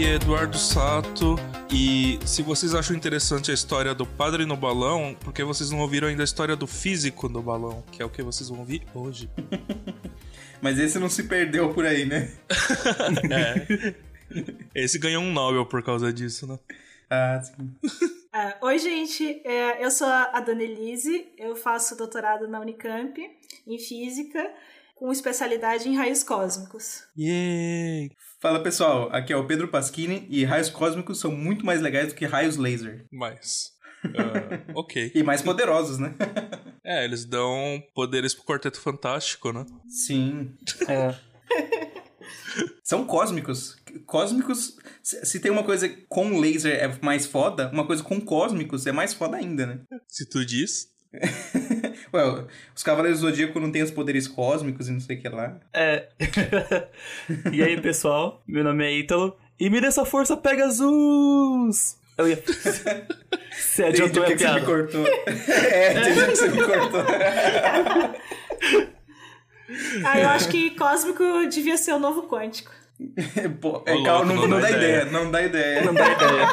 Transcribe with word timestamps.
aqui 0.00 0.06
é 0.06 0.14
Eduardo 0.14 0.56
Sato 0.56 1.36
e 1.70 2.18
se 2.24 2.42
vocês 2.42 2.74
acham 2.74 2.96
interessante 2.96 3.50
a 3.50 3.54
história 3.54 3.94
do 3.94 4.06
padre 4.06 4.46
no 4.46 4.56
balão, 4.56 5.14
porque 5.20 5.44
vocês 5.44 5.70
não 5.70 5.80
ouviram 5.80 6.08
ainda 6.08 6.22
a 6.22 6.24
história 6.24 6.56
do 6.56 6.66
físico 6.66 7.28
no 7.28 7.42
balão, 7.42 7.84
que 7.92 8.00
é 8.00 8.04
o 8.04 8.08
que 8.08 8.22
vocês 8.22 8.48
vão 8.48 8.60
ouvir 8.60 8.82
hoje. 8.94 9.28
Mas 10.62 10.78
esse 10.78 10.98
não 10.98 11.10
se 11.10 11.24
perdeu 11.24 11.74
por 11.74 11.84
aí, 11.84 12.06
né? 12.06 12.32
é. 13.30 13.94
Esse 14.74 14.98
ganhou 14.98 15.22
um 15.22 15.32
Nobel 15.32 15.66
por 15.66 15.82
causa 15.82 16.10
disso, 16.10 16.46
né? 16.46 16.58
Ah, 17.10 17.42
sim. 17.42 17.70
Uh, 17.84 18.64
oi, 18.66 18.78
gente. 18.78 19.42
É, 19.44 19.84
eu 19.84 19.90
sou 19.90 20.06
a 20.06 20.40
Danelise. 20.40 21.28
Eu 21.36 21.54
faço 21.56 21.96
doutorado 21.96 22.48
na 22.48 22.60
Unicamp 22.60 23.20
em 23.66 23.78
Física, 23.78 24.50
com 25.00 25.10
especialidade 25.10 25.88
em 25.88 25.96
raios 25.96 26.22
cósmicos. 26.22 27.04
Yay! 27.18 28.10
Fala 28.38 28.62
pessoal, 28.62 29.08
aqui 29.10 29.32
é 29.32 29.36
o 29.36 29.46
Pedro 29.46 29.68
Pasquini 29.68 30.26
e 30.28 30.44
raios 30.44 30.68
cósmicos 30.68 31.18
são 31.18 31.32
muito 31.32 31.64
mais 31.64 31.80
legais 31.80 32.08
do 32.08 32.14
que 32.14 32.26
raios 32.26 32.58
laser. 32.58 33.06
Mais. 33.10 33.70
Uh, 34.04 34.60
ok. 34.78 35.10
e 35.14 35.22
mais 35.22 35.40
poderosos, 35.40 35.98
né? 35.98 36.14
é, 36.84 37.02
eles 37.02 37.24
dão 37.24 37.82
poderes 37.94 38.34
pro 38.34 38.44
Quarteto 38.44 38.78
Fantástico, 38.78 39.50
né? 39.54 39.64
Sim. 39.88 40.54
É. 40.86 41.14
São 42.84 43.06
cósmicos. 43.06 43.76
Cósmicos, 44.04 44.76
se 45.02 45.40
tem 45.40 45.50
uma 45.50 45.64
coisa 45.64 45.88
com 46.08 46.38
laser 46.38 46.74
é 46.74 46.98
mais 47.00 47.24
foda, 47.24 47.70
uma 47.72 47.86
coisa 47.86 48.02
com 48.02 48.20
cósmicos 48.20 48.86
é 48.86 48.92
mais 48.92 49.14
foda 49.14 49.38
ainda, 49.38 49.64
né? 49.66 49.80
Se 50.06 50.28
tu 50.28 50.44
diz. 50.44 50.90
well, 52.12 52.46
os 52.74 52.82
Cavaleiros 52.82 53.20
do 53.20 53.28
Zodíaco 53.28 53.58
não 53.60 53.70
têm 53.70 53.82
os 53.82 53.90
poderes 53.90 54.26
cósmicos 54.26 54.88
e 54.88 54.92
não 54.92 55.00
sei 55.00 55.16
o 55.16 55.20
que 55.20 55.28
lá. 55.28 55.56
É. 55.72 56.08
e 57.52 57.62
aí, 57.62 57.80
pessoal? 57.80 58.42
Meu 58.46 58.64
nome 58.64 58.84
é 58.84 58.92
Ítalo. 58.92 59.36
E 59.58 59.68
me 59.68 59.80
dê 59.80 59.88
essa 59.88 60.04
força, 60.04 60.36
Pegasus! 60.36 61.98
Eu 62.16 62.28
ia. 62.28 62.42
Você 63.52 63.84
adiantou 63.84 64.22
a 64.22 64.26
piada. 64.26 64.60
Você 64.60 64.60
me 64.60 64.66
cortou. 64.66 65.06
é, 65.06 65.92
entendi 65.92 66.26
que 66.26 66.36
você 66.36 66.48
me 66.48 66.62
cortou. 66.62 67.04
ah, 70.04 70.20
eu 70.20 70.28
acho 70.28 70.48
que 70.48 70.70
cósmico 70.70 71.24
devia 71.50 71.76
ser 71.76 71.92
o 71.92 71.98
novo 71.98 72.28
quântico. 72.28 72.72
Pô, 73.60 73.82
é, 73.86 74.02
calma, 74.02 74.34
não, 74.34 74.42
não, 74.42 74.48
não, 74.48 74.60
dá 74.60 74.70
ideia. 74.70 75.02
ideia. 75.02 75.04
Não 75.06 75.30
dá 75.30 75.42
ideia. 75.42 75.84
Não 75.84 75.94
dá 75.94 76.12
ideia. 76.12 76.48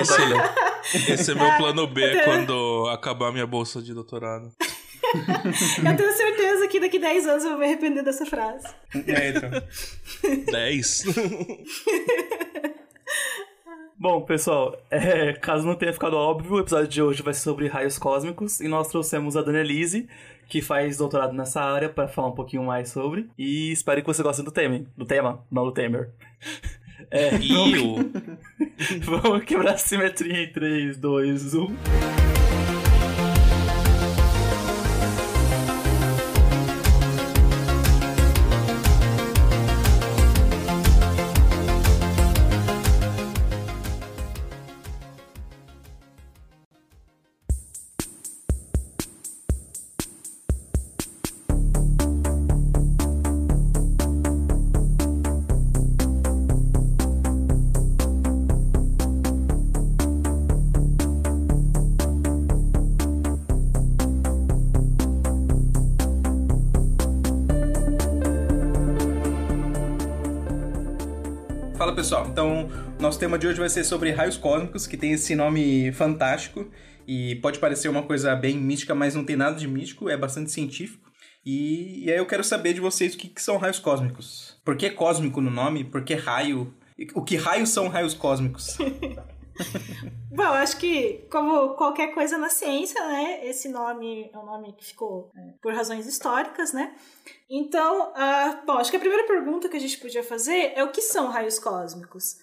esse, 0.00 1.12
esse 1.12 1.30
é 1.30 1.34
meu 1.34 1.56
plano 1.56 1.86
B 1.86 2.02
quando 2.24 2.88
acabar 2.88 3.32
minha 3.32 3.46
bolsa 3.46 3.80
de 3.80 3.94
doutorado. 3.94 4.52
eu 5.78 5.96
tenho 5.96 6.12
certeza 6.12 6.68
que 6.68 6.80
daqui 6.80 6.98
10 6.98 7.26
anos 7.26 7.44
eu 7.44 7.50
vou 7.50 7.58
me 7.60 7.64
arrepender 7.64 8.02
dessa 8.02 8.26
frase. 8.26 8.66
É, 9.06 9.28
então. 9.28 9.50
10? 10.52 11.04
Bom, 14.00 14.20
pessoal, 14.20 14.80
é, 14.90 15.32
caso 15.32 15.66
não 15.66 15.74
tenha 15.74 15.92
ficado 15.92 16.14
óbvio, 16.14 16.52
o 16.52 16.60
episódio 16.60 16.86
de 16.86 17.02
hoje 17.02 17.20
vai 17.20 17.34
ser 17.34 17.40
sobre 17.40 17.66
raios 17.66 17.98
cósmicos 17.98 18.60
e 18.60 18.68
nós 18.68 18.86
trouxemos 18.86 19.36
a 19.36 19.42
Danielise, 19.42 20.08
que 20.48 20.62
faz 20.62 20.96
doutorado 20.96 21.34
nessa 21.34 21.60
área, 21.60 21.88
para 21.88 22.08
falar 22.08 22.28
um 22.28 22.34
pouquinho 22.34 22.64
mais 22.64 22.88
sobre. 22.88 23.28
E 23.38 23.70
espero 23.70 24.00
que 24.00 24.06
você 24.06 24.22
goste 24.22 24.42
do 24.42 24.50
tema, 24.50 24.84
do 24.96 25.04
tema, 25.04 25.44
não 25.50 25.64
do 25.64 25.72
Temer. 25.72 26.10
É, 27.10 27.30
vamos... 27.30 28.12
vamos 29.22 29.44
quebrar 29.44 29.74
a 29.74 29.78
simetria 29.78 30.42
em 30.42 30.52
3, 30.52 30.98
2, 30.98 31.54
1. 31.54 32.37
Então 72.38 72.68
nosso 73.00 73.18
tema 73.18 73.36
de 73.36 73.48
hoje 73.48 73.58
vai 73.58 73.68
ser 73.68 73.82
sobre 73.82 74.12
raios 74.12 74.36
cósmicos, 74.36 74.86
que 74.86 74.96
tem 74.96 75.10
esse 75.10 75.34
nome 75.34 75.90
fantástico 75.90 76.70
e 77.04 77.34
pode 77.36 77.58
parecer 77.58 77.88
uma 77.88 78.04
coisa 78.04 78.32
bem 78.36 78.56
mística, 78.56 78.94
mas 78.94 79.16
não 79.16 79.24
tem 79.24 79.34
nada 79.34 79.56
de 79.56 79.66
místico, 79.66 80.08
é 80.08 80.16
bastante 80.16 80.52
científico. 80.52 81.10
E, 81.44 82.04
e 82.04 82.12
aí 82.12 82.16
eu 82.16 82.26
quero 82.26 82.44
saber 82.44 82.74
de 82.74 82.80
vocês 82.80 83.14
o 83.14 83.18
que, 83.18 83.26
que 83.26 83.42
são 83.42 83.56
raios 83.56 83.80
cósmicos. 83.80 84.56
Por 84.64 84.76
que 84.76 84.88
cósmico 84.88 85.40
no 85.40 85.50
nome? 85.50 85.82
Por 85.82 86.04
que 86.04 86.14
raio? 86.14 86.72
O 87.12 87.24
que 87.24 87.34
raios 87.34 87.70
são 87.70 87.88
raios 87.88 88.14
cósmicos? 88.14 88.78
Bom, 90.30 90.44
acho 90.44 90.76
que, 90.76 91.26
como 91.30 91.74
qualquer 91.74 92.14
coisa 92.14 92.38
na 92.38 92.48
ciência, 92.48 93.04
né, 93.08 93.46
esse 93.46 93.68
nome 93.68 94.30
é 94.32 94.38
um 94.38 94.44
nome 94.44 94.72
que 94.74 94.84
ficou 94.84 95.32
é, 95.36 95.54
por 95.60 95.72
razões 95.72 96.06
históricas, 96.06 96.72
né? 96.72 96.94
Então, 97.50 98.12
uh, 98.12 98.64
bom, 98.64 98.74
acho 98.74 98.90
que 98.90 98.96
a 98.96 99.00
primeira 99.00 99.26
pergunta 99.26 99.68
que 99.68 99.76
a 99.76 99.80
gente 99.80 99.98
podia 99.98 100.22
fazer 100.22 100.72
é 100.76 100.84
o 100.84 100.92
que 100.92 101.02
são 101.02 101.28
raios 101.28 101.58
cósmicos? 101.58 102.36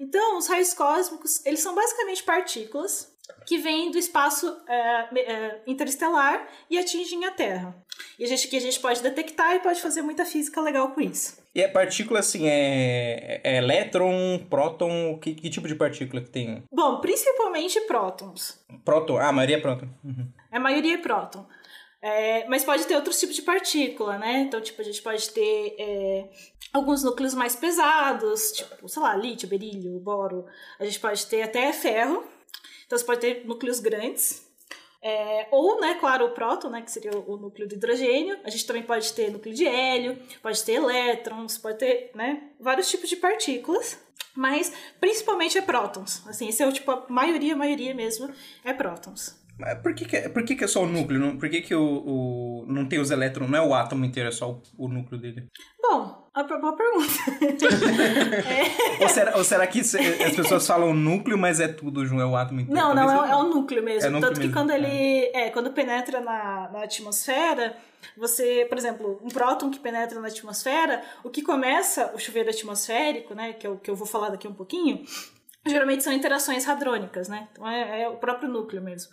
Então, 0.00 0.38
os 0.38 0.48
raios 0.48 0.74
cósmicos, 0.74 1.44
eles 1.46 1.60
são 1.60 1.74
basicamente 1.74 2.22
partículas 2.22 3.14
que 3.46 3.58
vêm 3.58 3.90
do 3.90 3.98
espaço 3.98 4.56
é, 4.66 5.20
é, 5.20 5.62
interestelar 5.66 6.48
e 6.70 6.78
atingem 6.78 7.24
a 7.24 7.30
Terra. 7.30 7.76
E 8.18 8.24
a 8.24 8.26
gente, 8.26 8.48
que 8.48 8.56
a 8.56 8.60
gente 8.60 8.80
pode 8.80 9.02
detectar 9.02 9.54
e 9.54 9.60
pode 9.60 9.80
fazer 9.80 10.02
muita 10.02 10.24
física 10.24 10.60
legal 10.60 10.92
com 10.92 11.00
isso. 11.00 11.36
E 11.56 11.64
a 11.64 11.70
partícula, 11.70 12.20
assim, 12.20 12.46
é, 12.46 13.40
é 13.42 13.56
elétron, 13.56 14.38
próton, 14.50 15.18
que, 15.18 15.34
que, 15.34 15.48
tipo 15.48 15.66
de 15.66 15.74
partícula 15.74 16.20
que 16.20 16.28
tem? 16.28 16.62
Bom, 16.70 17.00
principalmente 17.00 17.80
prótons. 17.86 18.62
Próton, 18.84 19.16
ah, 19.16 19.28
a 19.28 19.32
maioria 19.32 19.56
é 19.56 19.60
próton. 19.60 19.88
Uhum. 20.04 20.28
A 20.52 20.60
maioria 20.60 20.96
é 20.96 20.98
próton. 20.98 21.46
É, 22.02 22.46
mas 22.46 22.62
pode 22.62 22.84
ter 22.84 22.94
outros 22.94 23.18
tipos 23.18 23.34
de 23.34 23.40
partícula, 23.40 24.18
né? 24.18 24.40
Então, 24.40 24.60
tipo, 24.60 24.82
a 24.82 24.84
gente 24.84 25.00
pode 25.00 25.30
ter 25.30 25.76
é, 25.78 26.28
alguns 26.74 27.02
núcleos 27.02 27.32
mais 27.32 27.56
pesados, 27.56 28.52
tipo, 28.52 28.86
sei 28.86 29.02
lá, 29.02 29.16
lítio, 29.16 29.48
berílio, 29.48 29.98
boro. 29.98 30.44
A 30.78 30.84
gente 30.84 31.00
pode 31.00 31.24
ter 31.24 31.40
até 31.40 31.72
ferro. 31.72 32.22
Então, 32.84 32.98
você 32.98 33.04
pode 33.04 33.20
ter 33.20 33.46
núcleos 33.46 33.80
grandes. 33.80 34.45
É, 35.08 35.46
ou, 35.52 35.80
né, 35.80 35.94
claro, 36.00 36.26
o 36.26 36.30
próton, 36.30 36.68
né, 36.68 36.82
que 36.82 36.90
seria 36.90 37.12
o, 37.16 37.36
núcleo 37.36 37.68
de 37.68 37.76
hidrogênio. 37.76 38.40
A 38.42 38.50
gente 38.50 38.66
também 38.66 38.82
pode 38.82 39.12
ter 39.12 39.30
núcleo 39.30 39.54
de 39.54 39.64
hélio, 39.64 40.20
pode 40.42 40.60
ter 40.64 40.72
elétrons, 40.72 41.56
pode 41.56 41.78
ter, 41.78 42.10
né, 42.12 42.42
vários 42.58 42.90
tipos 42.90 43.08
de 43.08 43.14
partículas. 43.14 43.96
Mas, 44.34 44.72
principalmente, 44.98 45.56
é 45.56 45.62
prótons. 45.62 46.26
Assim, 46.26 46.48
esse 46.48 46.60
é 46.60 46.66
o 46.66 46.72
tipo, 46.72 46.90
a 46.90 47.06
maioria, 47.08 47.54
a 47.54 47.56
maioria 47.56 47.94
mesmo, 47.94 48.28
é 48.64 48.72
prótons. 48.72 49.40
Mas 49.58 49.78
por 49.78 49.94
que, 49.94 50.04
que, 50.04 50.16
é, 50.16 50.28
por 50.28 50.42
que, 50.44 50.54
que 50.54 50.64
é 50.64 50.66
só 50.66 50.82
o 50.82 50.86
núcleo? 50.86 51.38
Por 51.38 51.48
que, 51.48 51.62
que 51.62 51.74
o, 51.74 51.82
o, 51.82 52.64
não 52.68 52.86
tem 52.86 52.98
os 52.98 53.10
elétrons? 53.10 53.48
Não 53.48 53.58
é 53.58 53.62
o 53.62 53.74
átomo 53.74 54.04
inteiro, 54.04 54.28
é 54.28 54.32
só 54.32 54.50
o, 54.50 54.62
o 54.76 54.88
núcleo 54.88 55.18
dele? 55.18 55.48
Bom, 55.80 56.28
a 56.34 56.42
boa 56.42 56.76
pergunta. 56.76 57.12
é. 59.00 59.02
ou, 59.02 59.08
será, 59.08 59.36
ou 59.38 59.44
será 59.44 59.66
que 59.66 59.80
as 59.80 60.36
pessoas 60.36 60.66
falam 60.66 60.92
núcleo, 60.92 61.38
mas 61.38 61.58
é 61.58 61.68
tudo 61.68 62.04
junto, 62.04 62.20
é 62.20 62.26
o 62.26 62.36
átomo 62.36 62.60
inteiro? 62.60 62.78
Não, 62.78 62.94
não, 62.94 63.24
é, 63.24 63.30
é, 63.30 63.36
o 63.36 63.44
núcleo 63.44 63.82
mesmo. 63.82 64.06
É 64.06 64.10
núcleo 64.10 64.28
Tanto 64.28 64.40
mesmo. 64.40 64.52
que 64.52 64.58
quando 64.58 64.70
ele 64.70 64.86
é. 64.86 65.46
é. 65.46 65.50
quando 65.50 65.72
penetra 65.72 66.20
na, 66.20 66.68
na 66.70 66.82
atmosfera, 66.82 67.74
você, 68.14 68.66
por 68.68 68.76
exemplo, 68.76 69.18
um 69.22 69.28
próton 69.28 69.70
que 69.70 69.78
penetra 69.78 70.20
na 70.20 70.28
atmosfera, 70.28 71.02
o 71.24 71.30
que 71.30 71.40
começa 71.40 72.12
o 72.14 72.18
chuveiro 72.18 72.50
atmosférico, 72.50 73.34
né, 73.34 73.54
que 73.54 73.66
eu, 73.66 73.78
que 73.78 73.90
eu 73.90 73.96
vou 73.96 74.06
falar 74.06 74.28
daqui 74.28 74.46
um 74.46 74.52
pouquinho, 74.52 75.02
geralmente 75.66 76.04
são 76.04 76.12
interações 76.12 76.68
hadrônicas, 76.68 77.28
né? 77.28 77.48
Então 77.52 77.66
é, 77.66 78.02
é 78.02 78.08
o 78.10 78.16
próprio 78.16 78.50
núcleo 78.50 78.82
mesmo. 78.82 79.10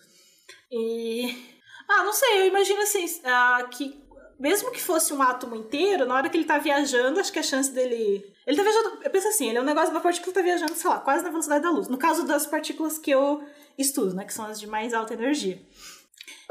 E. 0.72 1.54
Ah, 1.90 2.04
não 2.04 2.14
sei, 2.14 2.42
eu 2.42 2.48
imagino 2.48 2.82
assim, 2.82 3.06
uh, 3.06 3.70
que 3.70 4.04
mesmo 4.40 4.72
que 4.72 4.82
fosse 4.82 5.14
um 5.14 5.22
átomo 5.22 5.56
inteiro, 5.56 6.06
na 6.06 6.16
hora 6.16 6.30
que 6.30 6.36
ele 6.36 6.46
tá 6.46 6.58
viajando, 6.58 7.20
acho 7.20 7.32
que 7.32 7.40
a 7.40 7.44
chance 7.44 7.72
dele. 7.72 8.24
Ele 8.46 8.58
tá 8.58 8.64
viajando. 8.64 9.00
Eu 9.04 9.10
penso 9.10 9.28
assim, 9.28 9.50
ele 9.50 9.58
é 9.58 9.62
um 9.62 9.66
negócio, 9.66 9.92
uma 9.92 10.02
partícula 10.02 10.34
que 10.34 10.40
tá 10.40 10.44
viajando, 10.44 10.76
sei 10.76 10.90
lá, 10.90 11.00
quase 11.00 11.24
na 11.24 11.30
velocidade 11.30 11.64
da 11.64 11.72
luz. 11.72 11.88
No 11.88 11.98
caso 11.98 12.26
das 12.26 12.46
partículas 12.46 12.98
que 12.98 13.12
eu 13.12 13.44
estudo, 13.78 14.14
né? 14.14 14.26
Que 14.26 14.34
são 14.34 14.46
as 14.46 14.60
de 14.60 14.68
mais 14.68 14.94
alta 14.94 15.14
energia. 15.14 15.62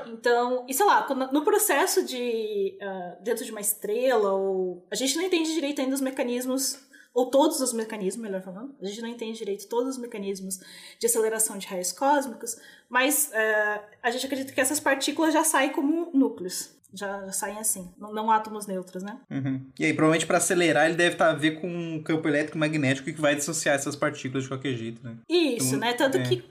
Então, 0.06 0.64
e 0.68 0.74
sei 0.74 0.86
lá, 0.86 1.06
no 1.32 1.42
processo 1.42 2.04
de. 2.04 2.78
Uh, 2.80 3.22
dentro 3.22 3.44
de 3.44 3.50
uma 3.50 3.60
estrela, 3.60 4.32
ou. 4.32 4.86
A 4.90 4.94
gente 4.94 5.16
não 5.16 5.24
entende 5.24 5.52
direito 5.52 5.80
ainda 5.80 5.94
os 5.94 6.00
mecanismos 6.00 6.80
ou 7.14 7.26
todos 7.30 7.60
os 7.60 7.72
mecanismos, 7.72 8.22
melhor 8.22 8.42
falando, 8.42 8.74
a 8.80 8.86
gente 8.86 9.02
não 9.02 9.08
entende 9.08 9.38
direito 9.38 9.68
todos 9.68 9.96
os 9.96 9.98
mecanismos 9.98 10.58
de 10.98 11.06
aceleração 11.06 11.58
de 11.58 11.66
raios 11.66 11.92
cósmicos, 11.92 12.56
mas 12.88 13.30
uh, 13.32 13.82
a 14.02 14.10
gente 14.10 14.26
acredita 14.26 14.52
que 14.52 14.60
essas 14.60 14.80
partículas 14.80 15.32
já 15.32 15.44
saem 15.44 15.70
como 15.70 16.10
núcleos. 16.14 16.74
já, 16.92 17.26
já 17.26 17.32
saem 17.32 17.58
assim, 17.58 17.92
não, 17.98 18.12
não, 18.12 18.30
átomos 18.30 18.66
neutros, 18.66 19.02
né? 19.02 19.18
Uhum. 19.30 19.66
E 19.78 19.84
aí, 19.84 19.92
provavelmente 19.92 20.26
para 20.26 20.38
acelerar, 20.38 20.86
ele 20.86 20.96
deve 20.96 21.14
estar 21.14 21.26
tá 21.26 21.30
a 21.32 21.34
ver 21.34 21.60
com 21.60 21.68
um 21.68 22.02
campo 22.02 22.26
elétrico 22.28 22.58
magnético 22.58 23.12
que 23.12 23.20
vai 23.20 23.34
dissociar 23.34 23.74
essas 23.74 23.96
partículas 23.96 24.44
de 24.44 24.48
qualquer 24.48 24.74
jeito, 24.74 25.02
né? 25.02 25.16
Isso, 25.28 25.68
então, 25.68 25.80
né? 25.80 25.92
Tanto 25.92 26.18
é. 26.18 26.22
que 26.22 26.44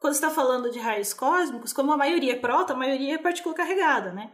quando 0.00 0.14
você 0.14 0.24
está 0.24 0.30
falando 0.30 0.70
de 0.70 0.78
raios 0.78 1.12
cósmicos, 1.12 1.72
como 1.72 1.92
a 1.92 1.96
maioria 1.96 2.32
é 2.32 2.36
próton, 2.36 2.72
a 2.72 2.76
maioria 2.76 3.14
é 3.14 3.18
partícula 3.18 3.54
carregada, 3.54 4.12
né? 4.12 4.30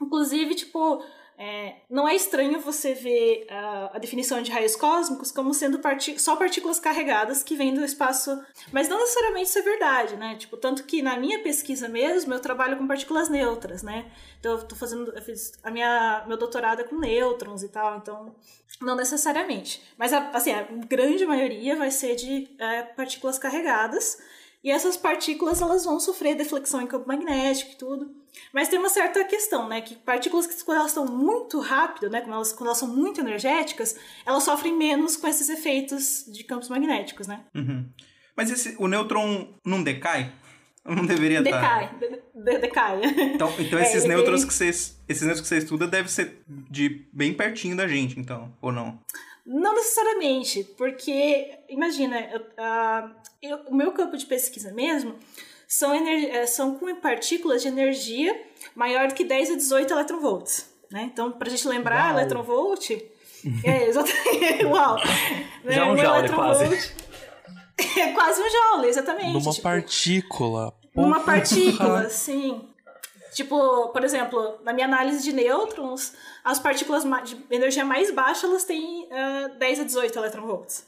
Inclusive, 0.00 0.54
tipo, 0.54 1.04
é, 1.38 1.76
não 1.90 2.06
é 2.06 2.14
estranho 2.14 2.60
você 2.60 2.94
ver 2.94 3.46
a, 3.50 3.96
a, 3.96 3.98
definição 3.98 4.42
de 4.42 4.50
raios 4.50 4.76
cósmicos 4.76 5.32
como 5.32 5.52
sendo 5.52 5.80
só 6.18 6.36
partículas 6.36 6.78
carregadas 6.78 7.42
que 7.42 7.56
vêm 7.56 7.74
do 7.74 7.84
espaço, 7.84 8.40
mas 8.70 8.88
não 8.88 8.98
necessariamente 8.98 9.48
isso 9.48 9.58
é 9.58 9.62
verdade, 9.62 10.16
né? 10.16 10.36
Tipo, 10.36 10.56
tanto 10.56 10.84
que 10.84 11.02
na 11.02 11.16
minha 11.16 11.42
pesquisa 11.42 11.88
mesmo 11.88 12.32
eu 12.32 12.40
trabalho 12.40 12.76
com 12.76 12.86
partículas 12.86 13.28
neutras, 13.28 13.82
né? 13.82 14.12
Então 14.38 14.52
eu 14.52 14.68
tô 14.68 14.76
fazendo, 14.76 15.10
eu 15.12 15.22
fiz 15.22 15.58
a 15.62 15.70
minha 15.70 16.24
meu 16.28 16.36
doutorado 16.36 16.82
é 16.82 16.84
com 16.84 16.96
nêutrons 16.96 17.62
e 17.62 17.68
tal, 17.68 17.96
então 17.96 18.34
não 18.80 18.94
necessariamente, 18.94 19.82
mas 19.96 20.12
a, 20.12 20.30
assim 20.30 20.52
a 20.52 20.62
grande 20.86 21.26
maioria 21.26 21.76
vai 21.76 21.90
ser 21.90 22.14
de 22.14 22.54
é, 22.58 22.82
partículas 22.82 23.38
carregadas 23.38 24.18
e 24.62 24.70
essas 24.70 24.96
partículas 24.96 25.60
elas 25.60 25.84
vão 25.84 25.98
sofrer 25.98 26.36
deflexão 26.36 26.80
em 26.80 26.86
campo 26.86 27.08
magnético 27.08 27.72
e 27.72 27.76
tudo. 27.76 28.21
Mas 28.52 28.68
tem 28.68 28.78
uma 28.78 28.88
certa 28.88 29.24
questão, 29.24 29.68
né? 29.68 29.80
Que 29.80 29.94
partículas 29.94 30.46
que 30.46 30.64
quando 30.64 30.78
elas 30.78 30.90
estão 30.90 31.06
muito 31.06 31.60
rápido, 31.60 32.10
né? 32.10 32.20
Quando 32.20 32.34
elas, 32.34 32.52
quando 32.52 32.66
elas 32.68 32.78
são 32.78 32.88
muito 32.88 33.20
energéticas, 33.20 33.96
elas 34.26 34.42
sofrem 34.42 34.76
menos 34.76 35.16
com 35.16 35.26
esses 35.26 35.48
efeitos 35.48 36.24
de 36.26 36.44
campos 36.44 36.68
magnéticos, 36.68 37.26
né? 37.26 37.44
Uhum. 37.54 37.88
Mas 38.36 38.50
esse, 38.50 38.74
o 38.78 38.88
nêutron 38.88 39.54
não 39.64 39.82
decai? 39.82 40.32
Não 40.84 41.06
deveria 41.06 41.40
decai, 41.42 41.84
estar. 41.84 41.98
De, 41.98 42.08
de, 42.44 42.58
decai. 42.58 43.00
Então, 43.34 43.54
então 43.58 43.78
é, 43.78 43.82
esses 43.82 44.04
nêutrons 44.04 44.40
tem... 44.40 44.48
que 44.48 44.54
vocês. 44.54 45.00
Esses 45.08 45.22
nêutrons 45.22 45.42
que 45.42 45.48
você 45.48 45.58
estuda 45.58 45.86
devem 45.86 46.08
ser 46.08 46.42
de 46.48 47.06
bem 47.12 47.32
pertinho 47.32 47.76
da 47.76 47.86
gente, 47.86 48.18
então, 48.18 48.52
ou 48.60 48.72
não? 48.72 48.98
Não 49.44 49.74
necessariamente, 49.74 50.64
porque 50.76 51.58
imagina, 51.68 52.16
uh, 52.18 53.14
eu, 53.42 53.58
o 53.68 53.74
meu 53.74 53.92
campo 53.92 54.16
de 54.16 54.24
pesquisa 54.24 54.72
mesmo 54.72 55.16
são, 55.66 55.92
eh, 55.94 56.46
são 56.46 56.76
com 56.76 56.94
partículas 56.96 57.62
de 57.62 57.68
energia 57.68 58.40
maior 58.74 59.08
do 59.08 59.14
que 59.14 59.24
10 59.24 59.50
a 59.50 59.54
18 59.56 59.92
eletronvolts. 59.92 60.70
Né? 60.90 61.10
Então, 61.12 61.32
para 61.32 61.48
a 61.48 61.50
gente 61.50 61.66
lembrar, 61.66 62.10
Uau. 62.10 62.20
eletronvolt. 62.20 62.90
é, 63.64 63.84
exatamente. 63.88 64.64
Uau! 64.66 64.96
Né? 65.64 65.72
Já 65.72 65.86
um, 65.86 65.92
um 65.92 65.96
joule, 65.96 66.28
quase. 66.28 67.02
É 67.98 68.12
quase 68.12 68.40
um 68.40 68.48
joule, 68.48 68.86
exatamente. 68.86 69.32
Numa 69.32 69.50
tipo, 69.50 69.62
partícula. 69.62 70.74
Uma 70.94 71.20
partícula, 71.20 72.08
sim. 72.10 72.68
Tipo, 73.34 73.88
por 73.88 74.04
exemplo, 74.04 74.60
na 74.62 74.74
minha 74.74 74.86
análise 74.86 75.22
de 75.24 75.32
nêutrons, 75.32 76.12
as 76.44 76.58
partículas 76.58 77.02
de 77.24 77.36
energia 77.50 77.84
mais 77.84 78.10
baixa 78.10 78.46
elas 78.46 78.64
têm 78.64 79.04
uh, 79.06 79.58
10 79.58 79.80
a 79.80 79.84
18 79.84 80.16
eletronvolts. 80.16 80.86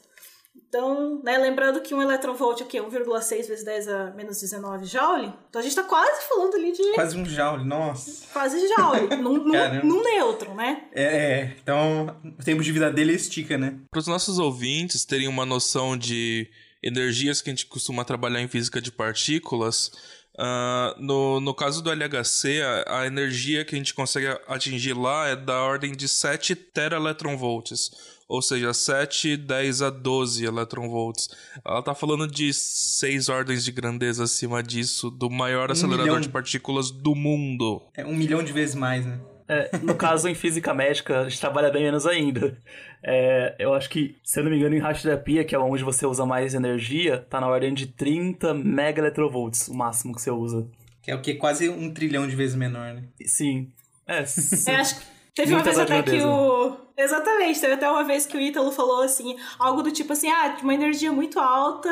Então, 0.67 1.21
né, 1.23 1.37
lembrando 1.37 1.81
que 1.81 1.93
um 1.93 2.01
eletronvolt 2.01 2.59
é 2.59 2.63
o 2.63 2.67
quê? 2.67 2.79
1,6 2.81 3.47
vezes 3.47 3.63
10 3.63 3.87
a 3.87 4.11
menos 4.11 4.41
19 4.41 4.85
joule. 4.85 5.31
Então 5.49 5.59
a 5.59 5.63
gente 5.63 5.71
está 5.71 5.83
quase 5.83 6.27
falando 6.27 6.55
ali 6.55 6.73
de. 6.73 6.93
Quase 6.93 7.17
um 7.17 7.25
joule, 7.25 7.63
nossa. 7.63 8.27
Quase 8.33 8.57
joule. 8.67 9.15
num, 9.15 9.37
num, 9.37 9.83
num 9.83 10.03
nêutron, 10.03 10.53
né? 10.53 10.83
É, 10.91 11.03
é, 11.03 11.57
então 11.61 12.17
o 12.23 12.43
tempo 12.43 12.61
de 12.61 12.71
vida 12.73 12.91
dele 12.91 13.13
estica, 13.13 13.57
né? 13.57 13.77
Para 13.89 13.99
os 13.99 14.07
nossos 14.07 14.37
ouvintes 14.37 15.05
terem 15.05 15.29
uma 15.29 15.45
noção 15.45 15.97
de 15.97 16.49
energias 16.83 17.41
que 17.41 17.49
a 17.49 17.53
gente 17.53 17.67
costuma 17.67 18.03
trabalhar 18.03 18.41
em 18.41 18.47
física 18.47 18.81
de 18.81 18.91
partículas. 18.91 19.91
Uh, 20.37 21.01
no, 21.01 21.39
no 21.39 21.53
caso 21.53 21.81
do 21.81 21.89
LHC, 21.89 22.61
a, 22.61 22.99
a 22.99 23.07
energia 23.07 23.63
que 23.63 23.73
a 23.73 23.77
gente 23.77 23.93
consegue 23.93 24.27
atingir 24.45 24.93
lá 24.93 25.29
é 25.29 25.35
da 25.37 25.61
ordem 25.61 25.93
de 25.93 26.09
7 26.09 26.53
teraelectronvolts 26.53 28.14
ou 28.27 28.41
seja, 28.41 28.73
7, 28.73 29.37
10 29.37 29.81
a 29.81 29.89
12 29.89 30.45
eletronvolts. 30.45 31.29
Ela 31.63 31.81
tá 31.81 31.93
falando 31.93 32.27
de 32.27 32.53
seis 32.53 33.29
ordens 33.29 33.63
de 33.63 33.71
grandeza 33.71 34.23
acima 34.23 34.63
disso, 34.63 35.09
do 35.09 35.29
maior 35.29 35.69
um 35.69 35.73
acelerador 35.73 36.05
milhão. 36.05 36.21
de 36.21 36.29
partículas 36.29 36.91
do 36.91 37.13
mundo. 37.15 37.81
É 37.95 38.05
um 38.05 38.15
milhão 38.15 38.43
de 38.43 38.51
vezes 38.51 38.75
mais, 38.75 39.05
né? 39.05 39.19
É, 39.47 39.77
no 39.83 39.93
caso, 39.93 40.27
em 40.27 40.33
física 40.33 40.73
médica, 40.73 41.21
a 41.21 41.29
gente 41.29 41.39
trabalha 41.39 41.69
bem 41.71 41.83
menos 41.83 42.05
ainda. 42.05 42.57
É, 43.03 43.55
eu 43.59 43.75
acho 43.75 43.87
que, 43.87 44.15
se 44.23 44.39
eu 44.39 44.43
não 44.43 44.49
me 44.49 44.57
engano, 44.57 44.75
em 44.75 44.79
radioterapia, 44.79 45.43
que 45.43 45.53
é 45.53 45.59
onde 45.59 45.83
você 45.83 46.07
usa 46.07 46.25
mais 46.25 46.55
energia, 46.55 47.19
tá 47.29 47.39
na 47.39 47.47
ordem 47.47 47.71
de 47.71 47.85
30 47.85 48.55
megaelectrovolts, 48.55 49.67
o 49.67 49.75
máximo 49.75 50.15
que 50.15 50.21
você 50.21 50.31
usa. 50.31 50.67
Que 51.03 51.11
é 51.11 51.15
o 51.15 51.21
que? 51.21 51.35
Quase 51.35 51.69
um 51.69 51.93
trilhão 51.93 52.27
de 52.27 52.35
vezes 52.35 52.55
menor, 52.55 52.95
né? 52.95 53.03
Sim. 53.23 53.71
É, 54.07 54.25
sim. 54.25 54.71
É, 54.71 54.77
acho 54.77 54.99
que 54.99 55.05
teve 55.35 55.53
uma 55.53 55.61
vez 55.61 55.77
até 55.77 56.01
que 56.01 56.19
o 56.23 56.84
Exatamente, 56.97 57.59
teve 57.59 57.73
até 57.73 57.89
uma 57.89 58.03
vez 58.03 58.25
que 58.25 58.37
o 58.37 58.39
Ítalo 58.39 58.71
falou 58.71 59.01
assim, 59.01 59.37
algo 59.59 59.81
do 59.81 59.91
tipo 59.91 60.13
assim, 60.13 60.29
ah, 60.29 60.57
uma 60.61 60.73
energia 60.73 61.11
muito 61.11 61.39
alta 61.39 61.89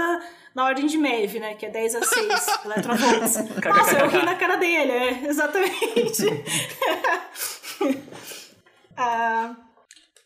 na 0.56 0.66
ordem 0.66 0.86
de 0.86 0.98
MEV, 0.98 1.40
né? 1.40 1.56
Que 1.56 1.66
é 1.66 1.70
10 1.70 1.96
a 1.96 2.04
6 2.04 2.48
eletronvolts. 2.66 3.36
Nossa, 3.66 4.00
eu 4.00 4.08
ri 4.08 4.24
na 4.24 4.36
cara 4.36 4.56
dele, 4.56 4.92
é, 4.92 5.28
exatamente. 5.28 6.24
ah, 8.96 9.56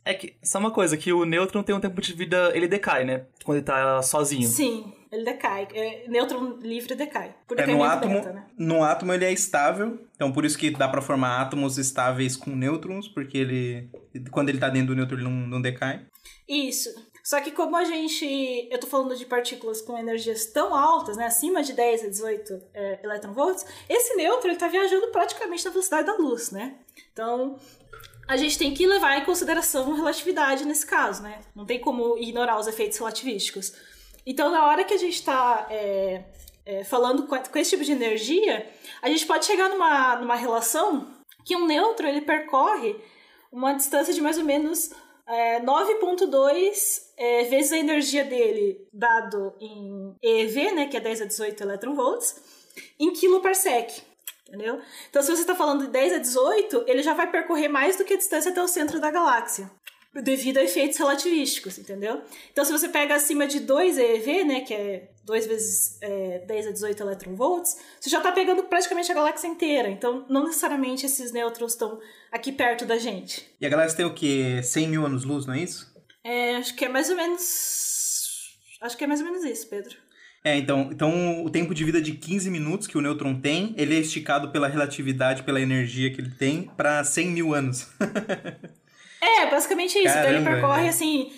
é 0.06 0.14
que, 0.14 0.36
só 0.44 0.60
uma 0.60 0.72
coisa, 0.72 0.96
que 0.96 1.12
o 1.12 1.26
nêutron 1.26 1.64
tem 1.64 1.76
um 1.76 1.82
tempo 1.82 2.00
de 2.00 2.14
vida, 2.14 2.52
ele 2.54 2.68
decai, 2.68 3.04
né? 3.04 3.26
Quando 3.44 3.58
ele 3.58 3.66
tá 3.66 4.02
sozinho. 4.02 4.48
Sim, 4.48 4.94
ele 5.12 5.24
decai. 5.24 5.68
É, 5.74 6.08
nêutron 6.08 6.58
livre 6.62 6.96
decai. 6.96 7.36
Por 7.48 7.60
é, 7.60 7.66
no 7.66 7.84
átomo, 7.84 8.16
beta, 8.16 8.34
né? 8.34 8.46
no 8.58 8.84
átomo 8.84 9.14
ele 9.14 9.26
é 9.26 9.32
estável, 9.32 10.00
então 10.16 10.32
por 10.32 10.46
isso 10.46 10.58
que 10.58 10.72
dá 10.72 10.88
para 10.88 11.02
formar 11.02 11.42
átomos 11.42 11.78
estáveis 11.78 12.36
com 12.36 12.52
nêutrons, 12.52 13.08
porque 13.08 13.38
ele, 13.38 13.90
quando 14.32 14.50
ele 14.50 14.60
tá 14.60 14.70
dentro 14.70 14.88
do 14.88 14.96
nêutron 14.96 15.18
ele 15.18 15.24
não, 15.24 15.32
não 15.32 15.62
decai. 15.62 16.06
Isso. 16.48 16.90
Só 17.24 17.42
que 17.42 17.52
como 17.52 17.76
a 17.76 17.84
gente, 17.84 18.26
eu 18.72 18.80
tô 18.80 18.88
falando 18.88 19.14
de 19.14 19.26
partículas 19.26 19.82
com 19.82 19.98
energias 19.98 20.46
tão 20.46 20.74
altas, 20.74 21.18
né, 21.18 21.26
acima 21.26 21.62
de 21.62 21.74
10 21.74 22.06
a 22.06 22.08
18 22.08 22.62
é, 22.74 23.00
eletronvolts, 23.04 23.66
esse 23.90 24.16
nêutron 24.16 24.52
ele 24.52 24.58
tá 24.58 24.70
viajando 24.70 25.08
praticamente 25.08 25.66
na 25.66 25.72
velocidade 25.72 26.08
da 26.08 26.16
luz, 26.16 26.52
né? 26.52 26.76
Então, 27.12 27.60
a 28.28 28.38
gente 28.38 28.58
tem 28.58 28.74
que 28.74 28.88
levar 28.88 29.18
em 29.18 29.26
consideração 29.26 29.92
a 29.92 29.96
relatividade 29.96 30.66
nesse 30.66 30.86
caso, 30.86 31.22
né? 31.22 31.42
Não 31.54 31.66
tem 31.66 31.80
como 31.80 32.18
ignorar 32.18 32.60
os 32.60 32.68
efeitos 32.68 32.98
relativísticos. 32.98 33.74
Então, 34.30 34.52
na 34.52 34.68
hora 34.68 34.84
que 34.84 34.94
a 34.94 34.98
gente 34.98 35.14
está 35.14 35.66
é, 35.70 36.22
é, 36.66 36.84
falando 36.84 37.26
com, 37.28 37.38
com, 37.38 37.58
esse 37.58 37.70
tipo 37.70 37.84
de 37.86 37.94
energia, 37.94 38.70
a 39.02 39.08
gente 39.08 39.26
pode 39.26 39.46
chegar 39.46 39.70
numa, 39.70 40.18
numa 40.18 40.36
relação 40.36 41.08
que 41.46 41.56
um 41.56 41.66
nêutron 41.66 42.10
ele 42.10 42.20
percorre 42.20 42.94
uma 43.50 43.72
distância 43.72 44.14
de 44.14 44.20
mais 44.20 44.38
ou 44.38 44.44
menos 44.44 44.92
é, 45.26 45.62
9.2 45.62 47.04
é, 47.16 47.44
vezes 47.46 47.72
a 47.72 47.78
energia 47.78 48.26
dele, 48.26 48.86
dado 48.92 49.56
em 49.62 50.14
EV, 50.22 50.72
né, 50.74 50.88
que 50.88 50.98
é 50.98 51.00
10 51.00 51.22
a 51.22 51.26
18 51.26 51.64
eletronvolts, 51.64 52.36
em 53.00 53.14
quilo 53.14 53.42
parsec 53.42 54.04
entendeu? 54.46 54.82
Então, 55.10 55.22
se 55.22 55.30
você 55.30 55.42
está 55.42 55.56
falando 55.56 55.86
de 55.86 55.92
10 55.92 56.14
a 56.14 56.18
18, 56.20 56.86
ele 56.88 57.04
já 57.04 57.14
vai 57.14 57.30
percorrer 57.30 57.68
mais 57.68 57.98
do 57.98 58.06
que 58.06 58.14
a 58.14 58.18
distância 58.18 58.52
até 58.52 58.64
o 58.64 58.68
centro 58.68 59.00
da 59.00 59.12
galáxia, 59.12 59.70
devido 60.14 60.58
a 60.58 60.64
efeitos 60.64 60.98
relativísticos, 60.98 61.78
entendeu? 61.78 62.22
Então, 62.52 62.66
se 62.66 62.72
você 62.72 62.90
pega 62.90 63.16
acima 63.16 63.48
de 63.48 63.60
2 63.60 63.98
eV, 63.98 64.44
né, 64.44 64.62
que 64.62 64.74
é 64.74 65.10
2 65.24 65.48
vezes 65.48 65.98
é, 66.02 66.40
10 66.40 66.68
a 66.68 66.72
18 66.72 67.04
eletronvolts, 67.04 67.78
você 68.00 68.10
já 68.10 68.18
está 68.18 68.32
pegando 68.32 68.64
praticamente 68.64 69.12
a 69.12 69.16
galáxia 69.16 69.48
inteira. 69.48 69.90
Então, 69.90 70.26
não 70.30 70.46
necessariamente 70.46 71.06
esses 71.06 71.32
nêutrons 71.32 71.74
estão 71.74 72.00
aqui 72.32 72.52
perto 72.52 72.86
da 72.86 72.98
gente. 72.98 73.48
E 73.60 73.66
a 73.66 73.70
galáxia 73.70 73.98
tem 73.98 74.06
o 74.06 74.14
quê? 74.14 74.62
100 74.64 74.88
mil 74.88 75.06
anos-luz, 75.06 75.46
não 75.46 75.54
é 75.54 75.62
isso? 75.62 75.94
É, 76.24 76.56
acho 76.56 76.76
que 76.76 76.86
é 76.86 76.90
mais 76.90 77.10
ou 77.10 77.16
menos... 77.16 78.58
Acho 78.82 78.98
que 78.98 79.04
é 79.04 79.08
mais 79.08 79.22
ou 79.22 79.26
menos 79.26 79.44
isso, 79.44 79.68
Pedro. 79.68 79.96
É, 80.44 80.56
então, 80.56 80.90
então 80.92 81.44
o 81.44 81.50
tempo 81.50 81.74
de 81.74 81.84
vida 81.84 82.02
de 82.02 82.14
15 82.14 82.50
minutos 82.50 82.88
que 82.88 82.98
o 82.98 83.02
nêutron 83.02 83.40
tem, 83.40 83.74
ele 83.78 83.96
é 83.96 84.00
esticado 84.00 84.50
pela 84.50 84.68
relatividade, 84.68 85.44
pela 85.44 85.60
energia 85.60 86.12
que 86.14 86.22
ele 86.22 86.30
tem, 86.30 86.72
para 86.78 87.04
100 87.04 87.28
mil 87.28 87.54
anos. 87.54 87.88
é, 89.22 89.50
basicamente 89.50 89.98
isso. 89.98 90.14
Caramba, 90.14 90.30
então 90.30 90.42
ele 90.42 90.46
percorre, 90.46 90.86
é. 90.86 90.90
assim, 90.90 91.32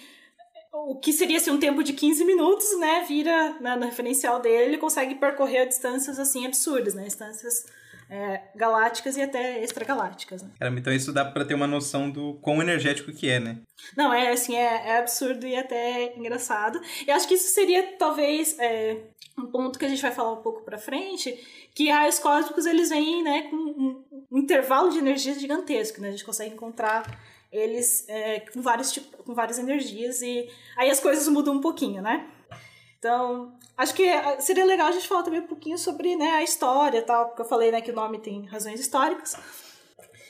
o 0.71 0.99
que 0.99 1.11
seria 1.11 1.37
assim, 1.37 1.51
um 1.51 1.59
tempo 1.59 1.83
de 1.83 1.93
15 1.93 2.23
minutos, 2.25 2.77
né? 2.79 3.05
Vira 3.07 3.57
né, 3.59 3.75
no 3.75 3.85
referencial 3.85 4.39
dele, 4.39 4.65
ele 4.65 4.77
consegue 4.77 5.15
percorrer 5.15 5.67
distâncias, 5.67 6.19
assim, 6.19 6.45
absurdas, 6.45 6.93
né? 6.93 7.03
Distâncias 7.03 7.65
é, 8.09 8.41
galácticas 8.55 9.15
e 9.17 9.21
até 9.21 9.63
extragalácticas. 9.63 10.41
Né? 10.41 10.49
Caramba, 10.57 10.79
então 10.79 10.91
isso 10.91 11.13
dá 11.13 11.23
para 11.23 11.45
ter 11.45 11.53
uma 11.53 11.67
noção 11.67 12.09
do 12.09 12.33
quão 12.41 12.61
energético 12.61 13.11
que 13.11 13.29
é, 13.29 13.39
né? 13.39 13.59
Não, 13.95 14.13
é 14.13 14.31
assim, 14.31 14.55
é, 14.55 14.89
é 14.89 14.97
absurdo 14.97 15.45
e 15.45 15.55
até 15.55 16.17
engraçado. 16.17 16.81
E 17.05 17.11
acho 17.11 17.27
que 17.27 17.35
isso 17.35 17.53
seria 17.53 17.95
talvez 17.97 18.57
é, 18.59 18.97
um 19.37 19.47
ponto 19.47 19.77
que 19.77 19.85
a 19.85 19.89
gente 19.89 20.01
vai 20.01 20.11
falar 20.11 20.33
um 20.33 20.41
pouco 20.41 20.63
para 20.63 20.77
frente, 20.77 21.31
que 21.75 21.89
raios 21.89 22.19
cósmicos 22.19 22.65
eles 22.65 22.89
vêm, 22.89 23.23
né, 23.23 23.43
com 23.43 23.55
um, 23.55 24.25
um 24.31 24.39
intervalo 24.39 24.89
de 24.89 24.97
energia 24.97 25.33
gigantesco, 25.37 26.01
né? 26.01 26.09
A 26.09 26.11
gente 26.11 26.25
consegue 26.25 26.53
encontrar 26.53 27.03
eles 27.51 28.05
é, 28.07 28.41
com, 28.41 28.61
vários, 28.61 28.91
tipo, 28.91 29.23
com 29.23 29.33
várias 29.33 29.59
energias 29.59 30.21
e 30.21 30.49
aí 30.77 30.89
as 30.89 30.99
coisas 30.99 31.27
mudam 31.27 31.55
um 31.55 31.61
pouquinho, 31.61 32.01
né? 32.01 32.27
Então, 32.99 33.53
acho 33.77 33.93
que 33.93 34.03
eh, 34.03 34.41
seria 34.41 34.65
legal 34.65 34.87
a 34.87 34.91
gente 34.91 35.07
falar 35.07 35.23
também 35.23 35.39
um 35.39 35.47
pouquinho 35.47 35.77
sobre 35.77 36.17
né, 36.17 36.31
a 36.31 36.43
história 36.43 37.01
tal, 37.01 37.27
porque 37.27 37.41
eu 37.41 37.45
falei 37.45 37.71
né, 37.71 37.81
que 37.81 37.91
o 37.91 37.95
nome 37.95 38.19
tem 38.19 38.45
razões 38.45 38.79
históricas. 38.79 39.37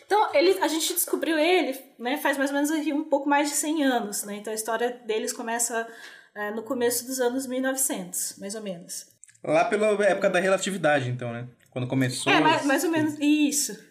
Então, 0.06 0.34
ele, 0.34 0.58
a 0.60 0.68
gente 0.68 0.94
descobriu 0.94 1.38
ele 1.38 1.80
né, 1.98 2.18
faz 2.18 2.38
mais 2.38 2.52
ou 2.52 2.56
menos 2.56 2.70
um 2.88 3.04
pouco 3.04 3.28
mais 3.28 3.50
de 3.50 3.56
100 3.56 3.84
anos. 3.84 4.24
Né? 4.24 4.36
Então, 4.36 4.52
a 4.52 4.56
história 4.56 5.02
deles 5.06 5.34
começa 5.34 5.88
é, 6.36 6.52
no 6.52 6.62
começo 6.62 7.06
dos 7.08 7.20
anos 7.20 7.48
1900, 7.48 8.36
mais 8.38 8.54
ou 8.54 8.62
menos. 8.62 9.08
Lá 9.44 9.66
pela 9.66 9.88
época 10.06 10.30
da 10.30 10.40
relatividade, 10.40 11.10
então, 11.10 11.34
né? 11.34 11.48
Quando 11.72 11.88
começou... 11.88 12.32
É, 12.32 12.40
mais, 12.40 12.66
mais 12.66 12.84
ou 12.84 12.92
menos, 12.92 13.18
isso. 13.20 13.89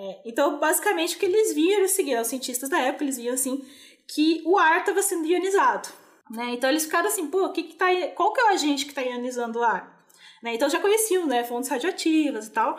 É, 0.00 0.20
então, 0.24 0.60
basicamente, 0.60 1.16
o 1.16 1.18
que 1.18 1.26
eles 1.26 1.52
viam 1.52 1.78
era 1.78 1.86
o 1.86 1.88
seguinte, 1.88 2.16
os 2.16 2.28
cientistas 2.28 2.68
da 2.68 2.78
época, 2.78 3.02
eles 3.02 3.16
viam 3.16 3.34
assim, 3.34 3.66
que 4.06 4.42
o 4.46 4.56
ar 4.56 4.78
estava 4.78 5.02
sendo 5.02 5.26
ionizado. 5.26 5.88
Né? 6.30 6.52
Então, 6.52 6.70
eles 6.70 6.84
ficaram 6.84 7.08
assim, 7.08 7.26
pô, 7.26 7.48
que 7.50 7.64
que 7.64 7.74
tá, 7.74 7.86
qual 8.14 8.32
que 8.32 8.40
é 8.40 8.44
o 8.44 8.48
agente 8.48 8.84
que 8.84 8.92
está 8.92 9.02
ionizando 9.02 9.58
o 9.58 9.62
ar? 9.64 10.06
Né? 10.40 10.54
Então, 10.54 10.70
já 10.70 10.78
conheciam, 10.78 11.26
né, 11.26 11.42
fontes 11.42 11.68
radioativas 11.68 12.46
e 12.46 12.50
tal. 12.50 12.78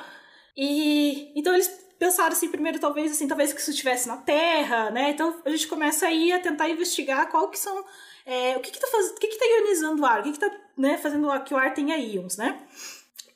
E, 0.55 1.33
então, 1.37 1.53
eles 1.53 1.67
pensaram 1.99 2.31
assim, 2.31 2.47
primeiro, 2.47 2.79
talvez, 2.79 3.11
assim, 3.11 3.27
talvez 3.27 3.51
que 3.51 3.59
isso 3.59 3.71
estivesse 3.71 4.07
na 4.07 4.15
Terra, 4.15 4.89
né? 4.89 5.09
Então, 5.09 5.41
a 5.43 5.49
gente 5.49 5.67
começa 5.67 6.07
aí 6.07 6.31
a 6.31 6.39
tentar 6.39 6.69
investigar 6.69 7.29
qual 7.29 7.49
que 7.49 7.59
são... 7.59 7.83
É, 8.25 8.55
o 8.55 8.61
que 8.61 8.71
que 8.71 8.79
tá, 8.79 8.87
faz... 8.87 9.09
o 9.09 9.15
que 9.15 9.27
que 9.27 9.37
tá 9.37 9.45
ionizando 9.45 10.01
o 10.01 10.05
ar? 10.05 10.21
O 10.21 10.23
que 10.23 10.31
que 10.31 10.39
tá 10.39 10.51
né, 10.77 10.97
fazendo 10.97 11.27
que 11.43 11.53
o 11.53 11.57
ar 11.57 11.73
tenha 11.73 11.97
íons, 11.97 12.37
né? 12.37 12.61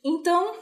Então, 0.04 0.56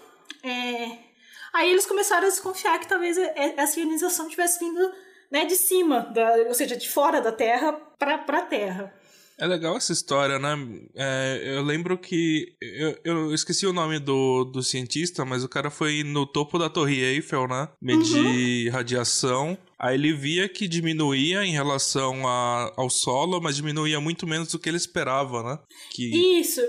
é, 0.44 1.11
Aí 1.54 1.70
eles 1.70 1.86
começaram 1.86 2.28
a 2.28 2.30
desconfiar 2.30 2.80
que 2.80 2.88
talvez 2.88 3.18
essa 3.18 3.80
ionização 3.80 4.30
tivesse 4.30 4.60
vindo 4.60 4.92
né, 5.32 5.46
de 5.46 5.56
cima, 5.56 6.02
da, 6.14 6.34
ou 6.48 6.54
seja, 6.54 6.76
de 6.76 6.90
fora 6.90 7.22
da 7.22 7.32
Terra 7.32 7.74
para 7.98 8.16
a 8.16 8.42
Terra. 8.42 8.94
É 9.42 9.48
legal 9.48 9.76
essa 9.76 9.92
história, 9.92 10.38
né? 10.38 10.56
É, 10.94 11.42
eu 11.58 11.64
lembro 11.64 11.98
que. 11.98 12.54
Eu, 12.62 13.00
eu 13.04 13.34
esqueci 13.34 13.66
o 13.66 13.74
nome 13.74 13.98
do, 13.98 14.44
do 14.46 14.62
cientista, 14.62 15.26
mas 15.26 15.44
o 15.44 15.50
cara 15.50 15.72
foi 15.72 16.04
no 16.04 16.28
topo 16.28 16.60
da 16.60 16.70
Torre 16.70 17.02
Eiffel, 17.02 17.48
né? 17.48 17.68
Medir 17.82 18.68
uhum. 18.68 18.72
radiação. 18.72 19.58
Aí 19.80 19.96
ele 19.96 20.14
via 20.14 20.48
que 20.48 20.68
diminuía 20.68 21.44
em 21.44 21.54
relação 21.54 22.28
a, 22.28 22.72
ao 22.78 22.88
solo, 22.88 23.42
mas 23.42 23.56
diminuía 23.56 24.00
muito 24.00 24.28
menos 24.28 24.50
do 24.50 24.60
que 24.60 24.70
ele 24.70 24.78
esperava, 24.78 25.42
né? 25.42 25.60
Que... 25.90 26.40
Isso. 26.40 26.62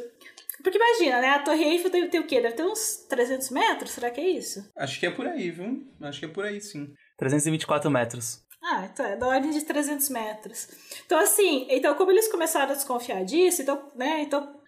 Porque 0.62 0.78
imagina, 0.78 1.21
né? 1.21 1.28
A 1.31 1.38
Torre 1.40 1.64
Eiffel 1.64 1.90
deve 1.90 2.09
ter 2.09 2.21
o 2.21 2.26
quê? 2.26 2.40
Deve 2.40 2.54
ter 2.54 2.64
uns 2.64 3.04
300 3.09 3.50
metros? 3.50 3.90
Será 3.90 4.11
que 4.11 4.21
é 4.21 4.28
isso? 4.31 4.64
Acho 4.76 5.00
que 5.00 5.07
é 5.07 5.11
por 5.11 5.26
aí, 5.26 5.50
viu? 5.50 5.85
Acho 6.00 6.21
que 6.21 6.26
é 6.26 6.28
por 6.28 6.45
aí, 6.45 6.61
sim. 6.61 6.92
324 7.16 7.90
metros. 7.90 8.40
Ah, 8.62 8.88
então 8.92 9.04
é 9.04 9.16
da 9.16 9.26
ordem 9.26 9.50
de 9.50 9.61
300 9.62 10.09
metros. 10.11 10.69
Então, 11.04 11.19
assim, 11.19 11.66
então 11.69 11.95
como 11.97 12.12
eles 12.12 12.31
começaram 12.31 12.73
a 12.73 12.76
desconfiar 12.76 13.25
disso, 13.25 13.62
então, 13.62 13.90
né, 13.97 14.23
então... 14.23 14.61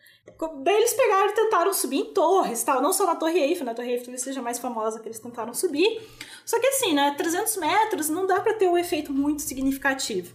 Daí 0.62 0.74
eles 0.76 0.94
pegaram 0.94 1.28
e 1.28 1.34
tentaram 1.34 1.72
subir 1.74 1.98
em 1.98 2.14
torres, 2.14 2.64
tal. 2.64 2.80
Não 2.80 2.94
só 2.94 3.04
na 3.04 3.14
Torre 3.14 3.38
Eiffel, 3.38 3.66
na? 3.66 3.74
Torre 3.74 3.90
Eiffel 3.90 4.06
talvez 4.06 4.22
seja 4.22 4.40
mais 4.40 4.58
famosa 4.58 4.98
que 4.98 5.06
eles 5.06 5.20
tentaram 5.20 5.52
subir. 5.52 6.00
Só 6.46 6.58
que 6.58 6.66
assim, 6.66 6.94
né, 6.94 7.14
300 7.16 7.58
metros 7.58 8.08
não 8.08 8.26
dá 8.26 8.40
para 8.40 8.54
ter 8.54 8.66
um 8.66 8.78
efeito 8.78 9.12
muito 9.12 9.42
significativo. 9.42 10.34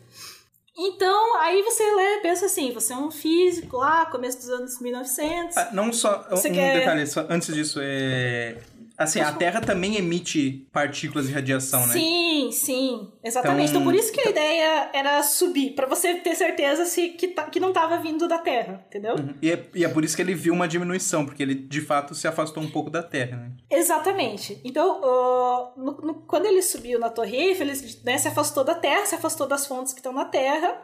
Então, 0.81 1.37
aí 1.41 1.61
você 1.61 1.83
lê, 1.93 2.21
pensa 2.21 2.45
assim, 2.45 2.71
você 2.71 2.93
é 2.93 2.95
um 2.95 3.11
físico 3.11 3.75
lá, 3.75 4.05
começo 4.05 4.37
dos 4.37 4.49
anos 4.49 4.79
1900. 4.79 5.57
Ah, 5.57 5.69
não 5.73 5.91
só, 5.91 6.25
um 6.31 6.41
quer... 6.41 6.79
detalhe, 6.79 7.05
só, 7.05 7.25
antes 7.29 7.53
disso, 7.53 7.81
é... 7.83 8.55
Assim, 8.99 9.21
a 9.21 9.31
Terra 9.31 9.61
também 9.61 9.95
emite 9.95 10.67
partículas 10.73 11.27
de 11.27 11.33
radiação, 11.33 11.87
né? 11.87 11.93
Sim, 11.93 12.49
sim, 12.51 13.09
exatamente. 13.23 13.69
Então, 13.69 13.79
então 13.79 13.89
por 13.89 13.97
isso 13.97 14.11
que 14.11 14.19
a 14.19 14.29
ideia 14.29 14.89
era 14.91 15.23
subir, 15.23 15.73
para 15.73 15.87
você 15.87 16.15
ter 16.15 16.35
certeza 16.35 16.85
se 16.85 17.11
que, 17.11 17.29
tá, 17.29 17.43
que 17.43 17.61
não 17.61 17.69
estava 17.69 17.97
vindo 17.97 18.27
da 18.27 18.37
Terra, 18.37 18.83
entendeu? 18.89 19.15
Uhum. 19.15 19.33
E, 19.41 19.51
é, 19.53 19.65
e 19.73 19.85
é 19.85 19.87
por 19.87 20.03
isso 20.03 20.17
que 20.17 20.21
ele 20.21 20.35
viu 20.35 20.53
uma 20.53 20.67
diminuição, 20.67 21.25
porque 21.25 21.41
ele 21.41 21.55
de 21.55 21.79
fato 21.79 22.13
se 22.13 22.27
afastou 22.27 22.61
um 22.61 22.69
pouco 22.69 22.89
da 22.89 23.01
Terra, 23.01 23.37
né? 23.37 23.51
Exatamente. 23.69 24.59
Então, 24.65 24.99
uh, 24.99 25.79
no, 25.79 25.91
no, 26.01 26.13
quando 26.15 26.47
ele 26.47 26.61
subiu 26.61 26.99
na 26.99 27.09
Torre 27.09 27.37
Eiffel, 27.37 27.67
ele 27.67 27.79
né, 28.03 28.17
se 28.17 28.27
afastou 28.27 28.65
da 28.65 28.75
Terra, 28.75 29.05
se 29.05 29.15
afastou 29.15 29.47
das 29.47 29.65
fontes 29.65 29.93
que 29.93 29.99
estão 29.99 30.11
na 30.11 30.25
Terra, 30.25 30.77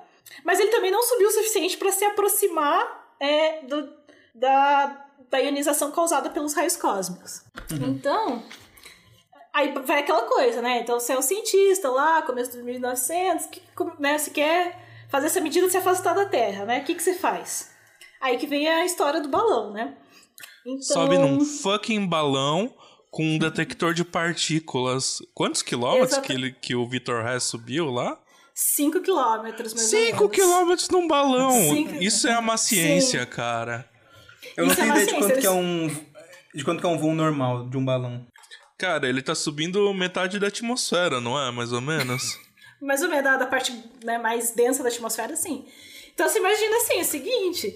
mas 0.46 0.58
ele 0.62 0.72
também 0.72 0.90
não 0.90 1.04
subiu 1.04 1.28
o 1.28 1.32
suficiente 1.32 1.76
para 1.76 1.92
se 1.92 2.06
aproximar 2.06 3.14
é, 3.20 3.62
do, 3.64 3.90
da 4.34 5.05
da 5.36 5.42
ionização 5.42 5.92
causada 5.92 6.30
pelos 6.30 6.54
raios 6.54 6.78
cósmicos. 6.78 7.44
Uhum. 7.72 7.90
Então, 7.90 8.44
aí 9.54 9.74
vai 9.86 10.00
aquela 10.00 10.24
coisa, 10.24 10.62
né? 10.62 10.80
Então 10.80 10.98
você 10.98 11.12
é 11.12 11.20
um 11.20 11.22
cientista 11.22 11.90
lá, 11.90 12.22
começo 12.22 12.52
dos 12.52 12.64
1900, 12.64 13.48
que, 13.48 13.62
né, 14.00 14.18
você 14.18 14.32
quer 14.32 14.82
fazer 15.10 15.28
essa 15.28 15.42
medida 15.42 15.66
de 15.66 15.72
se 15.72 15.78
afastar 15.78 16.14
da 16.14 16.26
Terra, 16.26 16.66
né? 16.66 16.80
O 16.80 16.84
que, 16.86 16.96
que 16.96 17.04
você 17.04 17.16
faz? 17.16 17.70
Aí 18.22 18.38
que 18.38 18.48
vem 18.48 18.68
a 18.68 18.86
história 18.86 19.20
do 19.20 19.28
balão, 19.28 19.74
né? 19.74 19.96
Então... 20.66 20.82
Sobe 20.82 21.18
num 21.18 21.44
fucking 21.44 22.08
balão 22.08 22.74
com 23.12 23.24
um 23.24 23.38
detector 23.38 23.94
de 23.94 24.06
partículas. 24.06 25.20
Quantos 25.34 25.62
quilômetros 25.62 26.18
que, 26.20 26.32
ele, 26.32 26.52
que 26.54 26.76
o 26.76 26.88
Victor 26.88 27.26
Hess 27.28 27.44
subiu 27.44 27.92
lá? 27.92 28.18
5 28.54 29.02
quilômetros, 29.02 29.74
mais 29.74 29.88
5 29.88 30.30
quilômetros 30.30 30.90
num 30.90 31.06
balão! 31.10 31.52
Cinco... 31.52 31.96
Isso 31.96 32.26
é 32.26 32.40
uma 32.40 32.56
ciência, 32.56 33.24
Sim. 33.24 33.30
cara. 33.30 33.90
Eu 34.58 34.66
não 34.66 34.76
tenho 34.76 34.90
ideia 34.90 35.06
de 35.06 35.14
quanto 35.14 35.40
que 35.40 35.48
é 35.48 35.52
um. 35.52 35.88
De 36.54 36.64
quanto 36.64 36.80
que 36.80 36.86
é 36.86 36.90
um 36.90 36.98
voo 36.98 37.14
normal 37.14 37.68
de 37.68 37.78
um 37.78 37.84
balão. 37.84 38.26
Cara, 38.78 39.08
ele 39.08 39.22
tá 39.22 39.34
subindo 39.34 39.94
metade 39.94 40.40
da 40.40 40.48
atmosfera, 40.48 41.22
não 41.22 41.40
é? 41.40 41.52
Mais 41.52 41.72
ou 41.72 41.82
menos. 41.82 42.38
mais 42.82 43.02
ou 43.02 43.10
menos, 43.10 43.24
da, 43.24 43.38
da 43.38 43.46
parte 43.46 43.74
né, 44.04 44.18
mais 44.18 44.52
densa 44.52 44.84
da 44.84 44.90
atmosfera, 44.90 45.36
sim. 45.36 45.66
Então 46.14 46.28
você 46.28 46.40
imagina 46.40 46.78
assim, 46.78 46.98
é 46.98 47.02
o 47.02 47.06
seguinte. 47.06 47.76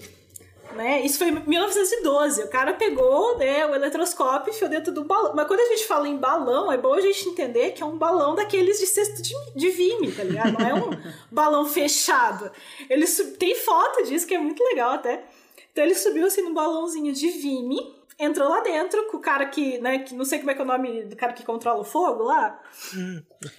Né? 0.74 1.04
Isso 1.04 1.18
foi 1.18 1.28
em 1.28 1.42
1912. 1.46 2.44
O 2.44 2.48
cara 2.48 2.74
pegou 2.74 3.36
né, 3.38 3.66
o 3.66 3.74
eletroscópio 3.74 4.52
e 4.52 4.54
enfiou 4.54 4.70
dentro 4.70 4.92
do 4.92 5.04
balão. 5.04 5.34
Mas 5.34 5.46
quando 5.46 5.60
a 5.60 5.66
gente 5.66 5.84
fala 5.84 6.08
em 6.08 6.16
balão, 6.16 6.70
é 6.70 6.78
bom 6.78 6.94
a 6.94 7.00
gente 7.00 7.28
entender 7.28 7.72
que 7.72 7.82
é 7.82 7.86
um 7.86 7.98
balão 7.98 8.34
daqueles 8.34 8.78
de 8.78 8.86
cesto 8.86 9.20
de, 9.20 9.34
de 9.54 9.68
vime, 9.70 10.12
tá 10.12 10.22
ligado? 10.22 10.52
Não 10.52 10.66
é 10.66 10.74
um 10.74 10.90
balão 11.30 11.66
fechado. 11.66 12.50
Ele 12.88 13.06
tem 13.38 13.54
foto 13.56 14.04
disso, 14.04 14.26
que 14.26 14.34
é 14.34 14.38
muito 14.38 14.62
legal 14.62 14.92
até. 14.92 15.24
Então 15.72 15.84
ele 15.84 15.94
subiu 15.94 16.26
assim 16.26 16.42
num 16.42 16.54
balãozinho 16.54 17.12
de 17.12 17.28
Vime, 17.30 17.78
entrou 18.18 18.48
lá 18.48 18.60
dentro 18.60 19.06
com 19.10 19.16
o 19.16 19.20
cara 19.20 19.46
que, 19.46 19.78
né, 19.78 20.00
que 20.00 20.14
não 20.14 20.24
sei 20.24 20.38
como 20.38 20.50
é 20.50 20.54
que 20.54 20.60
é 20.60 20.64
o 20.64 20.66
nome 20.66 21.04
do 21.04 21.16
cara 21.16 21.32
que 21.32 21.44
controla 21.44 21.80
o 21.80 21.84
fogo 21.84 22.24
lá. 22.24 22.60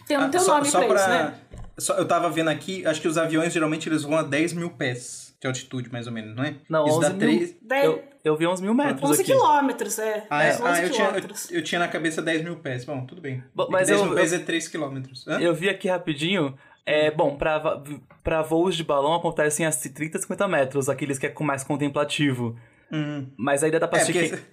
Tem, 0.08 0.18
um, 0.18 0.22
ah, 0.22 0.30
tem 0.30 0.40
um 0.40 0.44
só, 0.44 0.56
nome 0.56 0.70
só 0.70 0.80
pra, 0.80 0.88
pra 0.88 0.96
isso, 0.98 1.10
né? 1.10 1.36
Só, 1.78 1.94
eu 1.96 2.08
tava 2.08 2.30
vendo 2.30 2.50
aqui, 2.50 2.86
acho 2.86 3.02
que 3.02 3.08
os 3.08 3.18
aviões 3.18 3.52
geralmente 3.52 3.90
eles 3.90 4.04
vão 4.04 4.18
a 4.18 4.24
10 4.24 4.54
mil 4.54 4.70
pés 4.72 5.32
de 5.42 5.48
altitude, 5.48 5.92
mais 5.92 6.06
ou 6.06 6.14
menos, 6.14 6.36
não 6.36 6.44
é? 6.44 6.56
Não, 6.70 6.86
Isso 6.86 6.98
11 6.98 7.10
dá 7.10 7.16
3... 7.18 7.40
mil... 7.40 7.82
Eu, 7.84 8.04
eu 8.24 8.38
vi 8.38 8.46
uns 8.46 8.62
mil 8.62 8.76
metros 8.76 9.10
11 9.10 9.22
aqui. 9.22 9.32
quilômetros, 9.32 9.98
é. 9.98 10.28
Ah, 10.30 10.44
é. 10.44 10.58
ah 10.62 10.84
eu, 10.84 10.92
tinha, 10.92 11.08
eu, 11.08 11.58
eu, 11.58 11.64
tinha 11.64 11.80
na 11.80 11.88
cabeça 11.88 12.22
10 12.22 12.44
mil 12.44 12.58
pés. 12.58 12.86
Bom, 12.86 13.04
tudo 13.08 13.20
bem. 13.20 13.44
Bom, 13.56 13.68
mas 13.72 13.88
10 13.88 14.00
eu, 14.00 14.06
mil 14.06 14.16
pés 14.16 14.34
é 14.34 14.38
3 14.38 14.68
quilômetros. 14.68 15.28
Hã? 15.28 15.40
Eu 15.40 15.56
vi 15.56 15.68
aqui 15.68 15.88
rapidinho... 15.88 16.56
É, 16.86 17.12
bom, 17.12 17.38
para 17.38 18.42
voos 18.42 18.76
de 18.76 18.84
balão 18.84 19.14
acontecem 19.14 19.66
a 19.66 19.72
30, 19.72 20.20
50 20.20 20.48
metros, 20.48 20.90
aqueles 20.90 21.20
que 21.20 21.28
é 21.28 21.34
mais 21.42 21.64
contemplativo. 21.64 22.58
Hum. 22.92 23.28
Mas 23.38 23.64
ainda 23.64 23.80
dá 23.80 23.88
pra 23.88 24.00
é, 24.00 24.02
assistir. 24.02 24.30
Que... 24.30 24.44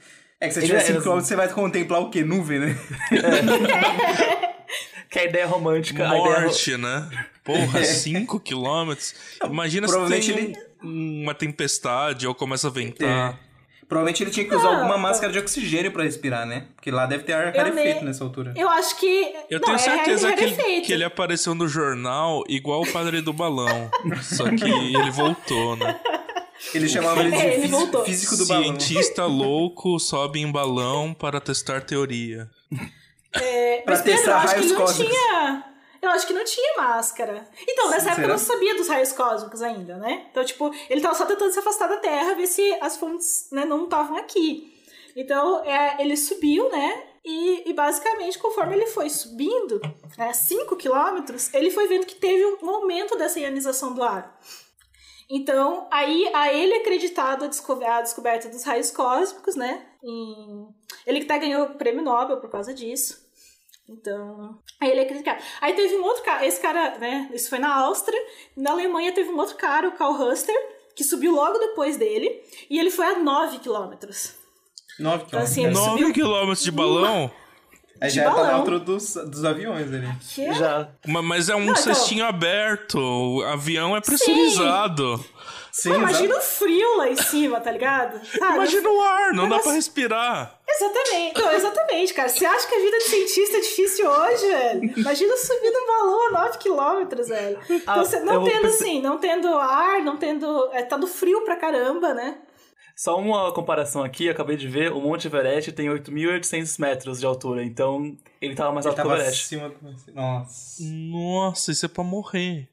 É 0.40 0.48
que 0.48 0.54
se 0.54 0.60
você 0.60 0.66
tiver 0.66 0.80
5 0.80 1.02
km, 1.02 1.10
você 1.14 1.34
vai 1.34 1.48
contemplar 1.48 2.00
o 2.00 2.10
quê? 2.10 2.22
Nuvem, 2.22 2.60
né? 2.60 2.78
É. 3.10 4.48
que 5.10 5.18
a 5.18 5.24
ideia 5.24 5.46
romântica. 5.46 6.06
Morte, 6.06 6.74
ideia... 6.74 6.78
né? 6.78 7.26
Porra, 7.42 7.82
5 7.84 8.40
km. 8.40 8.94
Imagina 9.44 9.88
se 9.88 10.06
tem 10.06 10.38
ele... 10.38 10.56
uma 10.80 11.34
tempestade 11.34 12.26
ou 12.26 12.34
começa 12.34 12.68
a 12.68 12.70
ventar. 12.70 13.40
Provavelmente 13.88 14.22
ele 14.22 14.30
tinha 14.30 14.46
que 14.46 14.54
usar 14.54 14.70
não, 14.70 14.76
alguma 14.76 14.98
máscara 14.98 15.32
de 15.32 15.38
oxigênio 15.38 15.90
para 15.90 16.04
respirar, 16.04 16.44
né? 16.44 16.66
Porque 16.76 16.90
lá 16.90 17.06
deve 17.06 17.24
ter 17.24 17.32
ar 17.32 17.54
rarefeito 17.56 18.04
nessa 18.04 18.22
altura. 18.22 18.52
Eu 18.54 18.68
acho 18.68 18.98
que. 18.98 19.34
Eu 19.48 19.58
não, 19.58 19.64
tenho 19.64 19.76
é 19.76 19.78
certeza 19.78 20.28
é 20.28 20.36
que, 20.36 20.44
ele, 20.44 20.80
que 20.82 20.92
ele 20.92 21.04
apareceu 21.04 21.54
no 21.54 21.66
jornal 21.66 22.44
igual 22.48 22.82
o 22.82 22.92
padre 22.92 23.22
do 23.22 23.32
balão. 23.32 23.90
só 24.22 24.44
que 24.44 24.64
ele 24.64 25.10
voltou, 25.10 25.74
né? 25.76 25.98
Ele 26.74 26.88
chamava 26.88 27.20
ele 27.20 27.30
de 27.30 27.36
é, 27.36 27.54
ele 27.54 27.68
físico, 27.68 28.04
físico 28.04 28.36
do 28.36 28.46
balão. 28.46 28.64
Cientista 28.64 29.24
louco 29.24 29.98
sobe 29.98 30.40
em 30.40 30.52
balão 30.52 31.14
para 31.14 31.40
testar 31.40 31.80
teoria. 31.80 32.50
É, 33.32 33.80
pra 33.82 33.98
testar 34.00 34.38
raios 34.38 34.72
cósmicos. 34.72 35.14
Tinha... 35.14 35.64
Eu 36.00 36.10
acho 36.10 36.26
que 36.26 36.32
não 36.32 36.44
tinha 36.44 36.76
máscara. 36.76 37.48
Então, 37.66 37.90
nessa 37.90 38.00
Será? 38.00 38.12
época 38.12 38.26
eu 38.26 38.30
não 38.30 38.38
sabia 38.38 38.74
dos 38.76 38.88
raios 38.88 39.12
cósmicos 39.12 39.62
ainda, 39.62 39.96
né? 39.96 40.26
Então, 40.30 40.44
tipo, 40.44 40.72
ele 40.88 41.00
tava 41.00 41.14
só 41.14 41.26
tentando 41.26 41.52
se 41.52 41.58
afastar 41.58 41.88
da 41.88 41.96
Terra, 41.96 42.34
ver 42.34 42.46
se 42.46 42.72
as 42.80 42.96
fontes 42.96 43.48
né, 43.50 43.64
não 43.64 43.84
estavam 43.84 44.16
aqui. 44.16 44.72
Então, 45.16 45.64
é, 45.64 46.00
ele 46.00 46.16
subiu, 46.16 46.68
né? 46.70 47.04
E, 47.24 47.68
e, 47.68 47.74
basicamente, 47.74 48.38
conforme 48.38 48.76
ele 48.76 48.86
foi 48.86 49.10
subindo, 49.10 49.80
né, 50.16 50.32
5 50.32 50.76
quilômetros, 50.76 51.52
ele 51.52 51.70
foi 51.70 51.86
vendo 51.86 52.06
que 52.06 52.14
teve 52.14 52.44
um 52.62 52.70
aumento 52.70 53.18
dessa 53.18 53.40
ionização 53.40 53.92
do 53.92 54.02
ar. 54.02 54.38
Então, 55.30 55.86
aí 55.90 56.30
a 56.32 56.52
ele 56.52 56.76
acreditado 56.76 57.44
a, 57.44 57.48
desco 57.48 57.84
a 57.84 58.00
descoberta 58.00 58.48
dos 58.48 58.64
raios 58.64 58.90
cósmicos, 58.90 59.56
né? 59.56 59.86
Em... 60.02 60.68
Ele 61.06 61.22
até 61.22 61.38
ganhou 61.38 61.66
o 61.66 61.74
prêmio 61.74 62.02
Nobel 62.02 62.38
por 62.38 62.50
causa 62.50 62.72
disso. 62.72 63.27
Então, 63.88 64.58
aí 64.80 64.90
ele 64.90 65.00
é 65.00 65.04
criticado. 65.06 65.42
Aí 65.60 65.72
teve 65.72 65.96
um 65.96 66.04
outro 66.04 66.22
cara, 66.22 66.46
esse 66.46 66.60
cara, 66.60 66.98
né? 66.98 67.30
Isso 67.32 67.48
foi 67.48 67.58
na 67.58 67.74
Áustria. 67.74 68.20
Na 68.56 68.72
Alemanha 68.72 69.12
teve 69.12 69.30
um 69.30 69.38
outro 69.38 69.56
cara, 69.56 69.88
o 69.88 69.92
Karl 69.92 70.12
Huster, 70.12 70.54
que 70.94 71.02
subiu 71.02 71.32
logo 71.34 71.58
depois 71.58 71.96
dele. 71.96 72.42
E 72.68 72.78
ele 72.78 72.90
foi 72.90 73.06
a 73.06 73.18
9 73.18 73.58
quilômetros. 73.58 74.34
9 74.98 75.24
quilômetros. 75.24 75.26
Então, 75.28 75.40
assim, 75.40 75.66
9 76.00 76.12
quilômetros 76.12 76.62
de 76.62 76.70
balão? 76.70 77.30
É, 78.00 78.08
já 78.08 78.24
balão. 78.24 78.36
tá 78.44 78.46
na 78.52 78.54
altura 78.58 78.78
dos, 78.78 79.14
dos 79.14 79.44
aviões 79.44 79.92
ali. 79.92 80.06
Que? 80.34 80.52
Já. 80.52 80.88
Mas 81.06 81.48
é 81.48 81.56
um 81.56 81.60
Não, 81.64 81.72
então- 81.72 81.82
cestinho 81.82 82.18
então... 82.18 82.28
aberto. 82.28 82.98
O 82.98 83.42
avião 83.44 83.96
é 83.96 84.00
pressurizado. 84.00 85.16
Sim. 85.16 85.24
Sim, 85.70 85.90
Pô, 85.90 85.96
imagina 85.96 86.36
o 86.36 86.40
frio 86.40 86.96
lá 86.96 87.08
em 87.08 87.16
cima, 87.16 87.60
tá 87.60 87.70
ligado? 87.70 88.20
Sabe? 88.26 88.54
Imagina 88.56 88.88
o 88.88 89.00
ar, 89.00 89.32
não 89.32 89.48
dá 89.48 89.60
pra 89.60 89.72
respirar. 89.72 90.57
Exatamente, 90.70 91.40
não, 91.40 91.52
exatamente, 91.52 92.14
cara. 92.14 92.28
Você 92.28 92.44
acha 92.44 92.68
que 92.68 92.74
a 92.74 92.78
vida 92.78 92.98
de 92.98 93.04
cientista 93.04 93.56
é 93.56 93.60
difícil 93.60 94.08
hoje, 94.08 94.46
velho? 94.46 94.98
Imagina 94.98 95.36
subir 95.36 95.70
num 95.70 95.86
balão 95.86 96.36
a 96.36 96.50
9km, 96.50 97.26
velho. 97.26 97.58
Então, 97.70 97.94
ah, 97.94 98.04
você 98.04 98.20
não 98.20 98.44
tendo 98.44 98.66
assim, 98.66 99.00
não 99.00 99.18
tendo 99.18 99.48
ar, 99.48 100.02
não 100.02 100.18
tendo. 100.18 100.70
É, 100.72 100.82
tá 100.82 100.96
do 100.96 101.06
frio 101.06 101.42
pra 101.44 101.56
caramba, 101.56 102.12
né? 102.12 102.38
Só 102.94 103.16
uma 103.18 103.52
comparação 103.52 104.02
aqui, 104.02 104.28
acabei 104.28 104.56
de 104.56 104.66
ver, 104.66 104.92
o 104.92 105.00
Monte 105.00 105.28
Everest 105.28 105.70
tem 105.70 105.88
8.800 105.88 106.80
metros 106.80 107.20
de 107.20 107.26
altura, 107.26 107.62
então 107.62 108.16
ele 108.40 108.56
tava 108.56 108.72
mais 108.72 108.84
ele 108.84 108.90
alto 108.90 109.02
que 109.02 109.08
o 109.08 109.14
Everest. 109.14 109.54
Acima... 109.54 109.74
Nossa. 110.12 110.82
Nossa, 110.82 111.72
isso 111.72 111.86
é 111.86 111.88
pra 111.88 112.02
morrer. 112.02 112.68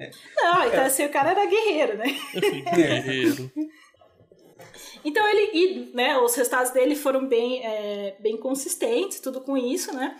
É. 0.00 0.10
Não, 0.36 0.66
então 0.66 0.84
assim, 0.84 1.04
o 1.04 1.10
cara 1.10 1.32
era 1.32 1.44
guerreiro, 1.44 1.98
né? 1.98 2.06
guerreiro. 2.74 3.52
então 5.04 5.26
ele, 5.28 5.50
e, 5.52 5.90
né, 5.94 6.18
os 6.18 6.34
resultados 6.34 6.72
dele 6.72 6.94
foram 6.94 7.26
bem, 7.26 7.64
é, 7.64 8.16
bem 8.18 8.36
consistentes, 8.36 9.20
tudo 9.20 9.40
com 9.40 9.56
isso, 9.56 9.94
né? 9.94 10.16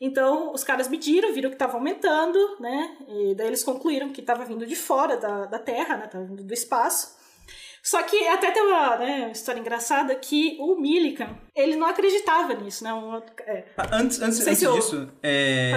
Então 0.00 0.52
os 0.52 0.64
caras 0.64 0.88
mediram, 0.88 1.32
viram 1.32 1.48
que 1.48 1.54
estava 1.54 1.74
aumentando, 1.74 2.38
né? 2.58 2.96
E 3.08 3.34
daí 3.34 3.46
eles 3.46 3.62
concluíram 3.62 4.10
que 4.10 4.20
estava 4.20 4.44
vindo 4.44 4.66
de 4.66 4.74
fora 4.74 5.16
da, 5.16 5.46
da 5.46 5.58
Terra, 5.58 5.96
né? 5.96 6.06
Tava 6.08 6.24
vindo 6.24 6.42
do 6.42 6.52
espaço. 6.52 7.22
Só 7.82 8.00
que 8.04 8.16
até 8.28 8.52
tem 8.52 8.62
uma, 8.62 8.96
né, 8.96 9.22
uma 9.24 9.32
história 9.32 9.58
engraçada 9.58 10.14
que 10.14 10.56
o 10.60 10.76
Millikan, 10.76 11.30
ele 11.54 11.74
não 11.74 11.88
acreditava 11.88 12.54
nisso, 12.54 12.84
né? 12.84 12.94
Um, 12.94 13.16
é, 13.44 13.64
ah, 13.76 13.88
antes 13.94 14.22
antes, 14.22 14.46
antes 14.46 14.58
se 14.58 14.72
disso, 14.72 15.08
é, 15.20 15.72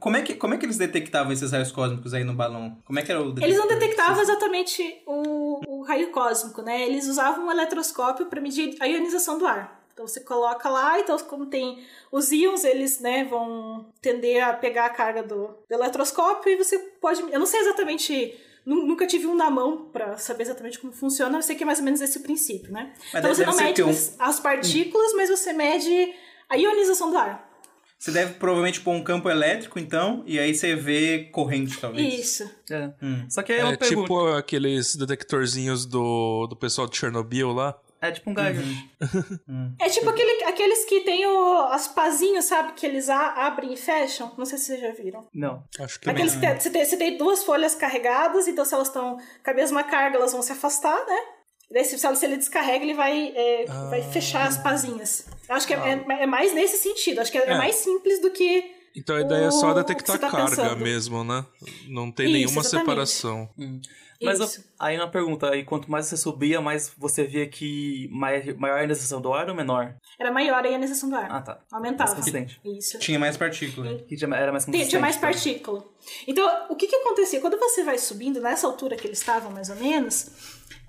como, 0.00 0.16
é 0.16 0.22
que, 0.22 0.34
como 0.34 0.54
é 0.54 0.56
que 0.56 0.64
eles 0.64 0.78
detectavam 0.78 1.30
esses 1.32 1.52
raios 1.52 1.70
cósmicos 1.70 2.14
aí 2.14 2.24
no 2.24 2.32
balão? 2.32 2.78
Como 2.86 2.98
é 2.98 3.02
que 3.02 3.12
era 3.12 3.20
o 3.20 3.34
Eles 3.38 3.58
não 3.58 3.68
detectavam 3.68 4.22
exatamente 4.22 5.02
o 5.06 5.60
raio 5.86 6.10
cósmico, 6.10 6.62
né? 6.62 6.86
Eles 6.86 7.06
usavam 7.06 7.46
um 7.46 7.50
eletroscópio 7.50 8.26
para 8.26 8.40
medir 8.40 8.76
a 8.80 8.86
ionização 8.86 9.38
do 9.38 9.46
ar. 9.46 9.84
Então 9.92 10.06
você 10.06 10.20
coloca 10.20 10.68
lá, 10.68 11.00
então 11.00 11.16
como 11.20 11.46
tem 11.46 11.82
os 12.12 12.30
íons, 12.30 12.64
eles 12.64 13.00
né, 13.00 13.24
vão 13.24 13.90
tender 14.02 14.44
a 14.44 14.52
pegar 14.52 14.84
a 14.84 14.90
carga 14.90 15.22
do, 15.22 15.46
do 15.46 15.72
eletroscópio 15.74 16.52
e 16.52 16.56
você 16.56 16.78
pode. 17.00 17.22
Eu 17.22 17.38
não 17.38 17.46
sei 17.46 17.60
exatamente 17.60 18.38
Nunca 18.66 19.06
tive 19.06 19.28
um 19.28 19.34
na 19.36 19.48
mão 19.48 19.90
para 19.92 20.18
saber 20.18 20.42
exatamente 20.42 20.80
como 20.80 20.92
funciona, 20.92 21.38
eu 21.38 21.42
sei 21.42 21.54
que 21.54 21.62
é 21.62 21.66
mais 21.66 21.78
ou 21.78 21.84
menos 21.84 22.00
esse 22.00 22.18
o 22.18 22.22
princípio, 22.22 22.72
né? 22.72 22.92
Mas 23.12 23.14
então 23.14 23.32
você 23.32 23.46
não 23.46 23.54
mede 23.54 23.80
um... 23.80 23.90
as 24.18 24.40
partículas, 24.40 25.12
mas 25.14 25.30
você 25.30 25.52
mede 25.52 26.12
a 26.48 26.56
ionização 26.56 27.08
do 27.08 27.16
ar. 27.16 27.45
Você 27.98 28.10
deve 28.10 28.34
provavelmente 28.34 28.80
pôr 28.80 28.92
um 28.92 29.02
campo 29.02 29.28
elétrico, 29.30 29.78
então, 29.78 30.22
e 30.26 30.38
aí 30.38 30.54
você 30.54 30.76
vê 30.76 31.30
corrente, 31.32 31.78
talvez. 31.78 32.14
Isso. 32.14 32.50
É. 32.70 32.90
Hum. 33.02 33.26
Só 33.28 33.42
que 33.42 33.52
é, 33.52 33.60
é 33.60 33.76
tipo 33.76 34.26
aqueles 34.28 34.94
detectorzinhos 34.96 35.86
do, 35.86 36.46
do 36.46 36.54
pessoal 36.54 36.86
de 36.86 36.96
Chernobyl 36.96 37.52
lá. 37.52 37.78
É 38.00 38.12
tipo 38.12 38.30
um 38.30 38.34
Geiger. 38.34 38.62
Uhum. 38.62 39.74
É 39.80 39.88
tipo 39.88 40.08
aquele, 40.08 40.44
aqueles 40.44 40.84
que 40.84 41.00
tem 41.00 41.26
o, 41.26 41.58
as 41.70 41.88
pazinhos, 41.88 42.44
sabe? 42.44 42.72
Que 42.74 42.86
eles 42.86 43.08
a, 43.08 43.46
abrem 43.46 43.72
e 43.72 43.76
fecham. 43.76 44.32
Não 44.36 44.44
sei 44.44 44.58
se 44.58 44.66
vocês 44.66 44.80
já 44.80 44.92
viram. 44.92 45.26
Não. 45.32 45.64
Acho 45.80 45.98
que 45.98 46.10
Aqueles 46.10 46.34
não. 46.34 46.40
que 46.40 46.62
você 46.62 46.70
tem, 46.70 46.84
você 46.84 46.96
tem 46.96 47.16
duas 47.16 47.42
folhas 47.42 47.74
carregadas, 47.74 48.46
então 48.46 48.64
se 48.64 48.74
elas 48.74 48.88
estão 48.88 49.16
com 49.42 49.50
a 49.50 49.54
mesma 49.54 49.82
carga, 49.82 50.16
elas 50.16 50.32
vão 50.32 50.42
se 50.42 50.52
afastar, 50.52 50.96
né? 51.06 51.18
Daí, 51.70 51.84
se, 51.84 51.98
se 51.98 52.24
ele 52.24 52.36
descarrega, 52.36 52.84
ele 52.84 52.94
vai, 52.94 53.32
é, 53.34 53.64
ah. 53.68 53.88
vai 53.90 54.02
fechar 54.02 54.46
as 54.46 54.56
pazinhas. 54.56 55.26
Eu 55.48 55.54
acho 55.54 55.66
que 55.66 55.74
é, 55.74 55.76
ah. 55.76 55.88
é, 55.88 56.22
é, 56.22 56.26
mais 56.26 56.54
nesse 56.54 56.76
sentido. 56.78 57.20
Acho 57.20 57.32
que 57.32 57.38
é, 57.38 57.46
é. 57.46 57.58
mais 57.58 57.76
simples 57.76 58.20
do 58.20 58.30
que. 58.30 58.72
Então 58.94 59.16
a 59.16 59.20
ideia 59.20 59.46
é 59.46 59.50
só 59.50 59.74
detectar 59.74 60.18
tá 60.18 60.30
carga 60.30 60.48
pensando. 60.48 60.76
mesmo, 60.76 61.22
né? 61.22 61.44
Não 61.88 62.10
tem 62.10 62.26
Isso, 62.26 62.34
nenhuma 62.34 62.60
exatamente. 62.60 62.84
separação. 62.84 63.50
Hum. 63.58 63.80
Mas 64.22 64.64
aí 64.78 64.96
uma 64.96 65.10
pergunta, 65.10 65.50
aí 65.50 65.64
quanto 65.64 65.90
mais 65.90 66.06
você 66.06 66.16
subia, 66.16 66.60
mais 66.60 66.92
você 66.96 67.24
via 67.24 67.46
que 67.46 68.08
maior 68.10 68.78
a 68.78 68.80
ionização 68.80 69.20
do 69.20 69.32
ar 69.32 69.48
ou 69.48 69.54
menor? 69.54 69.94
Era 70.18 70.30
maior 70.30 70.64
a 70.64 70.68
ionização 70.68 71.10
do 71.10 71.16
ar. 71.16 71.30
Ah, 71.30 71.42
tá. 71.42 71.60
Aumentava. 71.70 72.10
Mais 72.10 72.18
consistente. 72.18 72.60
Isso. 72.64 72.98
Tinha 72.98 73.18
mais 73.18 73.36
partícula. 73.36 73.88
Era 74.34 74.52
mais 74.52 74.64
consistente. 74.64 74.90
Tinha 74.90 75.00
mais 75.00 75.16
partícula. 75.16 75.86
Então, 76.26 76.66
o 76.70 76.76
que 76.76 76.86
que 76.86 76.96
acontecia? 76.96 77.40
Quando 77.40 77.58
você 77.58 77.82
vai 77.82 77.98
subindo, 77.98 78.40
nessa 78.40 78.66
altura 78.66 78.96
que 78.96 79.06
eles 79.06 79.18
estavam, 79.18 79.50
mais 79.50 79.68
ou 79.68 79.76
menos, 79.76 80.30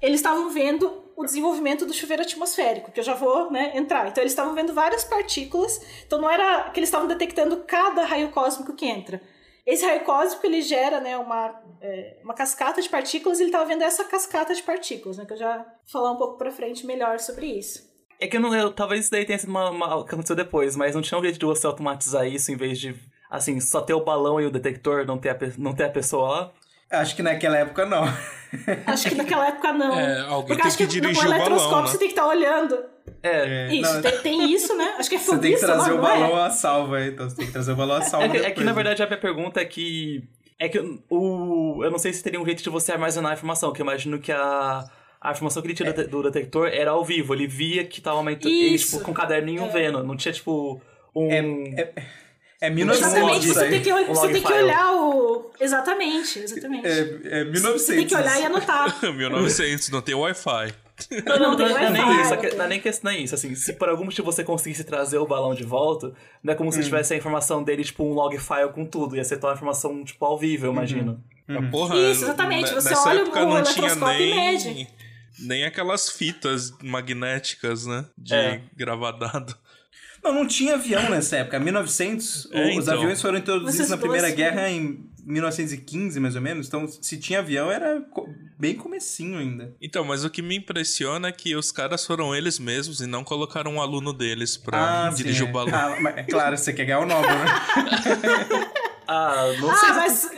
eles 0.01 0.19
estavam 0.19 0.49
vendo 0.49 1.05
o 1.15 1.25
desenvolvimento 1.25 1.85
do 1.85 1.93
chuveiro 1.93 2.21
atmosférico, 2.21 2.91
que 2.91 2.99
eu 2.99 3.03
já 3.03 3.15
vou 3.15 3.51
né, 3.51 3.71
entrar. 3.75 4.07
Então, 4.07 4.21
eles 4.21 4.33
estavam 4.33 4.53
vendo 4.53 4.73
várias 4.73 5.03
partículas. 5.03 5.81
Então, 6.05 6.21
não 6.21 6.29
era 6.29 6.69
que 6.69 6.79
eles 6.79 6.89
estavam 6.89 7.07
detectando 7.07 7.63
cada 7.65 8.05
raio 8.05 8.29
cósmico 8.29 8.75
que 8.75 8.85
entra. 8.85 9.19
Esse 9.65 9.85
raio 9.85 10.05
cósmico 10.05 10.45
ele 10.45 10.61
gera 10.61 11.01
né, 11.01 11.17
uma, 11.17 11.59
é, 11.81 12.17
uma 12.23 12.33
cascata 12.33 12.81
de 12.81 12.87
partículas 12.87 13.39
e 13.39 13.43
ele 13.43 13.49
estava 13.49 13.65
vendo 13.65 13.81
essa 13.81 14.05
cascata 14.05 14.53
de 14.53 14.63
partículas, 14.63 15.17
né, 15.17 15.25
que 15.25 15.33
eu 15.33 15.37
já 15.37 15.57
vou 15.57 15.65
falar 15.91 16.11
um 16.11 16.17
pouco 16.17 16.37
para 16.37 16.51
frente 16.51 16.85
melhor 16.85 17.19
sobre 17.19 17.47
isso. 17.47 17.85
É 18.19 18.27
que 18.27 18.37
eu 18.37 18.41
não, 18.41 18.55
eu, 18.55 18.71
talvez 18.71 19.01
isso 19.01 19.11
daí 19.11 19.25
tenha 19.25 19.37
sido 19.37 19.49
uma, 19.49 19.69
uma, 19.69 20.05
que 20.05 20.13
aconteceu 20.13 20.35
depois, 20.35 20.75
mas 20.75 20.95
não 20.95 21.01
tinha 21.01 21.19
um 21.19 21.23
jeito 21.23 21.37
de 21.37 21.45
você 21.45 21.67
automatizar 21.67 22.25
isso 22.25 22.51
em 22.51 22.55
vez 22.55 22.79
de, 22.79 22.95
assim, 23.29 23.59
só 23.59 23.81
ter 23.81 23.93
o 23.93 24.03
balão 24.03 24.39
e 24.39 24.45
o 24.45 24.51
detector, 24.51 25.05
não 25.05 25.17
ter 25.17 25.29
a, 25.29 25.37
não 25.57 25.75
ter 25.75 25.83
a 25.83 25.89
pessoa 25.89 26.29
lá? 26.29 26.53
Acho 26.89 27.15
que 27.15 27.21
naquela 27.21 27.57
época 27.57 27.85
não. 27.85 28.03
Acho 28.87 29.09
que 29.09 29.15
naquela 29.15 29.47
época 29.47 29.73
não. 29.73 29.99
É, 29.99 30.21
alguém 30.21 30.57
Porque 30.57 30.61
tem 30.61 30.71
que, 30.71 30.77
que 30.77 30.87
dirigir 30.87 31.25
o 31.25 31.29
balão, 31.29 31.81
né? 31.81 31.87
você 31.87 31.97
tem 31.97 32.07
que 32.07 32.13
estar 32.13 32.23
tá 32.23 32.29
olhando. 32.29 32.77
É. 33.21 33.73
Isso, 33.73 33.93
não, 33.93 34.01
tem, 34.01 34.17
tem, 34.19 34.53
isso, 34.53 34.77
né? 34.77 34.95
Acho 34.97 35.09
que 35.09 35.15
é 35.15 35.19
Você 35.19 35.37
tem 35.37 35.53
que 35.53 35.59
trazer 35.59 35.91
o 35.91 36.01
balão 36.01 36.37
é? 36.37 36.45
à 36.45 36.49
salva, 36.49 37.05
então 37.05 37.29
você 37.29 37.35
tem 37.35 37.45
que 37.47 37.51
trazer 37.51 37.71
o 37.71 37.75
balão 37.75 37.97
à 37.97 38.01
salva. 38.01 38.25
É 38.25 38.29
que, 38.29 38.37
é 38.37 38.51
que 38.51 38.63
na 38.63 38.73
verdade 38.73 39.03
a 39.03 39.05
minha 39.05 39.19
pergunta 39.19 39.59
é 39.59 39.65
que. 39.65 40.23
É 40.59 40.69
que 40.69 40.79
o. 41.09 41.83
Eu 41.83 41.91
não 41.91 41.99
sei 41.99 42.13
se 42.13 42.23
teria 42.23 42.39
um 42.39 42.45
jeito 42.45 42.63
de 42.63 42.69
você 42.69 42.91
armazenar 42.91 43.31
a 43.31 43.35
informação, 43.35 43.73
que 43.73 43.81
eu 43.81 43.85
imagino 43.85 44.19
que 44.19 44.31
a. 44.31 44.85
A 45.19 45.31
informação 45.31 45.63
que 45.63 45.67
ele 45.69 45.75
tinha 45.75 45.89
é. 45.89 46.03
do 46.03 46.21
detector 46.21 46.67
era 46.67 46.91
ao 46.91 47.03
vivo. 47.03 47.33
Ele 47.33 47.47
via 47.47 47.83
que 47.83 47.99
tava 47.99 48.17
aumentando. 48.17 48.53
Ele, 48.53 48.77
tipo, 48.77 48.99
com 49.01 49.11
um 49.11 49.13
caderninho 49.13 49.63
é. 49.63 49.67
vendo. 49.67 50.03
Não 50.03 50.15
tinha, 50.15 50.31
tipo, 50.31 50.79
um. 51.13 51.29
É, 51.75 51.91
é, 52.61 52.67
é 52.67 52.69
1900. 52.69 53.13
Exatamente, 53.13 53.47
você 53.47 53.69
tem 53.69 53.81
que, 53.81 54.03
você 54.05 54.29
tem 54.29 54.41
que 54.41 54.53
olhar 54.53 54.93
o. 54.93 55.51
Exatamente, 55.59 56.39
exatamente. 56.39 56.87
É, 56.87 56.99
é 57.41 57.43
1900. 57.43 57.81
Você 57.81 57.95
tem 57.95 58.07
que 58.07 58.15
olhar 58.15 58.39
e 58.39 58.45
anotar. 58.45 59.05
1900, 59.13 59.89
não 59.89 60.01
tem 60.01 60.15
Wi-Fi. 60.15 60.73
Não, 61.27 61.37
não, 61.37 61.57
não, 61.57 61.69
não, 61.69 61.77
é 61.77 61.89
nem 61.91 62.21
isso, 62.21 62.55
não 62.57 62.65
é 62.65 62.67
nem 62.67 62.79
questão 62.79 63.11
nem 63.11 63.23
isso, 63.23 63.35
assim, 63.35 63.53
se 63.53 63.73
por 63.73 63.87
algum 63.87 64.05
motivo 64.05 64.25
você 64.25 64.43
conseguisse 64.43 64.83
trazer 64.83 65.19
o 65.19 65.27
balão 65.27 65.53
de 65.53 65.63
volta, 65.63 66.11
não 66.41 66.53
é 66.53 66.55
como 66.55 66.71
se 66.71 66.79
hum. 66.79 66.83
tivesse 66.83 67.13
a 67.13 67.17
informação 67.17 67.63
dele, 67.63 67.83
tipo, 67.83 68.03
um 68.03 68.13
log 68.13 68.35
file 68.39 68.69
com 68.73 68.83
tudo, 68.83 69.15
ia 69.15 69.23
ser 69.23 69.37
toda 69.37 69.53
a 69.53 69.55
informação, 69.55 70.03
tipo, 70.03 70.25
ao 70.25 70.39
vivo, 70.39 70.65
eu 70.65 70.71
imagino. 70.71 71.23
Uhum. 71.47 71.57
uhum. 71.57 71.69
Porra, 71.69 71.95
isso, 71.97 72.23
exatamente, 72.23 72.73
você 72.73 72.95
olha 72.95 73.23
o, 73.25 73.29
o 73.29 73.57
eletroscópio 73.57 74.17
nem... 74.17 74.31
e 74.31 74.35
mede. 74.35 74.87
Nem 75.39 75.65
aquelas 75.65 76.09
fitas 76.09 76.73
magnéticas, 76.81 77.85
né, 77.85 78.05
de 78.17 78.33
é. 78.33 78.61
gravar 78.75 79.11
dado. 79.11 79.55
Não, 80.27 80.33
não 80.33 80.47
tinha 80.47 80.73
avião 80.73 81.09
nessa 81.09 81.37
época. 81.37 81.59
1900, 81.59 82.49
é, 82.51 82.69
os 82.69 82.83
então. 82.83 82.93
aviões 82.95 83.21
foram 83.21 83.37
introduzidos 83.37 83.89
na 83.89 83.97
Primeira 83.97 84.29
Guerra 84.29 84.69
em 84.69 85.09
1915, 85.25 86.19
mais 86.19 86.35
ou 86.35 86.41
menos. 86.41 86.67
Então, 86.67 86.87
se 86.87 87.17
tinha 87.17 87.39
avião, 87.39 87.71
era 87.71 88.03
bem 88.59 88.75
comecinho 88.75 89.37
ainda. 89.37 89.73
Então, 89.81 90.03
mas 90.03 90.25
o 90.25 90.29
que 90.29 90.41
me 90.41 90.57
impressiona 90.57 91.29
é 91.29 91.31
que 91.31 91.55
os 91.55 91.71
caras 91.71 92.05
foram 92.05 92.35
eles 92.35 92.59
mesmos 92.59 92.99
e 92.99 93.07
não 93.07 93.23
colocaram 93.23 93.73
um 93.75 93.81
aluno 93.81 94.11
deles 94.11 94.57
pra 94.57 95.07
ah, 95.07 95.09
dirigir 95.09 95.45
sim, 95.45 95.49
o 95.49 95.53
balão. 95.53 95.73
Ah, 95.73 95.97
mas, 96.01 96.17
é 96.17 96.23
claro, 96.23 96.57
você 96.57 96.73
quer 96.73 96.85
ganhar 96.85 96.99
o 96.99 97.05
Nobel, 97.05 97.29
né? 97.29 97.45
ah, 99.07 99.45
não 99.59 99.75
sei. 99.77 99.89
Ah, 99.89 99.93
mas... 99.93 100.29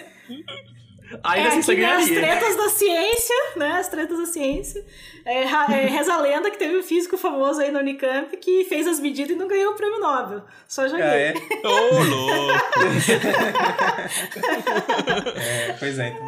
Ainda 1.24 1.50
é, 1.50 1.58
assim, 1.58 1.76
né, 1.76 1.94
as 1.94 2.08
tretas 2.08 2.56
da 2.56 2.70
ciência, 2.70 3.36
né? 3.56 3.72
As 3.72 3.88
tretas 3.88 4.18
da 4.18 4.26
ciência. 4.26 4.84
É, 5.26 5.44
é, 5.44 5.86
reza 5.86 6.14
a 6.14 6.22
lenda 6.22 6.50
que 6.50 6.58
teve 6.58 6.78
um 6.78 6.84
físico 6.84 7.18
famoso 7.18 7.62
aí 7.62 7.72
na 7.72 7.80
Unicamp 7.80 8.36
que 8.38 8.66
fez 8.66 8.88
as 8.88 9.00
medidas 9.00 9.36
e 9.36 9.40
não 9.40 9.48
ganhou 9.48 9.74
o 9.74 9.76
prêmio 9.76 10.00
Nobel. 10.00 10.44
Só 10.68 10.88
joguei. 10.88 11.06
Ah, 11.06 11.16
é? 11.16 11.34
Ô, 11.64 11.68
oh, 11.68 12.04
louco! 12.04 12.54
é, 15.38 15.76
pois 15.80 16.00
é. 16.00 16.10
Então. 16.10 16.28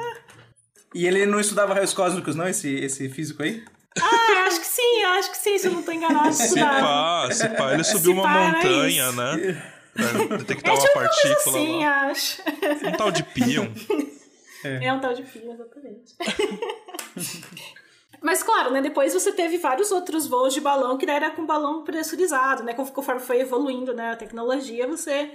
E 0.94 1.08
ele 1.08 1.26
não 1.26 1.40
estudava 1.40 1.74
raios 1.74 1.94
cósmicos, 1.94 2.36
não, 2.36 2.48
esse, 2.48 2.76
esse 2.76 3.08
físico 3.08 3.44
aí? 3.44 3.64
Ah, 4.00 4.46
acho 4.48 4.60
que 4.60 4.68
sim, 4.68 5.04
acho 5.04 5.32
que 5.32 5.38
sim, 5.38 5.58
se 5.58 5.68
eu 5.68 5.74
não 5.74 5.84
tô 5.84 5.92
enganado. 5.92 6.34
Se 6.34 6.60
pá, 6.60 7.30
se 7.32 7.48
pá, 7.50 7.74
ele 7.74 7.84
subiu 7.84 8.14
uma 8.14 8.28
montanha, 8.28 9.12
né? 9.12 9.62
Pra 9.94 10.38
detectar 10.38 10.74
é, 10.74 10.80
uma 10.80 10.88
partícula 10.90 11.58
assim, 11.58 11.84
lá. 11.84 12.08
acho. 12.08 12.42
Um 12.86 12.92
tal 12.94 13.12
de 13.12 13.24
pion. 13.24 13.68
É. 14.64 14.86
é 14.86 14.94
um 14.94 15.00
tal 15.00 15.14
de 15.14 15.24
fio, 15.24 15.52
exatamente. 15.52 16.16
Mas 18.22 18.44
claro, 18.44 18.72
né, 18.72 18.82
depois 18.82 19.14
você 19.14 19.32
teve 19.32 19.58
vários 19.58 19.92
outros 19.92 20.28
voos 20.28 20.54
de 20.54 20.62
balão 20.62 20.98
que 20.98 21.10
era 21.10 21.32
com 21.32 21.46
balão 21.46 21.84
pressurizado, 21.84 22.64
né? 22.64 22.74
Conforme 22.74 23.20
foi 23.20 23.40
evoluindo 23.40 23.94
né, 23.96 24.12
a 24.12 24.16
tecnologia, 24.16 24.88
você 24.88 25.32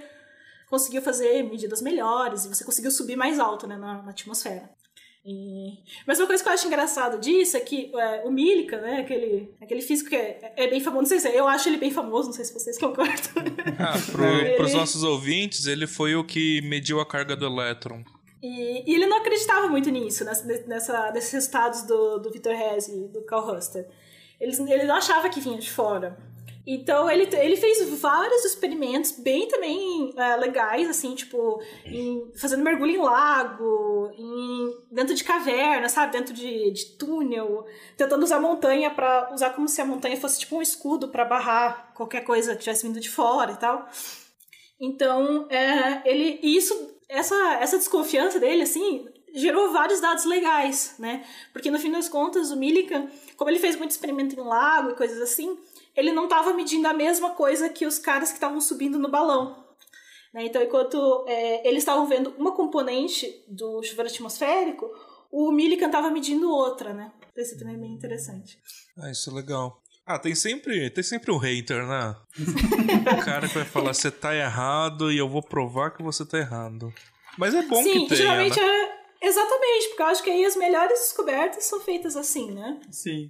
conseguiu 0.69 1.01
fazer 1.01 1.43
medidas 1.43 1.81
melhores 1.81 2.45
e 2.45 2.49
você 2.49 2.63
conseguiu 2.63 2.89
subir 2.89 3.17
mais 3.17 3.39
alto 3.39 3.67
né, 3.67 3.75
na, 3.75 4.01
na 4.01 4.11
atmosfera. 4.11 4.69
E... 5.25 5.79
Mas 6.05 6.19
uma 6.19 6.27
coisa 6.27 6.41
que 6.41 6.47
eu 6.47 6.53
acho 6.53 6.67
engraçado 6.67 7.19
disso 7.19 7.57
é 7.57 7.59
que 7.59 7.91
é, 7.93 8.23
o 8.23 8.31
Millikan, 8.31 8.79
né, 8.79 9.01
aquele, 9.01 9.53
aquele 9.61 9.81
físico 9.81 10.09
que 10.09 10.15
é, 10.15 10.53
é, 10.55 10.67
bem 10.69 10.79
famoso, 10.79 11.01
não 11.01 11.09
sei 11.09 11.19
se 11.19 11.27
eu 11.35 11.45
acho 11.45 11.67
ele 11.67 11.75
bem 11.75 11.91
famoso, 11.91 12.27
não 12.27 12.33
sei 12.33 12.45
se 12.45 12.53
vocês 12.53 12.77
concordam. 12.79 13.43
Ah, 13.77 13.93
pro, 14.09 14.23
ele... 14.23 14.55
pros 14.55 14.73
nossos 14.73 15.03
ouvintes, 15.03 15.65
ele 15.65 15.85
foi 15.85 16.15
o 16.15 16.23
que 16.23 16.61
mediu 16.61 17.01
a 17.01 17.05
carga 17.05 17.35
do 17.35 17.45
elétron. 17.45 18.05
E, 18.41 18.91
e, 18.91 18.95
ele 18.95 19.07
não 19.07 19.17
acreditava 19.17 19.67
muito 19.67 19.89
nisso, 19.89 20.23
nessa, 20.23 20.45
nessa, 20.67 21.11
nesses 21.11 21.31
resultados 21.31 21.83
do, 21.83 22.19
do 22.19 22.31
Victor 22.31 22.53
Hess 22.53 22.87
e 22.87 23.07
do 23.07 23.23
Carl 23.23 23.55
Huster. 23.55 23.87
Ele, 24.39 24.55
ele 24.71 24.83
não 24.83 24.95
achava 24.95 25.29
que 25.29 25.41
vinha 25.41 25.57
de 25.57 25.71
fora. 25.71 26.17
Então 26.69 27.09
ele, 27.09 27.33
ele 27.37 27.55
fez 27.55 27.89
vários 27.97 28.43
experimentos 28.43 29.11
bem 29.11 29.47
também 29.47 30.09
uh, 30.09 30.37
legais, 30.37 30.89
assim, 30.89 31.15
tipo, 31.15 31.61
em, 31.85 32.29
fazendo 32.35 32.61
mergulho 32.61 32.91
em 32.91 32.97
lago, 32.97 34.11
em, 34.17 34.77
dentro 34.91 35.15
de 35.15 35.23
caverna, 35.23 35.87
sabe? 35.87 36.11
Dentro 36.11 36.33
de, 36.33 36.69
de 36.71 36.97
túnel, 36.97 37.65
tentando 37.95 38.21
usar 38.21 38.41
montanha 38.41 38.91
para 38.91 39.33
usar 39.33 39.51
como 39.51 39.69
se 39.69 39.79
a 39.79 39.85
montanha 39.85 40.17
fosse 40.17 40.41
tipo 40.41 40.57
um 40.57 40.61
escudo 40.61 41.07
para 41.07 41.23
barrar 41.23 41.93
qualquer 41.95 42.25
coisa 42.25 42.53
que 42.53 42.63
tivesse 42.63 42.85
vindo 42.85 42.99
de 42.99 43.09
fora 43.09 43.53
e 43.53 43.57
tal. 43.57 43.87
Então, 44.77 45.47
é, 45.49 46.01
ele. 46.03 46.37
isso, 46.43 46.96
essa, 47.09 47.35
essa 47.61 47.77
desconfiança 47.77 48.39
dele, 48.39 48.63
assim, 48.63 49.07
gerou 49.33 49.71
vários 49.71 49.99
dados 49.99 50.25
legais, 50.25 50.95
né? 50.99 51.25
Porque 51.53 51.71
no 51.71 51.79
fim 51.79 51.91
das 51.91 52.09
contas, 52.09 52.51
o 52.51 52.57
Millikan, 52.57 53.09
como 53.35 53.49
ele 53.49 53.59
fez 53.59 53.75
muito 53.75 53.91
experimento 53.91 54.35
em 54.35 54.43
lago 54.43 54.91
e 54.91 54.95
coisas 54.95 55.21
assim, 55.21 55.57
ele 55.95 56.11
não 56.11 56.25
estava 56.25 56.53
medindo 56.53 56.87
a 56.87 56.93
mesma 56.93 57.31
coisa 57.31 57.69
que 57.69 57.85
os 57.85 57.99
caras 57.99 58.29
que 58.29 58.35
estavam 58.35 58.59
subindo 58.59 58.99
no 58.99 59.09
balão. 59.09 59.65
Né? 60.33 60.45
Então, 60.45 60.61
enquanto 60.61 61.25
é, 61.27 61.67
eles 61.67 61.79
estavam 61.79 62.05
vendo 62.05 62.33
uma 62.37 62.51
componente 62.51 63.43
do 63.47 63.81
chuveiro 63.83 64.09
atmosférico, 64.09 64.89
o 65.31 65.51
Millikan 65.51 65.87
estava 65.87 66.09
medindo 66.09 66.49
outra, 66.49 66.93
né? 66.93 67.11
Isso 67.35 67.57
também 67.57 67.75
é 67.75 67.79
bem 67.79 67.93
interessante. 67.93 68.59
Ah, 68.97 69.11
isso 69.11 69.29
é 69.29 69.33
legal. 69.33 69.81
Ah, 70.07 70.17
tem 70.17 70.33
sempre, 70.33 70.89
tem 70.89 71.03
sempre 71.03 71.33
um 71.33 71.37
hater, 71.37 71.85
né? 71.85 72.15
o 73.13 73.25
cara 73.25 73.45
que 73.45 73.53
vai 73.53 73.65
falar, 73.65 73.93
você 73.93 74.09
tá 74.09 74.33
errado 74.33 75.11
e 75.11 75.17
eu 75.17 75.27
vou 75.27 75.43
provar 75.43 75.91
que 75.91 76.01
você 76.01 76.25
tá 76.25 76.37
errado. 76.37 76.93
Mas 77.37 77.53
é 77.53 77.61
bom 77.63 77.83
Sim, 77.83 78.07
que 78.07 78.15
tenha, 78.15 78.21
geralmente 78.21 78.57
né? 78.57 78.65
é... 78.65 78.97
Exatamente, 79.19 79.87
porque 79.89 80.01
eu 80.01 80.05
acho 80.05 80.23
que 80.23 80.29
aí 80.29 80.45
as 80.45 80.55
melhores 80.55 80.99
descobertas 80.99 81.65
são 81.65 81.81
feitas 81.81 82.15
assim, 82.15 82.51
né? 82.51 82.79
Sim. 82.89 83.29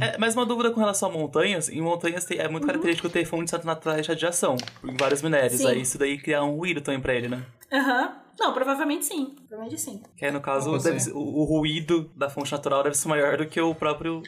É, 0.00 0.16
mas 0.18 0.36
uma 0.36 0.46
dúvida 0.46 0.70
com 0.70 0.78
relação 0.78 1.08
a 1.08 1.12
montanhas, 1.12 1.68
em 1.68 1.80
montanhas 1.80 2.24
tem, 2.24 2.38
é 2.38 2.46
muito 2.46 2.62
uhum. 2.62 2.68
característico 2.68 3.08
ter 3.08 3.24
fontes 3.24 3.52
naturais 3.64 4.02
de 4.02 4.08
radiação 4.08 4.56
em 4.84 4.96
vários 4.96 5.20
minérios. 5.20 5.60
Sim. 5.60 5.66
Aí 5.66 5.80
isso 5.80 5.98
daí 5.98 6.16
cria 6.18 6.44
um 6.44 6.56
ruído 6.56 6.80
também 6.80 7.00
pra 7.00 7.14
ele, 7.14 7.28
né? 7.28 7.44
Aham. 7.72 8.02
Uhum. 8.02 8.24
Não, 8.38 8.52
provavelmente 8.52 9.04
sim. 9.04 9.34
Provavelmente 9.48 9.80
sim. 9.80 10.02
Que 10.16 10.26
aí, 10.26 10.32
no 10.32 10.40
caso, 10.40 10.76
deve, 10.78 11.10
o, 11.10 11.18
o, 11.18 11.44
ruído 11.44 12.10
da 12.16 12.28
fonte 12.28 12.50
natural 12.50 12.82
deve 12.82 12.96
ser 12.96 13.08
maior 13.08 13.36
do 13.36 13.46
que 13.46 13.60
o 13.60 13.74
próprio 13.74 14.22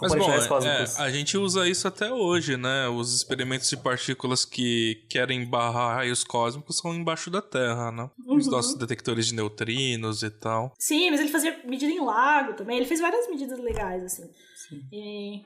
mas 0.00 0.14
bom, 0.14 0.30
é, 0.30 1.02
a 1.02 1.10
gente 1.10 1.36
usa 1.36 1.68
isso 1.68 1.86
até 1.86 2.10
hoje, 2.12 2.56
né? 2.56 2.88
Os 2.88 3.14
experimentos 3.14 3.68
de 3.68 3.76
partículas 3.76 4.44
que 4.44 5.04
querem 5.08 5.44
barrar 5.44 5.96
raios 5.96 6.24
cósmicos 6.24 6.78
são 6.78 6.94
embaixo 6.94 7.30
da 7.30 7.42
Terra, 7.42 7.92
né? 7.92 8.10
Uhum. 8.26 8.36
Os 8.36 8.46
nossos 8.46 8.74
detectores 8.76 9.26
de 9.26 9.34
neutrinos 9.34 10.22
e 10.22 10.30
tal. 10.30 10.72
Sim, 10.78 11.10
mas 11.10 11.20
ele 11.20 11.30
fazia 11.30 11.60
medida 11.64 11.92
em 11.92 12.04
lago 12.04 12.54
também. 12.54 12.76
Ele 12.76 12.86
fez 12.86 13.00
várias 13.00 13.28
medidas 13.28 13.58
legais, 13.58 14.04
assim. 14.04 14.30
E, 14.92 15.42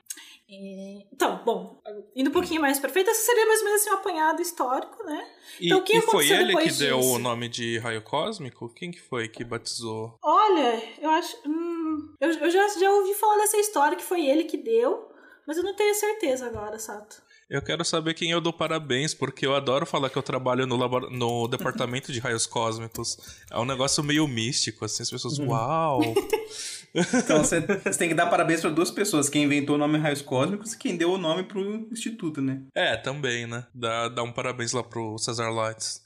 e, 0.49 1.05
então, 1.13 1.43
bom, 1.45 1.79
indo 2.15 2.31
um 2.31 2.33
pouquinho 2.33 2.59
mais 2.59 2.79
pra 2.79 2.89
frente, 2.89 3.09
essa 3.09 3.21
seria 3.21 3.45
mais 3.45 3.59
ou 3.59 3.65
menos 3.65 3.81
assim, 3.81 3.91
um 3.91 3.93
apanhado 3.93 4.41
histórico, 4.41 5.03
né? 5.03 5.29
Então, 5.61 5.77
e, 5.77 5.81
que 5.83 5.97
e 5.97 6.01
foi 6.01 6.27
ele 6.27 6.57
que 6.57 6.63
disso? 6.63 6.79
deu 6.79 6.99
o 6.99 7.19
nome 7.19 7.47
de 7.47 7.77
raio 7.77 8.01
cósmico? 8.01 8.73
Quem 8.73 8.89
que 8.89 8.99
foi 8.99 9.27
que 9.27 9.43
batizou? 9.43 10.17
Olha, 10.23 10.81
eu 10.99 11.09
acho. 11.11 11.37
Hum, 11.45 12.15
eu, 12.19 12.31
eu 12.31 12.49
já, 12.49 12.67
já 12.67 12.89
ouvi 12.91 13.13
falar 13.13 13.37
dessa 13.37 13.57
história 13.57 13.95
que 13.95 14.03
foi 14.03 14.25
ele 14.25 14.45
que 14.45 14.57
deu, 14.57 15.11
mas 15.45 15.55
eu 15.57 15.63
não 15.63 15.75
tenho 15.75 15.93
certeza 15.93 16.47
agora, 16.47 16.79
Sato. 16.79 17.21
Eu 17.49 17.63
quero 17.63 17.83
saber 17.83 18.13
quem 18.13 18.29
eu 18.29 18.39
dou 18.39 18.53
parabéns, 18.53 19.13
porque 19.15 19.45
eu 19.45 19.55
adoro 19.55 19.83
falar 19.83 20.09
que 20.11 20.17
eu 20.17 20.21
trabalho 20.21 20.67
no, 20.67 20.75
labor... 20.75 21.09
no 21.11 21.47
departamento 21.49 22.11
de 22.11 22.19
raios 22.19 22.45
cósmicos. 22.45 23.17
É 23.51 23.57
um 23.59 23.65
negócio 23.65 24.03
meio 24.03 24.27
místico, 24.27 24.85
assim, 24.85 25.01
as 25.01 25.09
pessoas, 25.09 25.39
uhum. 25.39 25.49
uau! 25.49 26.01
Então 26.93 27.43
você, 27.43 27.61
tem 27.97 28.09
que 28.09 28.15
dar 28.15 28.27
parabéns 28.27 28.61
para 28.61 28.69
duas 28.69 28.89
pessoas, 28.89 29.29
quem 29.29 29.43
inventou 29.43 29.75
o 29.75 29.77
nome 29.77 29.97
Raios 29.97 30.21
Cósmicos 30.21 30.73
e 30.73 30.77
quem 30.77 30.97
deu 30.97 31.11
o 31.11 31.17
nome 31.17 31.43
pro 31.43 31.87
instituto, 31.91 32.41
né? 32.41 32.61
É, 32.73 32.97
também, 32.97 33.45
né? 33.45 33.65
Dá, 33.73 34.09
dá 34.09 34.23
um 34.23 34.31
parabéns 34.31 34.73
lá 34.73 34.83
pro 34.83 35.17
Cesar 35.17 35.53
Lights. 35.53 36.03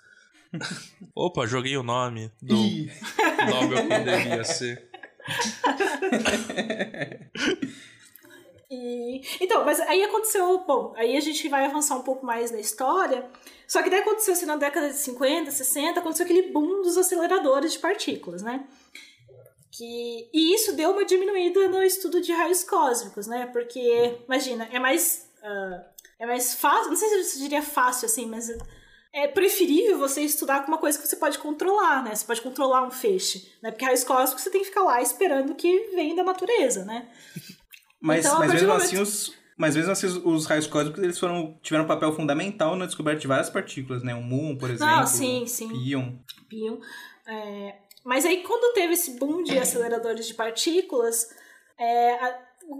Opa, 1.16 1.48
joguei 1.48 1.78
o 1.78 1.84
nome 1.84 2.32
do 2.42 2.56
Nobel 2.56 3.84
que 3.84 4.00
deveria 4.00 4.44
ser. 4.44 4.90
E, 8.76 9.22
então, 9.40 9.64
mas 9.64 9.80
aí 9.82 10.04
aconteceu, 10.04 10.64
bom, 10.66 10.94
aí 10.98 11.16
a 11.16 11.20
gente 11.20 11.48
vai 11.48 11.66
avançar 11.66 11.96
um 11.96 12.02
pouco 12.02 12.26
mais 12.26 12.50
na 12.50 12.60
história. 12.60 13.30
Só 13.68 13.84
que 13.84 13.90
daí 13.90 14.00
aconteceu 14.00 14.34
assim 14.34 14.48
na 14.48 14.56
década 14.56 14.90
de 14.90 14.98
50, 14.98 15.52
60, 15.52 16.00
aconteceu 16.00 16.26
aquele 16.26 16.52
boom 16.52 16.82
dos 16.82 16.98
aceleradores 16.98 17.74
de 17.74 17.80
partículas, 17.80 18.42
né? 18.42 18.66
Que, 19.76 20.30
e 20.32 20.54
isso 20.54 20.76
deu 20.76 20.92
uma 20.92 21.04
diminuída 21.04 21.68
no 21.68 21.82
estudo 21.82 22.22
de 22.22 22.32
raios 22.32 22.64
cósmicos, 22.64 23.26
né? 23.26 23.48
Porque, 23.48 24.20
imagina, 24.28 24.70
é 24.72 24.78
mais, 24.78 25.28
uh, 25.42 25.84
é 26.20 26.28
mais 26.28 26.54
fácil, 26.54 26.92
não 26.92 26.96
sei 26.96 27.10
se 27.24 27.38
eu 27.38 27.42
diria 27.42 27.62
fácil 27.64 28.06
assim, 28.06 28.28
mas 28.28 28.56
é 29.12 29.28
preferível 29.28 29.98
você 29.98 30.22
estudar 30.22 30.62
com 30.62 30.68
uma 30.68 30.78
coisa 30.78 31.00
que 31.00 31.08
você 31.08 31.16
pode 31.16 31.40
controlar, 31.40 32.04
né? 32.04 32.14
Você 32.14 32.24
pode 32.24 32.42
controlar 32.42 32.86
um 32.86 32.92
feixe, 32.92 33.52
né? 33.64 33.72
Porque 33.72 33.84
raios 33.84 34.04
cósmicos 34.04 34.44
você 34.44 34.52
tem 34.52 34.62
que 34.62 34.68
ficar 34.68 34.84
lá 34.84 35.02
esperando 35.02 35.56
que 35.56 35.90
venha 35.96 36.16
da 36.16 36.24
natureza, 36.24 36.86
né? 36.86 37.10
Mas, 38.00 38.26
então, 38.26 38.38
mas 38.38 38.52
mesmo 38.52 38.68
momento... 38.68 38.84
assim, 38.84 39.02
os, 39.02 39.34
mas 39.56 39.78
mesmo 39.78 39.92
assim, 39.94 40.08
os 40.26 40.46
raios 40.46 40.68
cósmicos 40.68 41.02
eles 41.02 41.18
foram, 41.18 41.58
tiveram 41.64 41.86
um 41.86 41.88
papel 41.88 42.12
fundamental 42.12 42.76
na 42.76 42.86
descoberta 42.86 43.22
de 43.22 43.28
várias 43.28 43.50
partículas, 43.50 44.04
né? 44.04 44.14
O 44.14 44.22
muon, 44.22 44.58
por 44.58 44.70
exemplo. 44.70 44.94
Não, 44.94 45.08
sim, 45.08 45.48
sim. 45.48 45.70
Pion. 45.70 46.18
Pion. 46.50 46.80
É, 47.26 47.76
mas 48.04 48.26
aí, 48.26 48.44
quando 48.44 48.74
teve 48.74 48.94
esse 48.94 49.12
boom 49.12 49.44
de 49.44 49.58
aceleradores 49.58 50.28
de 50.28 50.34
partículas, 50.34 51.30
é, 51.78 52.14
a, 52.14 52.40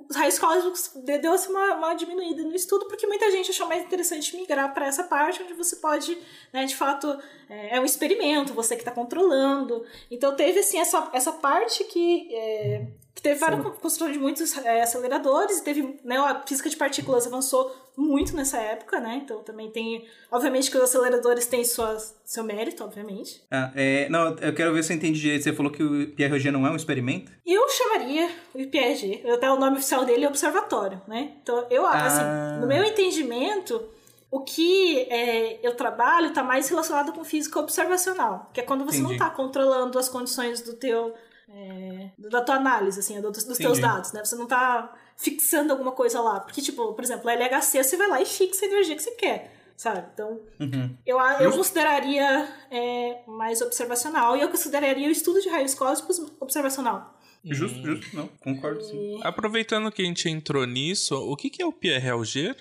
os 0.10 0.16
raios 0.16 0.40
cósmicos 0.40 0.92
deu 0.96 1.34
assim, 1.34 1.50
uma, 1.50 1.76
uma 1.76 1.94
diminuída 1.94 2.44
no 2.44 2.56
estudo, 2.56 2.88
porque 2.88 3.08
muita 3.08 3.30
gente 3.32 3.52
achou 3.52 3.68
mais 3.68 3.84
interessante 3.84 4.36
migrar 4.36 4.74
para 4.74 4.86
essa 4.86 5.04
parte, 5.04 5.42
onde 5.42 5.54
você 5.54 5.78
pode, 5.78 6.18
né, 6.52 6.66
de 6.66 6.76
fato, 6.76 7.18
é, 7.50 7.78
é 7.78 7.80
um 7.80 7.86
experimento, 7.86 8.54
você 8.54 8.76
que 8.76 8.82
está 8.82 8.92
controlando. 8.92 9.86
Então, 10.10 10.36
teve 10.36 10.60
assim, 10.60 10.80
essa, 10.80 11.10
essa 11.14 11.32
parte 11.32 11.84
que. 11.86 12.34
É, 12.34 12.88
teve 13.22 13.40
várias 13.40 13.62
construção 13.62 14.12
de 14.12 14.18
muitos 14.18 14.58
é, 14.58 14.82
aceleradores, 14.82 15.60
e 15.60 15.64
teve, 15.64 16.00
né, 16.04 16.18
a 16.18 16.42
física 16.46 16.70
de 16.70 16.76
partículas 16.76 17.28
avançou 17.28 17.74
muito 17.96 18.36
nessa 18.36 18.58
época, 18.58 19.00
né? 19.00 19.22
Então 19.24 19.44
também 19.44 19.70
tem. 19.70 20.06
Obviamente 20.32 20.70
que 20.72 20.78
os 20.78 20.84
aceleradores 20.84 21.46
têm 21.46 21.64
sua, 21.64 21.98
seu 22.26 22.44
mérito, 22.44 22.84
obviamente. 22.84 23.42
Ah, 23.52 23.72
é, 23.76 24.10
não, 24.10 24.36
eu 24.38 24.54
quero 24.54 24.74
ver 24.74 24.84
se 24.84 24.92
eu 24.92 24.98
entendi 24.98 25.20
direito. 25.20 25.44
Você 25.44 25.54
falou 25.54 25.72
que 25.72 25.84
o 25.84 26.08
Pierre 26.10 26.52
não 26.52 26.66
é 26.66 26.72
um 26.72 26.76
experimento? 26.76 27.32
Eu 27.46 27.70
chamaria 27.70 28.30
o 28.54 28.60
IPRG. 28.60 29.24
Até 29.32 29.50
o 29.52 29.60
nome 29.60 29.78
oficial 29.78 30.06
dele 30.06 30.26
é 30.26 30.28
Observatório, 30.28 31.00
né? 31.08 31.34
Então, 31.42 31.68
eu, 31.70 31.86
ah. 31.86 32.06
assim, 32.06 32.60
no 32.60 32.68
meu 32.68 32.84
entendimento. 32.84 33.90
O 34.32 34.40
que 34.40 34.98
é, 35.12 35.60
eu 35.62 35.76
trabalho 35.76 36.30
está 36.30 36.42
mais 36.42 36.68
relacionado 36.68 37.14
com 37.14 37.24
física 37.24 37.60
observacional, 37.60 38.50
que 38.52 38.60
é 38.60 38.64
quando 38.64 38.84
você 38.84 38.98
Entendi. 38.98 39.04
não 39.04 39.12
está 39.14 39.30
controlando 39.30 40.00
as 40.00 40.10
condições 40.10 40.60
do 40.60 40.74
teu 40.74 41.14
é, 41.54 42.10
da 42.18 42.42
tua 42.42 42.56
análise, 42.56 43.00
assim, 43.00 43.22
dos, 43.22 43.44
dos 43.44 43.58
teus 43.58 43.80
dados, 43.80 44.12
né? 44.12 44.26
Você 44.26 44.36
não 44.36 44.44
está 44.44 44.92
fixando 45.16 45.72
alguma 45.72 45.92
coisa 45.92 46.20
lá. 46.20 46.40
Porque, 46.40 46.62
tipo, 46.62 46.94
por 46.94 47.04
exemplo, 47.04 47.30
a 47.30 47.34
LHC, 47.34 47.84
você 47.84 47.96
vai 47.96 48.08
lá 48.08 48.22
e 48.22 48.26
fixa 48.26 48.66
a 48.66 48.68
energia 48.68 48.96
que 48.96 49.04
você 49.04 49.12
quer, 49.12 49.56
sabe? 49.78 50.04
Então, 50.14 50.42
uhum. 50.60 50.98
eu, 51.06 51.20
eu 51.20 51.52
consideraria 51.52 52.48
é, 52.72 53.22
mais 53.28 53.62
observacional 53.62 54.36
e 54.36 54.42
eu 54.42 54.50
consideraria 54.50 55.08
o 55.08 55.12
estudo 55.12 55.42
de 55.42 55.50
raios 55.50 55.76
cósmicos 55.76 56.20
observacional. 56.40 57.20
Justo, 57.46 57.82
justo. 57.84 58.16
Não, 58.16 58.28
concordo 58.40 58.82
sim. 58.82 59.20
Aproveitando 59.22 59.92
que 59.92 60.02
a 60.02 60.06
gente 60.06 60.30
entrou 60.30 60.66
nisso, 60.66 61.16
o 61.16 61.36
que, 61.36 61.50
que 61.50 61.62
é 61.62 61.66
o 61.66 61.74
Pierre 61.74 62.10
Auger? 62.10 62.56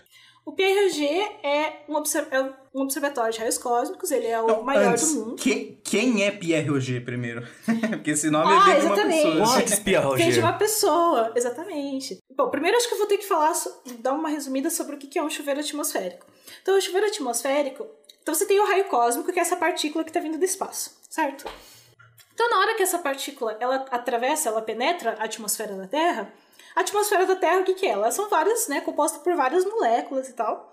O 0.44 0.52
PRG 0.52 1.07
é 1.42 1.85
um, 1.88 1.96
é 2.31 2.52
um 2.74 2.83
observatório 2.83 3.33
de 3.33 3.38
raios 3.38 3.59
cósmicos, 3.59 4.11
ele 4.11 4.26
é 4.26 4.40
o 4.40 4.46
Não, 4.46 4.62
maior 4.62 4.92
antes, 4.92 5.14
do 5.14 5.20
mundo. 5.24 5.37
Quem, 5.37 5.81
quem 5.85 6.24
é 6.24 6.61
Roger 6.61 7.05
primeiro? 7.05 7.46
Porque 7.90 8.11
esse 8.11 8.28
nome 8.28 8.52
ah, 8.52 8.70
é 8.70 8.81
de 8.81 8.87
uma 8.87 8.96
pessoa. 8.96 9.37
What 9.37 9.81
Pierre 9.83 10.05
Roger? 10.05 10.24
Vem 10.24 10.35
de 10.35 10.40
uma 10.40 10.52
pessoa, 10.55 11.33
exatamente. 11.37 12.18
Bom, 12.37 12.50
primeiro 12.50 12.76
acho 12.76 12.88
que 12.88 12.94
eu 12.94 12.98
vou 12.98 13.07
ter 13.07 13.18
que 13.18 13.26
falar, 13.26 13.52
dar 14.00 14.12
uma 14.14 14.28
resumida 14.28 14.68
sobre 14.68 14.96
o 14.96 14.98
que 14.98 15.16
é 15.16 15.22
um 15.22 15.31
chuveiro 15.31 15.61
atmosférico. 15.61 16.26
Então, 16.61 16.76
o 16.76 16.81
chuveiro 16.81 17.07
atmosférico, 17.07 17.87
então 18.20 18.35
você 18.35 18.44
tem 18.44 18.59
o 18.59 18.66
raio 18.66 18.85
cósmico, 18.87 19.33
que 19.33 19.38
é 19.38 19.42
essa 19.42 19.57
partícula 19.57 20.02
que 20.02 20.11
está 20.11 20.20
vindo 20.20 20.38
do 20.38 20.44
espaço, 20.44 20.96
certo? 21.09 21.48
Então, 22.35 22.50
na 22.50 22.59
hora 22.59 22.74
que 22.74 22.83
essa 22.83 22.98
partícula 22.98 23.57
ela 23.61 23.85
atravessa, 23.90 24.48
ela 24.48 24.62
penetra 24.62 25.16
a 25.20 25.24
atmosfera 25.24 25.76
da 25.76 25.87
Terra, 25.87 26.33
a 26.74 26.80
atmosfera 26.80 27.26
da 27.26 27.37
Terra, 27.37 27.61
o 27.61 27.64
que, 27.64 27.74
que 27.74 27.87
é? 27.87 27.90
Elas 27.90 28.14
são 28.14 28.28
várias, 28.28 28.68
né, 28.68 28.80
composta 28.80 29.18
por 29.18 29.35
várias 29.35 29.64
moléculas 29.64 30.28
e 30.28 30.32
tal. 30.32 30.72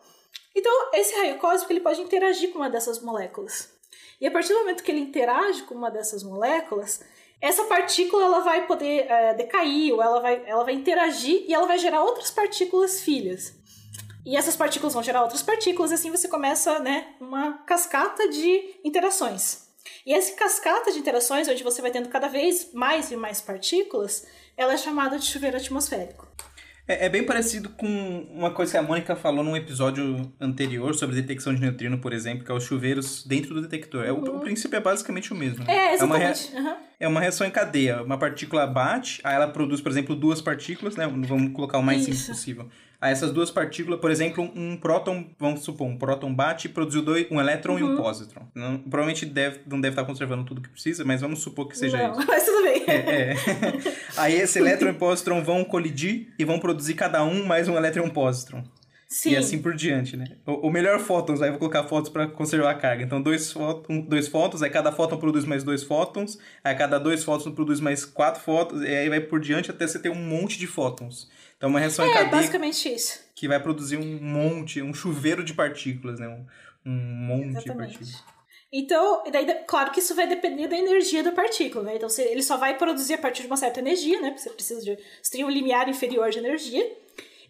Então, 0.56 0.90
esse 0.94 1.16
raio 1.16 1.38
cósmico 1.38 1.72
ele 1.72 1.82
pode 1.82 2.02
interagir 2.02 2.52
com 2.52 2.60
uma 2.60 2.70
dessas 2.70 3.02
moléculas. 3.02 3.72
E 4.20 4.28
a 4.28 4.32
partir 4.32 4.54
do 4.54 4.60
momento 4.60 4.84
que 4.84 4.92
ele 4.92 5.00
interage 5.00 5.64
com 5.64 5.76
uma 5.76 5.90
dessas 5.90 6.24
moléculas, 6.24 7.00
essa 7.42 7.64
partícula 7.64 8.26
ela 8.26 8.40
vai 8.42 8.68
poder 8.68 9.10
é, 9.10 9.34
decair, 9.34 9.94
ou 9.94 10.02
ela 10.02 10.20
vai, 10.20 10.44
ela 10.46 10.64
vai 10.64 10.74
interagir 10.74 11.46
e 11.48 11.54
ela 11.54 11.66
vai 11.66 11.78
gerar 11.78 12.04
outras 12.04 12.30
partículas 12.30 13.02
filhas. 13.02 13.54
E 14.26 14.36
essas 14.36 14.56
partículas 14.56 14.94
vão 14.94 15.02
gerar 15.02 15.22
outras 15.22 15.42
partículas, 15.42 15.92
e 15.92 15.94
assim 15.94 16.12
você 16.12 16.28
começa 16.28 16.80
né, 16.80 17.16
uma 17.20 17.60
cascata 17.60 18.28
de 18.28 18.80
interações. 18.84 19.69
E 20.06 20.14
essa 20.14 20.36
cascata 20.36 20.92
de 20.92 21.00
interações, 21.00 21.48
onde 21.48 21.64
você 21.64 21.82
vai 21.82 21.92
tendo 21.92 22.10
cada 22.10 22.28
vez 22.28 22.74
mais 22.74 23.12
e 23.12 23.16
mais 23.16 23.42
partículas, 23.42 24.26
ela 24.58 24.74
é 24.74 24.78
chamada 24.78 25.18
de 25.18 25.26
chuveiro 25.26 25.58
atmosférico. 25.58 26.28
É, 26.90 27.06
é, 27.06 27.10
bem 27.10 27.24
parecido 27.24 27.70
com 27.70 27.88
uma 28.34 28.50
coisa 28.50 28.72
que 28.72 28.78
a 28.80 28.82
Mônica 28.82 29.16
falou 29.16 29.44
num 29.44 29.56
episódio 29.56 30.34
anterior 30.42 30.96
sobre 30.96 31.16
detecção 31.16 31.54
de 31.54 31.62
neutrino, 31.62 32.00
por 32.00 32.12
exemplo, 32.12 32.44
que 32.44 32.52
é 32.52 32.54
os 32.54 32.64
chuveiros 32.64 33.24
dentro 33.24 33.54
do 33.54 33.62
detector. 33.62 34.04
É, 34.04 34.12
o, 34.12 34.18
o, 34.18 34.40
princípio 34.40 34.76
é 34.76 34.80
basicamente 34.80 35.32
o 35.32 35.36
mesmo. 35.36 35.64
Né? 35.64 35.72
É, 35.72 35.94
exatamente. 35.94 36.50
É 36.52 36.60
uma, 36.60 36.62
rea... 36.62 36.72
uhum. 36.72 36.84
é 37.00 37.08
uma 37.08 37.22
reação 37.22 37.46
em 37.46 37.52
cadeia. 37.52 38.02
Uma 38.02 38.18
partícula 38.18 38.66
bate, 38.66 39.22
aí 39.24 39.36
ela 39.36 39.48
produz, 39.48 39.82
por 39.82 39.92
exemplo, 39.92 40.16
duas 40.16 40.42
partículas, 40.42 40.96
né? 40.96 41.08
Vamos 41.08 41.54
colocar 41.54 41.78
o 41.78 41.84
mais 41.84 42.02
Isso. 42.02 42.12
simples 42.12 42.28
possível. 42.28 42.70
Aí 43.02 43.14
essas 43.14 43.32
duas 43.32 43.50
partículas, 43.50 44.00
por 44.00 44.12
exemplo, 44.12 44.52
um 44.54 44.76
próton, 44.76 45.26
vamos 45.40 45.62
supor, 45.62 45.88
um 45.88 45.98
próton 45.98 46.34
bate 46.34 46.68
e 46.68 46.70
produziu 46.70 47.02
dois, 47.02 47.28
um 47.32 47.40
elétron 47.40 47.74
uhum. 47.74 47.80
e 47.80 47.84
um 47.84 47.90
uhum. 47.92 47.98
pósitron. 47.98 48.46
Não, 48.54 48.78
provavelmente 48.78 49.26
deve, 49.26 49.62
não 49.66 49.80
deve 49.80 49.94
estar 49.94 50.04
conservando 50.04 50.44
tudo 50.44 50.60
que 50.60 50.68
precisa, 50.68 51.06
mas 51.06 51.22
vamos 51.22 51.40
supor 51.40 51.70
que 51.70 51.78
seja 51.78 51.98
não, 51.98 52.12
isso. 52.12 52.28
Mas 52.28 52.44
tudo 52.44 52.62
bem. 52.64 52.84
É, 52.88 53.32
é. 53.32 53.36
Aí 54.18 54.36
esse 54.36 54.60
elétron 54.60 54.90
e 54.90 54.94
pósitron 54.94 55.42
vão 55.42 55.64
colidir 55.64 56.34
e 56.38 56.44
vão 56.44 56.60
produzir 56.60 56.94
cada 56.94 57.24
um 57.24 57.46
mais 57.46 57.70
um 57.70 57.78
elétron 57.78 58.04
e 58.04 58.06
um 58.06 58.10
pósitron. 58.10 58.64
Sim. 59.08 59.32
E 59.32 59.38
assim 59.38 59.60
por 59.60 59.74
diante, 59.74 60.16
né? 60.16 60.26
O, 60.46 60.68
o 60.68 60.72
melhor 60.72 61.00
fótons, 61.00 61.42
aí 61.42 61.50
vou 61.50 61.58
colocar 61.58 61.84
fótons 61.86 62.10
para 62.10 62.28
conservar 62.28 62.70
a 62.70 62.76
carga. 62.76 63.04
Então, 63.04 63.20
dois, 63.20 63.52
fótons, 63.52 64.06
dois 64.08 64.28
fótons, 64.28 64.62
aí 64.62 64.70
cada 64.70 64.92
fóton 64.92 65.18
produz 65.18 65.46
mais 65.46 65.64
dois 65.64 65.82
fótons, 65.82 66.38
aí 66.64 66.76
cada 66.76 67.00
dois 67.00 67.24
fótons 67.24 67.56
produz 67.56 67.80
mais 67.80 68.06
quatro 68.06 68.40
fótons, 68.40 68.84
e 68.84 68.88
aí 68.88 69.10
vai 69.10 69.20
por 69.20 69.40
diante 69.40 69.72
até 69.72 69.88
você 69.88 69.98
ter 69.98 70.10
um 70.10 70.16
monte 70.16 70.60
de 70.60 70.68
fótons. 70.68 71.28
Então, 71.60 71.70
uma 71.70 71.80
reação 71.80 72.06
é, 72.06 72.08
em 72.08 72.14
cadeia. 72.14 72.28
É, 72.28 72.32
basicamente 72.32 72.88
isso. 72.88 73.20
Que 73.36 73.46
vai 73.46 73.62
produzir 73.62 73.98
um 73.98 74.20
monte, 74.22 74.82
um 74.82 74.94
chuveiro 74.94 75.44
de 75.44 75.54
partículas, 75.54 76.18
né? 76.18 76.28
Um, 76.30 76.46
um 76.86 76.92
monte 76.92 77.50
Exatamente. 77.50 77.66
de 77.66 77.78
partículas. 77.78 78.24
Então, 78.72 79.24
daí, 79.30 79.46
claro 79.68 79.92
que 79.92 80.00
isso 80.00 80.16
vai 80.16 80.26
depender 80.26 80.70
da 80.70 80.78
energia 80.78 81.22
da 81.22 81.34
partícula, 81.34 81.84
né? 81.84 81.96
Então, 81.98 82.08
ele 82.18 82.42
só 82.42 82.56
vai 82.56 82.78
produzir 82.78 83.16
a 83.16 83.18
partir 83.18 83.42
de 83.42 83.48
uma 83.48 83.58
certa 83.58 83.82
energia, 83.82 84.22
né? 84.22 84.30
Porque 84.30 84.44
você 84.44 84.50
precisa 84.52 84.82
de. 84.82 84.98
Você 85.22 85.32
tem 85.32 85.44
um 85.44 85.50
limiar 85.50 85.90
inferior 85.90 86.30
de 86.30 86.40
energia. 86.40 86.98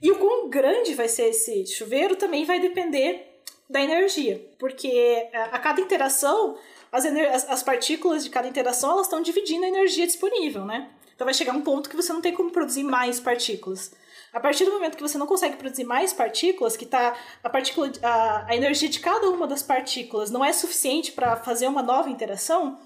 E 0.02 0.10
o 0.12 0.18
quão 0.18 0.50
grande 0.50 0.96
vai 0.96 1.08
ser 1.08 1.30
esse 1.30 1.68
chuveiro 1.68 2.16
também 2.16 2.46
vai 2.46 2.60
depender 2.60 3.42
da 3.70 3.80
energia. 3.80 4.44
Porque 4.58 5.30
a, 5.32 5.44
a 5.56 5.60
cada 5.60 5.82
interação, 5.82 6.58
as, 6.92 7.06
as, 7.06 7.50
as 7.50 7.64
partículas 7.64 8.24
de 8.24 8.32
cada 8.32 8.48
interação, 8.48 8.94
elas 8.94 9.06
estão 9.06 9.22
dividindo 9.22 9.66
a 9.66 9.68
energia 9.68 10.08
disponível, 10.08 10.66
né? 10.66 10.90
Então 11.20 11.26
vai 11.26 11.34
chegar 11.34 11.52
um 11.52 11.60
ponto 11.60 11.90
que 11.90 11.98
você 11.98 12.14
não 12.14 12.22
tem 12.22 12.34
como 12.34 12.50
produzir 12.50 12.82
mais 12.82 13.20
partículas. 13.20 13.92
A 14.32 14.40
partir 14.40 14.64
do 14.64 14.72
momento 14.72 14.96
que 14.96 15.04
você 15.04 15.18
não 15.18 15.28
consegue 15.28 15.58
produzir 15.58 15.84
mais 15.84 16.14
partículas, 16.14 16.78
que 16.78 16.86
tá 16.86 17.14
a 17.44 17.50
partícula 17.50 17.92
a, 18.02 18.46
a 18.48 18.56
energia 18.56 18.88
de 18.88 19.02
cada 19.02 19.30
uma 19.30 19.46
das 19.46 19.62
partículas 19.62 20.32
não 20.32 20.46
é 20.46 20.54
suficiente 20.54 21.12
para 21.12 21.36
fazer 21.36 21.68
uma 21.68 21.84
nova 21.84 22.10
interação, 22.10 22.80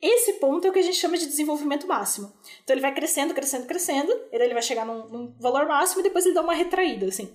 esse 0.00 0.32
ponto 0.34 0.66
é 0.66 0.70
o 0.70 0.72
que 0.72 0.78
a 0.78 0.82
gente 0.82 0.96
chama 0.96 1.18
de 1.18 1.26
desenvolvimento 1.26 1.86
máximo. 1.86 2.32
Então 2.62 2.72
ele 2.72 2.80
vai 2.80 2.94
crescendo, 2.94 3.34
crescendo, 3.34 3.66
crescendo, 3.66 4.18
ele 4.32 4.54
vai 4.54 4.62
chegar 4.62 4.86
num, 4.86 5.06
num 5.06 5.34
valor 5.38 5.66
máximo 5.66 6.00
e 6.00 6.04
depois 6.04 6.24
ele 6.24 6.34
dá 6.34 6.40
uma 6.40 6.54
retraída, 6.54 7.04
assim. 7.08 7.34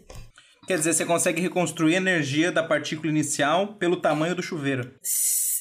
Quer 0.65 0.79
dizer, 0.79 0.95
você 0.95 1.05
consegue 1.05 1.39
reconstruir 1.43 1.93
a 1.93 1.97
energia 1.97 2.51
da 2.51 2.63
partícula 2.63 3.11
inicial 3.11 3.75
pelo 3.75 4.01
tamanho 4.01 4.33
do 4.33 4.41
chuveiro. 4.41 4.95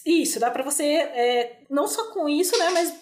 Isso, 0.06 0.40
dá 0.40 0.50
para 0.50 0.64
você, 0.64 0.84
é, 0.84 1.60
não 1.68 1.86
só 1.86 2.10
com 2.10 2.26
isso, 2.26 2.58
né, 2.58 2.70
mas 2.70 2.94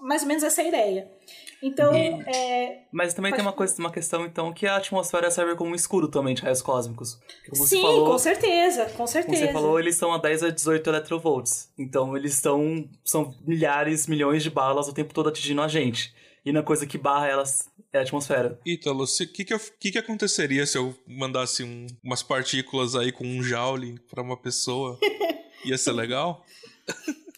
mais 0.00 0.22
ou 0.22 0.28
menos 0.28 0.42
essa 0.42 0.62
é 0.62 0.64
a 0.64 0.68
ideia. 0.68 1.17
Então, 1.62 1.92
é... 1.92 2.84
Mas 2.92 3.14
também 3.14 3.32
Pode... 3.32 3.42
tem 3.42 3.48
uma, 3.48 3.56
coisa, 3.56 3.74
uma 3.78 3.90
questão, 3.90 4.24
então, 4.24 4.52
que 4.52 4.66
a 4.66 4.76
atmosfera 4.76 5.30
serve 5.30 5.56
como 5.56 5.72
um 5.72 5.74
escudo 5.74 6.08
também 6.08 6.34
de 6.34 6.42
raios 6.42 6.62
cósmicos. 6.62 7.18
Como 7.50 7.66
Sim, 7.66 7.82
falou, 7.82 8.10
com 8.10 8.18
certeza, 8.18 8.86
com 8.90 9.06
certeza. 9.06 9.36
Como 9.36 9.46
você 9.46 9.52
falou, 9.52 9.80
eles 9.80 9.96
são 9.96 10.12
a 10.12 10.18
10 10.18 10.42
a 10.44 10.50
18 10.50 10.88
electrovolts. 10.88 11.72
Então, 11.76 12.16
eles 12.16 12.34
estão, 12.34 12.88
são 13.04 13.34
milhares, 13.44 14.06
milhões 14.06 14.42
de 14.42 14.50
balas 14.50 14.88
o 14.88 14.92
tempo 14.92 15.12
todo 15.12 15.28
atingindo 15.28 15.62
a 15.62 15.68
gente. 15.68 16.14
E 16.44 16.52
na 16.52 16.62
coisa 16.62 16.86
que 16.86 16.96
barra 16.96 17.26
elas 17.26 17.68
é 17.92 17.98
a 17.98 18.02
atmosfera. 18.02 18.58
Ítalo, 18.64 19.04
o 19.04 19.06
que, 19.06 19.44
que, 19.44 19.58
que, 19.80 19.90
que, 19.92 19.98
aconteceria 19.98 20.64
se 20.64 20.78
eu 20.78 20.94
mandasse 21.06 21.62
um, 21.62 21.86
umas 22.02 22.22
partículas 22.22 22.94
aí 22.94 23.12
com 23.12 23.24
um 23.24 23.42
joule 23.42 23.98
pra 24.08 24.22
uma 24.22 24.36
pessoa? 24.36 24.98
Ia 25.64 25.76
ser 25.76 25.92
legal? 25.92 26.44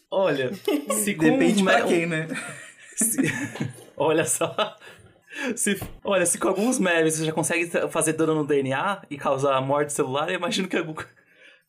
Olha, 0.09 0.51
se 1.03 1.13
Depende 1.13 1.63
pra 1.63 1.81
quem, 1.83 2.05
né? 2.05 2.27
Se... 2.95 3.17
Olha 3.97 4.25
só. 4.25 4.75
Se, 5.55 5.79
olha, 6.03 6.25
se 6.25 6.37
com 6.37 6.49
alguns 6.49 6.77
memes 6.77 7.15
você 7.15 7.25
já 7.25 7.31
consegue 7.31 7.69
fazer 7.89 8.13
dano 8.13 8.35
no 8.35 8.45
DNA 8.45 9.03
e 9.09 9.17
causar 9.17 9.61
morte 9.61 9.93
celular, 9.93 10.29
eu 10.29 10.35
imagino 10.35 10.67
que 10.67 10.77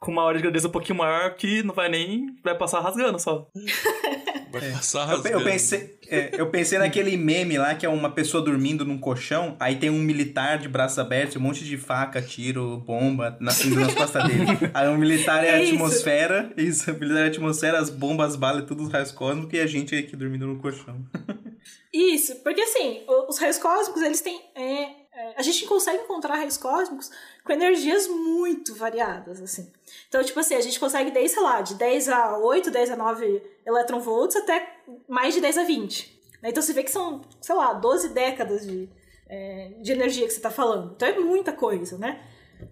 com 0.03 0.11
uma 0.11 0.23
hora 0.25 0.37
de 0.37 0.43
grandeza 0.43 0.67
um 0.67 0.73
pouquinho 0.73 0.99
maior 0.99 1.35
que 1.37 1.63
não 1.63 1.73
vai 1.73 1.89
nem. 1.89 2.37
vai 2.43 2.57
passar 2.57 2.81
rasgando 2.81 3.19
só. 3.19 3.49
Vai 4.53 4.69
é. 4.69 4.73
passar 4.73 5.07
rasgando. 5.07 5.29
Eu, 5.29 5.39
eu 5.39 5.45
pensei, 5.47 5.99
é, 6.11 6.31
eu 6.39 6.51
pensei 6.51 6.79
naquele 6.79 7.17
meme 7.17 7.57
lá 7.57 7.75
que 7.75 7.87
é 7.87 7.89
uma 7.89 8.11
pessoa 8.11 8.45
dormindo 8.45 8.85
num 8.85 8.99
colchão, 8.99 9.57
aí 9.59 9.77
tem 9.77 9.89
um 9.89 9.99
militar 9.99 10.59
de 10.59 10.69
braços 10.69 10.99
abertos, 10.99 11.37
um 11.37 11.41
monte 11.41 11.65
de 11.65 11.79
faca, 11.79 12.21
tiro, 12.21 12.77
bomba 12.87 13.35
nascendo 13.41 13.77
nas 13.77 13.95
costas 13.97 14.25
dele. 14.25 14.45
Aí 14.75 14.89
o 14.89 14.91
um 14.91 14.99
militar 14.99 15.43
é, 15.43 15.49
é 15.49 15.55
a 15.55 15.63
atmosfera, 15.63 16.53
isso, 16.55 16.91
o 16.93 17.01
militar 17.01 17.21
é 17.21 17.25
a 17.25 17.29
atmosfera, 17.29 17.79
as 17.79 17.89
bombas, 17.89 18.33
as 18.33 18.37
balas, 18.37 18.67
tudo 18.67 18.83
os 18.83 18.93
raios 18.93 19.11
cósmicos 19.11 19.55
e 19.55 19.61
a 19.63 19.67
gente 19.67 19.97
aqui 19.97 20.15
dormindo 20.15 20.47
no 20.47 20.59
colchão. 20.59 20.97
Isso, 21.92 22.37
porque 22.37 22.61
assim, 22.61 23.05
os 23.29 23.38
raios 23.38 23.59
cósmicos, 23.59 24.03
eles 24.03 24.20
têm. 24.20 24.40
É, 24.55 25.03
é, 25.14 25.35
a 25.37 25.42
gente 25.42 25.66
consegue 25.66 26.03
encontrar 26.03 26.37
raios 26.37 26.57
cósmicos 26.57 27.11
com 27.44 27.53
energias 27.53 28.09
muito 28.09 28.75
variadas, 28.75 29.42
assim. 29.42 29.70
Então, 30.09 30.25
tipo 30.25 30.40
assim, 30.40 30.55
a 30.55 30.61
gente 30.61 30.81
consegue 30.81 31.11
desde, 31.11 31.35
sei 31.35 31.42
lá, 31.42 31.61
de 31.61 31.75
10 31.75 32.09
a 32.09 32.38
8, 32.38 32.70
10 32.70 32.90
a 32.92 32.96
9 32.96 33.42
eletronvolts 33.66 34.37
até 34.37 34.77
mais 35.07 35.35
de 35.35 35.40
10 35.40 35.59
a 35.59 35.64
20. 35.64 36.20
Né? 36.42 36.48
Então 36.48 36.62
você 36.62 36.72
vê 36.72 36.83
que 36.83 36.90
são, 36.90 37.20
sei 37.40 37.55
lá, 37.55 37.75
12 37.75 38.09
décadas 38.09 38.66
de, 38.66 38.88
é, 39.29 39.72
de 39.81 39.92
energia 39.92 40.27
que 40.27 40.33
você 40.33 40.38
está 40.38 40.51
falando. 40.51 40.92
Então 40.96 41.07
é 41.07 41.18
muita 41.18 41.53
coisa, 41.53 41.98
né? 41.98 42.20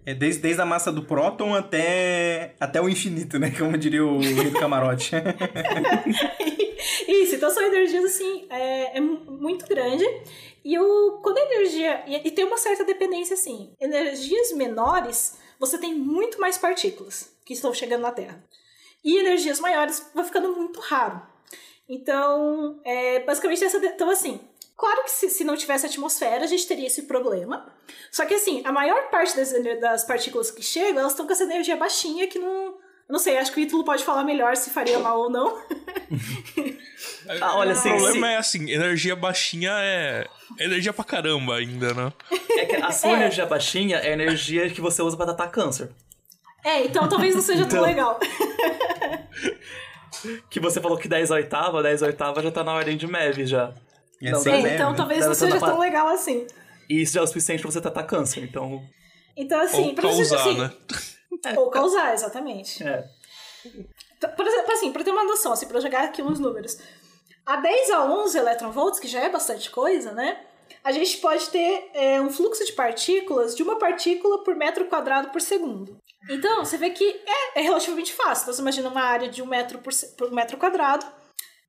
É 0.05 0.13
desde, 0.13 0.41
desde 0.41 0.61
a 0.61 0.65
massa 0.65 0.91
do 0.91 1.03
próton 1.03 1.53
até, 1.53 2.55
até 2.59 2.81
o 2.81 2.89
infinito, 2.89 3.37
né? 3.37 3.51
Como 3.51 3.77
diria 3.77 4.05
o 4.05 4.19
camarote. 4.59 5.11
Isso, 7.07 7.35
então 7.35 7.49
são 7.49 7.63
energias 7.63 8.03
assim, 8.03 8.47
é, 8.49 8.97
é 8.97 9.01
muito 9.01 9.65
grande. 9.67 10.05
E 10.63 10.77
o, 10.77 11.19
quando 11.23 11.37
a 11.37 11.41
energia. 11.41 12.03
E, 12.07 12.27
e, 12.27 12.31
tem 12.31 12.45
uma 12.45 12.57
certa 12.57 12.83
dependência 12.83 13.33
assim. 13.33 13.73
Energias 13.79 14.51
menores, 14.53 15.37
você 15.59 15.77
tem 15.77 15.93
muito 15.93 16.39
mais 16.39 16.57
partículas 16.57 17.35
que 17.45 17.53
estão 17.53 17.73
chegando 17.73 18.01
na 18.01 18.11
Terra. 18.11 18.43
E 19.03 19.17
energias 19.17 19.59
maiores 19.59 20.09
vai 20.13 20.23
ficando 20.23 20.55
muito 20.55 20.79
raro. 20.79 21.21
Então, 21.89 22.79
é, 22.83 23.19
basicamente, 23.19 23.63
essa. 23.63 23.77
Então, 23.77 24.09
assim, 24.09 24.39
Claro 24.81 25.03
que 25.03 25.11
se, 25.11 25.29
se, 25.29 25.43
não 25.43 25.55
tivesse 25.55 25.85
atmosfera, 25.85 26.43
a 26.43 26.47
gente 26.47 26.65
teria 26.65 26.87
esse 26.87 27.03
problema. 27.03 27.71
Só 28.11 28.25
que, 28.25 28.33
assim, 28.33 28.63
a 28.65 28.71
maior 28.71 29.11
parte 29.11 29.37
das, 29.37 29.53
das 29.79 30.03
partículas 30.05 30.49
que 30.49 30.63
chegam, 30.63 31.01
elas 31.01 31.11
estão 31.11 31.27
com 31.27 31.31
essa 31.31 31.43
energia 31.43 31.77
baixinha 31.77 32.25
que 32.25 32.39
não, 32.39 32.79
não 33.11 33.19
sei, 33.19 33.37
acho 33.37 33.51
que 33.51 33.59
o 33.59 33.63
Ítalo 33.63 33.83
pode 33.83 34.05
falar 34.05 34.23
melhor 34.23 34.55
se 34.55 34.69
faria 34.69 34.97
mal 34.97 35.19
ou 35.19 35.29
não. 35.29 35.57
ah, 37.41 37.57
olha, 37.57 37.73
assim, 37.73 37.89
o 37.89 37.97
problema 37.97 38.27
se... 38.27 38.33
é 38.33 38.37
assim, 38.37 38.71
energia 38.71 39.17
baixinha 39.17 39.71
é 39.73 40.25
energia 40.57 40.93
pra 40.93 41.03
caramba 41.03 41.57
ainda, 41.57 41.93
né? 41.93 42.13
É 42.57 42.65
que 42.65 42.77
a 42.77 42.89
sua 42.93 43.09
é. 43.09 43.13
energia 43.15 43.45
baixinha 43.45 43.97
é 43.97 44.11
a 44.11 44.13
energia 44.13 44.69
que 44.69 44.79
você 44.79 45.01
usa 45.01 45.17
pra 45.17 45.25
tratar 45.25 45.49
câncer. 45.49 45.89
É, 46.63 46.85
então 46.85 47.09
talvez 47.09 47.35
não 47.35 47.41
seja 47.41 47.63
então... 47.63 47.79
tão 47.79 47.81
legal. 47.81 48.17
que 50.49 50.61
você 50.61 50.79
falou 50.79 50.97
que 50.97 51.09
10 51.09 51.31
oitava, 51.31 51.83
10 51.83 52.03
oitava 52.03 52.41
já 52.41 52.49
tá 52.49 52.63
na 52.63 52.73
ordem 52.73 52.95
de 52.95 53.07
MEV 53.07 53.45
já. 53.45 53.73
Não, 54.21 54.39
assim 54.39 54.51
é, 54.51 54.75
então 54.75 54.91
né? 54.91 54.97
talvez 54.97 55.25
não 55.25 55.33
seja 55.33 55.59
tão 55.59 55.79
legal 55.79 56.07
assim. 56.07 56.47
E 56.89 57.01
isso 57.01 57.15
já 57.15 57.19
é 57.19 57.23
o 57.23 57.27
suficiente 57.27 57.61
pra 57.61 57.71
você 57.71 57.81
tratar 57.81 58.03
câncer, 58.03 58.41
então... 58.41 58.81
Então 59.35 59.59
assim, 59.59 59.89
Ou 59.89 59.95
causar, 59.95 60.39
assim, 60.39 60.57
né? 60.57 60.71
É. 61.45 61.59
Ou 61.59 61.69
causar, 61.69 62.13
exatamente. 62.13 62.83
É. 62.83 63.07
Por 64.35 64.45
exemplo, 64.45 64.71
assim, 64.71 64.91
pra 64.91 65.03
ter 65.03 65.11
uma 65.11 65.23
noção, 65.23 65.53
assim, 65.53 65.67
pra 65.67 65.79
jogar 65.79 66.03
aqui 66.03 66.21
uns 66.21 66.39
números. 66.39 66.77
A 67.45 67.57
10 67.57 67.89
a 67.91 68.05
11 68.05 68.37
eletronvolts, 68.37 68.99
que 68.99 69.07
já 69.07 69.21
é 69.21 69.29
bastante 69.29 69.69
coisa, 69.71 70.11
né? 70.11 70.45
A 70.83 70.91
gente 70.91 71.17
pode 71.17 71.49
ter 71.49 71.89
é, 71.93 72.21
um 72.21 72.29
fluxo 72.29 72.65
de 72.65 72.73
partículas 72.73 73.55
de 73.55 73.63
uma 73.63 73.77
partícula 73.77 74.43
por 74.43 74.55
metro 74.55 74.85
quadrado 74.85 75.29
por 75.29 75.41
segundo. 75.41 75.97
Então, 76.29 76.63
você 76.63 76.77
vê 76.77 76.91
que 76.91 77.21
é, 77.25 77.59
é 77.59 77.61
relativamente 77.61 78.13
fácil. 78.13 78.43
Então, 78.43 78.53
você 78.53 78.61
imagina 78.61 78.89
uma 78.89 79.01
área 79.01 79.29
de 79.29 79.41
um 79.41 79.45
metro 79.45 79.79
por, 79.79 79.91
por 80.17 80.31
metro 80.31 80.57
quadrado, 80.57 81.05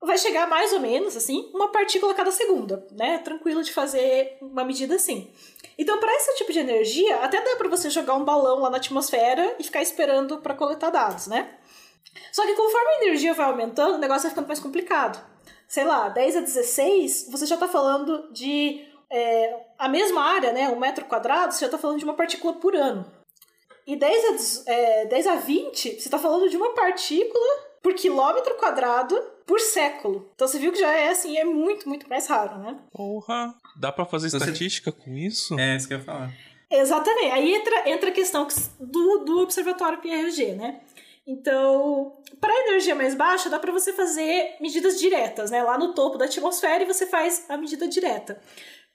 vai 0.02 0.18
chegar 0.18 0.48
mais 0.48 0.72
ou 0.72 0.80
menos, 0.80 1.16
assim, 1.16 1.50
uma 1.54 1.68
partícula 1.68 2.12
a 2.12 2.14
cada 2.14 2.30
segunda, 2.30 2.86
né? 2.90 3.18
Tranquilo 3.18 3.62
de 3.62 3.72
fazer 3.72 4.36
uma 4.40 4.64
medida 4.64 4.96
assim. 4.96 5.30
Então, 5.78 5.98
para 5.98 6.14
esse 6.16 6.36
tipo 6.36 6.52
de 6.52 6.58
energia, 6.58 7.16
até 7.18 7.40
dá 7.40 7.56
para 7.56 7.68
você 7.68 7.88
jogar 7.88 8.14
um 8.14 8.24
balão 8.24 8.60
lá 8.60 8.70
na 8.70 8.76
atmosfera 8.76 9.56
e 9.58 9.64
ficar 9.64 9.80
esperando 9.80 10.38
para 10.38 10.54
coletar 10.54 10.90
dados, 10.90 11.26
né? 11.26 11.56
Só 12.32 12.44
que 12.44 12.54
conforme 12.54 12.88
a 12.88 13.04
energia 13.04 13.32
vai 13.32 13.46
aumentando, 13.46 13.94
o 13.94 13.98
negócio 13.98 14.22
vai 14.22 14.30
ficando 14.30 14.48
mais 14.48 14.60
complicado. 14.60 15.24
sei 15.68 15.84
lá, 15.84 16.10
10 16.10 16.36
a 16.36 16.40
16, 16.40 17.28
você 17.30 17.46
já 17.46 17.54
está 17.54 17.66
falando 17.66 18.30
de 18.30 18.84
é, 19.10 19.58
a 19.78 19.88
mesma 19.88 20.22
área, 20.22 20.52
né, 20.52 20.68
um 20.68 20.78
metro 20.78 21.06
quadrado, 21.06 21.54
você 21.54 21.60
já 21.60 21.66
está 21.66 21.78
falando 21.78 21.98
de 21.98 22.04
uma 22.04 22.12
partícula 22.14 22.52
por 22.54 22.76
ano. 22.76 23.10
E 23.86 23.96
10 23.96 24.66
a, 24.66 24.70
é, 24.70 25.06
10 25.06 25.26
a 25.26 25.34
20, 25.36 25.82
você 25.82 25.96
está 25.96 26.18
falando 26.18 26.48
de 26.48 26.56
uma 26.56 26.74
partícula 26.74 27.72
por 27.82 27.94
quilômetro 27.94 28.54
quadrado 28.56 29.18
por 29.46 29.60
século. 29.60 30.30
Então 30.34 30.46
você 30.46 30.58
viu 30.58 30.72
que 30.72 30.78
já 30.78 30.92
é 30.92 31.08
assim, 31.10 31.36
é 31.36 31.44
muito, 31.44 31.88
muito 31.88 32.08
mais 32.08 32.26
raro, 32.26 32.58
né? 32.58 32.78
Porra! 32.92 33.54
Dá 33.76 33.90
para 33.90 34.04
fazer 34.04 34.30
você... 34.30 34.36
estatística 34.36 34.92
com 34.92 35.16
isso? 35.16 35.58
É, 35.58 35.76
isso 35.76 35.88
que 35.88 35.94
eu 35.94 35.98
ia 35.98 36.04
falar. 36.04 36.32
Exatamente. 36.70 37.30
Aí 37.32 37.54
entra, 37.54 37.90
entra 37.90 38.10
a 38.10 38.12
questão 38.12 38.48
do, 38.80 39.18
do 39.18 39.40
Observatório 39.40 40.00
PRG, 40.00 40.54
né? 40.54 40.80
Então, 41.26 42.16
para 42.40 42.52
energia 42.66 42.94
mais 42.94 43.14
baixa, 43.14 43.48
dá 43.48 43.58
para 43.58 43.70
você 43.70 43.92
fazer 43.92 44.56
medidas 44.60 44.98
diretas, 44.98 45.50
né? 45.50 45.62
Lá 45.62 45.78
no 45.78 45.94
topo 45.94 46.18
da 46.18 46.24
atmosfera 46.24 46.82
e 46.82 46.86
você 46.86 47.06
faz 47.06 47.46
a 47.48 47.56
medida 47.56 47.86
direta. 47.86 48.40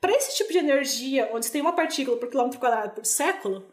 Para 0.01 0.11
esse 0.11 0.35
tipo 0.35 0.51
de 0.51 0.57
energia, 0.57 1.29
onde 1.33 1.45
você 1.45 1.51
tem 1.51 1.61
uma 1.61 1.73
partícula 1.73 2.17
por 2.17 2.29
quilômetro 2.29 2.59
quadrado 2.59 2.95
por 2.95 3.05
século, 3.05 3.65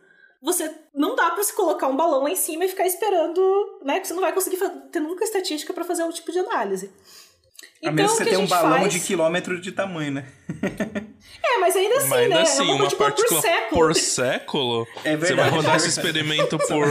você 0.45 0.71
não 0.95 1.17
dá 1.17 1.31
para 1.31 1.43
se 1.43 1.55
colocar 1.55 1.89
um 1.89 1.97
balão 1.97 2.23
lá 2.23 2.31
em 2.31 2.37
cima 2.37 2.67
e 2.67 2.69
ficar 2.69 2.87
esperando, 2.87 3.81
né? 3.83 3.99
Que 3.99 4.07
você 4.07 4.13
não 4.13 4.21
vai 4.21 4.31
conseguir 4.31 4.59
ter 4.93 5.01
nunca 5.01 5.25
estatística 5.25 5.73
para 5.73 5.85
fazer 5.85 6.05
um 6.05 6.11
tipo 6.11 6.31
de 6.31 6.39
análise. 6.39 6.93
A 7.85 7.91
então, 7.91 7.93
menos 7.93 8.13
que 8.13 8.19
você 8.19 8.25
tenha 8.25 8.41
um 8.41 8.47
balão 8.47 8.81
faz... 8.81 8.93
de 8.95 9.01
quilômetro 9.01 9.61
de 9.61 9.71
tamanho, 9.71 10.13
né? 10.13 10.25
é, 11.45 11.59
mas 11.59 11.77
ainda 11.77 11.97
assim, 11.99 12.09
mas 12.09 12.19
ainda 12.21 12.35
né? 12.35 12.41
Assim, 12.41 12.63
é 12.63 12.65
uma, 12.65 12.75
uma 12.77 12.91
partícula 12.91 13.41
por 13.41 13.43
século. 13.43 13.69
Por 13.71 13.95
século? 13.95 14.87
É 15.05 15.17
verdade. 15.17 15.27
Você 15.27 15.35
vai 15.35 15.51
rodar 15.51 15.77
esse 15.77 15.89
experimento 15.89 16.57
por... 16.67 16.87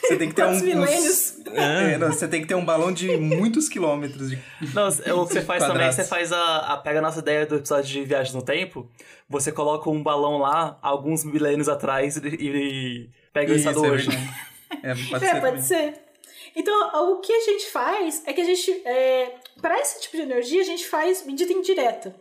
Você 0.00 0.16
tem 0.16 0.28
que 0.28 0.34
ter 0.34 0.44
um... 0.44 0.82
Uns... 0.82 1.38
É. 1.52 1.94
É, 1.94 1.98
não, 1.98 2.08
você 2.08 2.26
tem 2.26 2.40
que 2.40 2.48
ter 2.48 2.56
um 2.56 2.64
balão 2.64 2.92
de 2.92 3.16
muitos 3.16 3.68
quilômetros. 3.68 4.30
De... 4.30 4.38
Não, 4.74 4.88
o 4.88 5.26
que 5.26 5.34
você 5.34 5.42
faz 5.42 5.64
também, 5.64 5.90
você 5.90 6.04
faz 6.04 6.32
a, 6.32 6.72
a... 6.72 6.76
Pega 6.78 6.98
a 6.98 7.02
nossa 7.02 7.20
ideia 7.20 7.46
do 7.46 7.56
episódio 7.56 7.84
de 7.84 8.04
Viagem 8.04 8.34
no 8.34 8.42
Tempo, 8.42 8.90
você 9.28 9.52
coloca 9.52 9.88
um 9.88 10.02
balão 10.02 10.38
lá, 10.38 10.78
alguns 10.82 11.24
milênios 11.24 11.68
atrás, 11.68 12.16
e, 12.16 12.28
e 12.28 13.10
pega 13.32 13.52
o 13.52 13.56
estado 13.56 13.84
é 13.84 13.88
hoje. 13.88 14.08
É, 14.82 14.94
pode, 15.10 15.24
é, 15.24 15.28
ser, 15.28 15.40
pode 15.40 15.62
ser. 15.62 15.94
Então, 16.56 17.12
o 17.12 17.20
que 17.20 17.32
a 17.32 17.40
gente 17.40 17.70
faz 17.70 18.22
é 18.26 18.32
que 18.32 18.40
a 18.40 18.44
gente, 18.44 18.70
é, 18.86 19.34
para 19.60 19.78
esse 19.80 20.00
tipo 20.00 20.16
de 20.16 20.22
energia, 20.22 20.60
a 20.60 20.64
gente 20.64 20.86
faz 20.86 21.24
medida 21.24 21.52
indireta. 21.52 22.14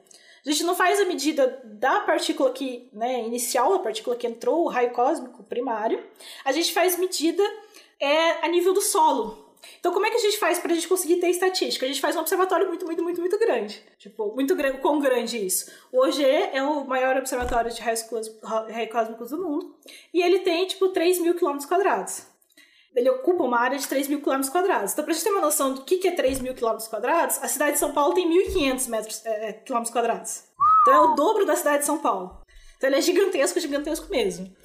A 0.45 0.49
gente 0.49 0.63
não 0.63 0.75
faz 0.75 0.99
a 0.99 1.05
medida 1.05 1.61
da 1.63 2.01
partícula 2.01 2.51
que, 2.51 2.89
né, 2.91 3.21
inicial, 3.21 3.73
a 3.73 3.79
partícula 3.79 4.15
que 4.15 4.27
entrou, 4.27 4.65
o 4.65 4.67
raio 4.67 4.91
cósmico 4.91 5.41
primário. 5.43 6.03
A 6.43 6.51
gente 6.51 6.73
faz 6.73 6.97
medida 6.97 7.41
é, 7.99 8.45
a 8.45 8.47
nível 8.49 8.73
do 8.73 8.81
solo. 8.81 9.41
Então, 9.79 9.93
como 9.93 10.05
é 10.05 10.09
que 10.09 10.17
a 10.17 10.19
gente 10.19 10.37
faz 10.37 10.59
para 10.59 10.73
a 10.73 10.75
gente 10.75 10.89
conseguir 10.89 11.17
ter 11.17 11.29
estatística? 11.29 11.85
A 11.85 11.87
gente 11.87 12.01
faz 12.01 12.17
um 12.17 12.19
observatório 12.19 12.67
muito, 12.67 12.85
muito, 12.85 13.01
muito, 13.01 13.21
muito 13.21 13.39
grande. 13.39 13.81
Tipo, 13.97 14.33
muito 14.35 14.53
grande. 14.53 14.79
Quão 14.79 14.99
grande 14.99 15.37
isso? 15.37 15.71
O 15.93 16.05
OG 16.05 16.21
é 16.21 16.61
o 16.61 16.83
maior 16.83 17.15
observatório 17.15 17.71
de 17.71 17.81
raios 17.81 18.03
cósmicos 18.91 19.29
do 19.29 19.41
mundo. 19.41 19.73
E 20.13 20.21
ele 20.21 20.39
tem, 20.39 20.67
tipo, 20.67 20.89
3 20.89 21.19
mil 21.19 21.35
quilômetros 21.35 21.69
quadrados 21.69 22.32
ele 22.95 23.09
ocupa 23.09 23.43
uma 23.43 23.59
área 23.59 23.77
de 23.77 23.87
3 23.87 24.07
mil 24.07 24.21
quilômetros 24.21 24.51
quadrados. 24.51 24.93
Então, 24.93 25.03
para 25.03 25.13
gente 25.13 25.23
ter 25.23 25.31
uma 25.31 25.41
noção 25.41 25.73
do 25.73 25.83
que, 25.83 26.07
é 26.07 26.11
3 26.11 26.39
mil 26.39 26.53
quilômetros 26.53 26.87
quadrados, 26.87 27.41
a 27.41 27.47
cidade 27.47 27.73
de 27.73 27.79
São 27.79 27.91
Paulo 27.91 28.13
tem 28.13 28.29
1.500 28.29 28.89
metros, 28.89 29.25
é, 29.25 29.49
é, 29.49 29.53
quilômetros 29.53 29.93
quadrados. 29.93 30.43
Então, 30.81 30.93
é 30.93 30.99
o 30.99 31.15
dobro 31.15 31.45
da 31.45 31.55
cidade 31.55 31.79
de 31.79 31.85
São 31.85 31.97
Paulo. 31.97 32.41
Então, 32.77 32.89
ele 32.89 32.97
é 32.97 33.01
gigantesco, 33.01 33.59
gigantesco 33.59 34.09
mesmo. 34.09 34.55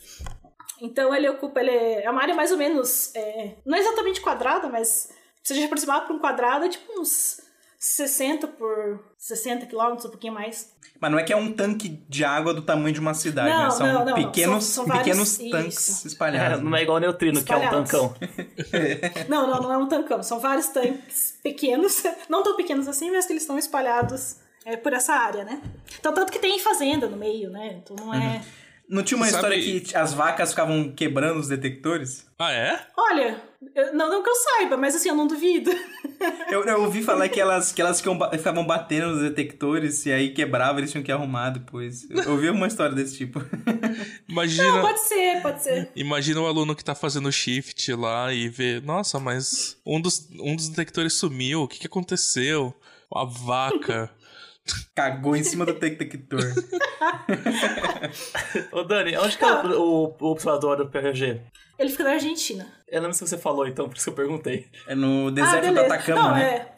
Então, 0.80 1.14
ele 1.14 1.28
ocupa, 1.28 1.60
ele 1.60 1.70
é 1.70 2.10
uma 2.10 2.22
área 2.22 2.34
mais 2.34 2.52
ou 2.52 2.58
menos, 2.58 3.14
é, 3.14 3.56
não 3.64 3.76
é 3.76 3.80
exatamente 3.80 4.20
quadrada, 4.20 4.68
mas 4.68 5.08
se 5.42 5.52
a 5.52 5.56
gente 5.56 5.66
aproximar 5.66 6.04
para 6.04 6.14
um 6.14 6.18
quadrado, 6.18 6.66
é 6.66 6.68
tipo 6.68 7.00
uns 7.00 7.40
60 7.78 8.48
por 8.48 9.04
60 9.16 9.66
quilômetros, 9.66 10.06
um 10.06 10.10
pouquinho 10.10 10.34
mais. 10.34 10.76
Mas 11.00 11.10
não 11.12 11.18
é 11.18 11.22
que 11.22 11.32
é 11.32 11.36
um 11.36 11.52
tanque 11.52 12.02
de 12.08 12.24
água 12.24 12.52
do 12.52 12.62
tamanho 12.62 12.92
de 12.92 12.98
uma 12.98 13.14
cidade, 13.14 13.50
não, 13.50 13.64
né? 13.64 13.70
São 13.70 13.86
não, 13.86 14.04
não, 14.04 14.14
pequenos, 14.14 14.64
são, 14.64 14.84
são 14.84 14.96
pequenos 14.96 15.38
tanques 15.38 15.88
isso. 15.88 16.06
espalhados. 16.08 16.58
É, 16.58 16.62
não 16.62 16.76
é 16.76 16.82
igual 16.82 16.98
neutrino, 16.98 17.38
espalhados. 17.38 17.88
que 17.88 17.96
é 17.96 18.00
um 18.00 18.08
tancão. 18.08 18.16
não, 19.28 19.46
não, 19.46 19.62
não 19.62 19.72
é 19.72 19.76
um 19.78 19.86
tancão. 19.86 20.22
São 20.24 20.40
vários 20.40 20.68
tanques 20.68 21.38
pequenos, 21.40 22.02
não 22.28 22.42
tão 22.42 22.56
pequenos 22.56 22.88
assim, 22.88 23.12
mas 23.12 23.26
que 23.26 23.32
eles 23.32 23.44
estão 23.44 23.56
espalhados 23.56 24.38
é, 24.64 24.76
por 24.76 24.92
essa 24.92 25.12
área, 25.12 25.44
né? 25.44 25.62
Então, 26.00 26.12
tanto 26.12 26.32
que 26.32 26.38
tem 26.40 26.58
fazenda 26.58 27.06
no 27.06 27.16
meio, 27.16 27.48
né? 27.48 27.80
Então 27.80 27.94
não 27.94 28.12
é. 28.12 28.18
Uhum. 28.18 28.40
Não 28.88 29.02
tinha 29.02 29.16
uma 29.16 29.26
Sabe... 29.26 29.56
história 29.56 29.80
que 29.80 29.96
as 29.96 30.14
vacas 30.14 30.50
ficavam 30.50 30.90
quebrando 30.90 31.38
os 31.38 31.48
detectores? 31.48 32.26
Ah, 32.38 32.52
é? 32.52 32.80
Olha, 32.96 33.42
eu, 33.74 33.94
não, 33.94 34.08
não 34.08 34.22
que 34.22 34.30
eu 34.30 34.34
saiba, 34.34 34.76
mas 34.76 34.94
assim, 34.94 35.08
eu 35.08 35.14
não 35.14 35.26
duvido. 35.26 35.70
Eu, 36.50 36.64
eu 36.64 36.82
ouvi 36.82 37.00
falar 37.00 37.28
que 37.28 37.40
elas, 37.40 37.70
que 37.70 37.80
elas 37.80 38.00
ficavam 38.00 38.66
batendo 38.66 39.10
nos 39.10 39.20
detectores 39.20 40.04
e 40.04 40.10
aí 40.10 40.32
quebrava, 40.32 40.80
eles 40.80 40.90
tinham 40.90 41.04
que 41.04 41.12
arrumar 41.12 41.50
depois. 41.50 42.10
Eu 42.10 42.32
ouvi 42.32 42.50
uma 42.50 42.66
história 42.66 42.92
desse 42.92 43.16
tipo. 43.16 43.40
Imagina. 44.28 44.72
Não, 44.72 44.80
pode 44.80 44.98
ser, 45.00 45.42
pode 45.42 45.62
ser. 45.62 45.92
Imagina 45.94 46.40
o 46.40 46.46
aluno 46.46 46.74
que 46.74 46.82
tá 46.82 46.94
fazendo 46.94 47.30
shift 47.30 47.94
lá 47.94 48.32
e 48.32 48.48
vê, 48.48 48.80
nossa, 48.80 49.20
mas 49.20 49.76
um 49.86 50.00
dos, 50.00 50.28
um 50.40 50.56
dos 50.56 50.68
detectores 50.70 51.12
sumiu, 51.12 51.62
o 51.62 51.68
que, 51.68 51.78
que 51.78 51.86
aconteceu? 51.86 52.74
A 53.14 53.24
vaca. 53.24 54.10
Cagou 54.94 55.36
em 55.36 55.42
cima 55.42 55.64
do 55.64 55.74
detector. 55.74 56.40
Ô 58.72 58.82
Dani, 58.82 59.16
onde 59.16 59.38
que 59.38 59.44
é 59.44 59.52
o, 59.52 60.14
o 60.18 60.26
observador 60.26 60.76
do 60.76 60.88
PRG? 60.88 61.40
Ele 61.78 61.90
fica 61.90 62.04
na 62.04 62.10
Argentina. 62.10 62.66
Eu 62.88 63.02
não 63.02 63.12
sei 63.12 63.26
se 63.26 63.36
você 63.36 63.40
falou, 63.40 63.66
então, 63.66 63.88
por 63.88 63.96
isso 63.96 64.04
que 64.04 64.10
eu 64.10 64.14
perguntei. 64.14 64.68
É 64.86 64.94
no 64.94 65.30
deserto 65.30 65.68
ah, 65.68 65.72
do 65.72 65.80
Atacama, 65.80 66.22
não, 66.22 66.34
né? 66.34 66.54
É... 66.54 66.74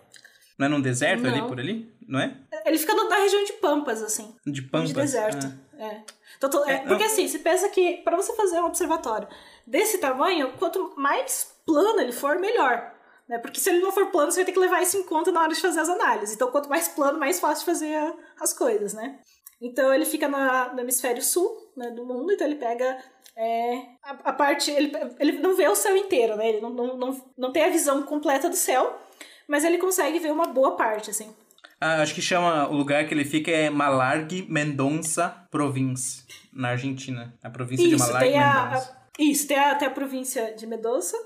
Não 0.58 0.66
é 0.66 0.68
num 0.68 0.80
deserto 0.80 1.22
não. 1.22 1.30
ali, 1.30 1.42
por 1.42 1.58
ali? 1.58 1.90
Não 2.06 2.20
é? 2.20 2.36
Ele 2.66 2.76
fica 2.76 2.92
na 2.92 3.16
região 3.16 3.42
de 3.44 3.54
Pampas, 3.54 4.02
assim. 4.02 4.34
De 4.46 4.60
Pampas? 4.60 4.88
De 4.88 4.94
deserto, 4.94 5.46
ah. 5.78 5.84
é. 5.84 6.02
Então, 6.36 6.68
é, 6.68 6.78
porque 6.86 7.04
assim, 7.04 7.28
você 7.28 7.38
pensa 7.38 7.68
que 7.68 7.98
para 7.98 8.16
você 8.16 8.34
fazer 8.34 8.60
um 8.60 8.66
observatório 8.66 9.28
desse 9.66 9.98
tamanho, 9.98 10.52
quanto 10.58 10.94
mais 10.96 11.54
plano 11.66 12.00
ele 12.00 12.12
for, 12.12 12.38
melhor. 12.38 12.94
Né? 13.30 13.38
Porque 13.38 13.60
se 13.60 13.70
ele 13.70 13.78
não 13.78 13.92
for 13.92 14.10
plano, 14.10 14.32
você 14.32 14.38
vai 14.38 14.44
ter 14.44 14.50
que 14.50 14.58
levar 14.58 14.82
isso 14.82 14.96
em 14.96 15.04
conta 15.04 15.30
na 15.30 15.42
hora 15.42 15.54
de 15.54 15.60
fazer 15.60 15.78
as 15.78 15.88
análises. 15.88 16.34
Então, 16.34 16.50
quanto 16.50 16.68
mais 16.68 16.88
plano, 16.88 17.16
mais 17.16 17.38
fácil 17.38 17.60
de 17.60 17.72
fazer 17.72 17.96
as 18.40 18.52
coisas, 18.52 18.92
né? 18.92 19.20
Então, 19.62 19.94
ele 19.94 20.04
fica 20.04 20.26
na, 20.26 20.74
no 20.74 20.80
hemisfério 20.80 21.22
sul 21.22 21.48
né, 21.76 21.90
do 21.92 22.04
mundo, 22.04 22.32
então 22.32 22.44
ele 22.44 22.56
pega 22.56 22.98
é, 23.36 23.82
a, 24.02 24.10
a, 24.24 24.32
parte. 24.32 24.72
Ele, 24.72 24.90
ele 25.20 25.32
não 25.38 25.54
vê 25.54 25.68
o 25.68 25.76
céu 25.76 25.96
inteiro, 25.96 26.36
né? 26.36 26.48
Ele 26.48 26.60
não, 26.60 26.70
não, 26.70 26.96
não, 26.96 27.24
não 27.38 27.52
tem 27.52 27.62
a 27.62 27.70
visão 27.70 28.02
completa 28.02 28.48
do 28.48 28.56
céu, 28.56 28.98
mas 29.46 29.62
ele 29.62 29.78
consegue 29.78 30.18
ver 30.18 30.32
uma 30.32 30.48
boa 30.48 30.76
parte, 30.76 31.10
assim. 31.10 31.32
Ah, 31.80 32.02
acho 32.02 32.16
que 32.16 32.20
chama 32.20 32.68
o 32.68 32.74
lugar 32.74 33.06
que 33.06 33.14
ele 33.14 33.24
fica 33.24 33.52
é 33.52 33.70
Malargue 33.70 34.44
Mendonça 34.50 35.46
Província, 35.52 36.24
na 36.52 36.70
Argentina. 36.70 37.32
A 37.44 37.48
província 37.48 37.86
isso, 37.86 37.96
de 37.96 38.02
Malargue 38.02 38.36
Mendonça. 38.36 39.00
Isso, 39.20 39.46
tem 39.46 39.56
a, 39.56 39.74
tem 39.76 39.86
a 39.86 39.90
província 39.92 40.52
de 40.52 40.66
Mendonça. 40.66 41.16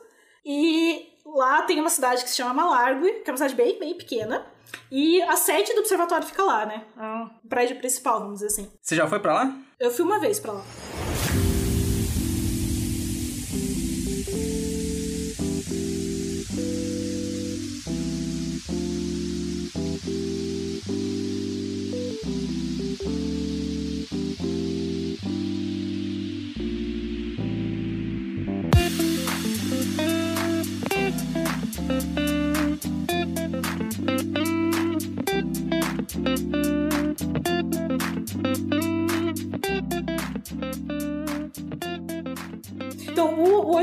E 0.44 1.12
lá 1.24 1.62
tem 1.62 1.80
uma 1.80 1.90
cidade 1.90 2.22
que 2.22 2.30
se 2.30 2.36
chama 2.36 2.54
Malargue, 2.54 3.20
que 3.22 3.30
é 3.30 3.32
uma 3.32 3.36
cidade 3.36 3.54
bem, 3.54 3.78
bem 3.78 3.94
pequena. 3.94 4.46
E 4.90 5.22
a 5.22 5.36
sede 5.36 5.72
do 5.72 5.80
observatório 5.80 6.26
fica 6.26 6.42
lá, 6.42 6.66
né? 6.66 6.84
A 6.96 7.30
prédio 7.48 7.76
principal, 7.78 8.20
vamos 8.20 8.34
dizer 8.34 8.46
assim. 8.46 8.70
Você 8.80 8.96
já 8.96 9.06
foi 9.06 9.20
para 9.20 9.34
lá? 9.34 9.56
Eu 9.78 9.90
fui 9.90 10.04
uma 10.04 10.18
vez 10.18 10.38
para 10.38 10.52
lá. 10.52 10.64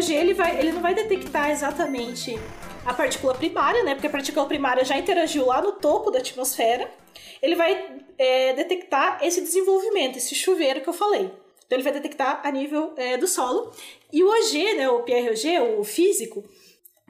Hoje 0.01 0.15
ele, 0.15 0.33
vai, 0.33 0.59
ele 0.59 0.71
não 0.71 0.81
vai 0.81 0.95
detectar 0.95 1.51
exatamente 1.51 2.35
a 2.83 2.91
partícula 2.91 3.35
primária, 3.35 3.83
né? 3.83 3.93
Porque 3.93 4.07
a 4.07 4.09
partícula 4.09 4.47
primária 4.47 4.83
já 4.83 4.97
interagiu 4.97 5.45
lá 5.45 5.61
no 5.61 5.73
topo 5.73 6.09
da 6.09 6.17
atmosfera. 6.17 6.91
Ele 7.39 7.53
vai 7.53 8.01
é, 8.17 8.53
detectar 8.53 9.19
esse 9.21 9.41
desenvolvimento, 9.41 10.17
esse 10.17 10.33
chuveiro 10.33 10.81
que 10.81 10.89
eu 10.89 10.93
falei. 10.93 11.31
Então, 11.65 11.77
ele 11.77 11.83
vai 11.83 11.93
detectar 11.93 12.41
a 12.43 12.51
nível 12.51 12.93
é, 12.97 13.15
do 13.15 13.27
solo. 13.27 13.71
E 14.11 14.23
o 14.23 14.27
OG, 14.27 14.73
né, 14.73 14.89
o 14.89 15.03
Pierre 15.03 15.29
OG, 15.29 15.79
o 15.79 15.83
físico, 15.83 16.43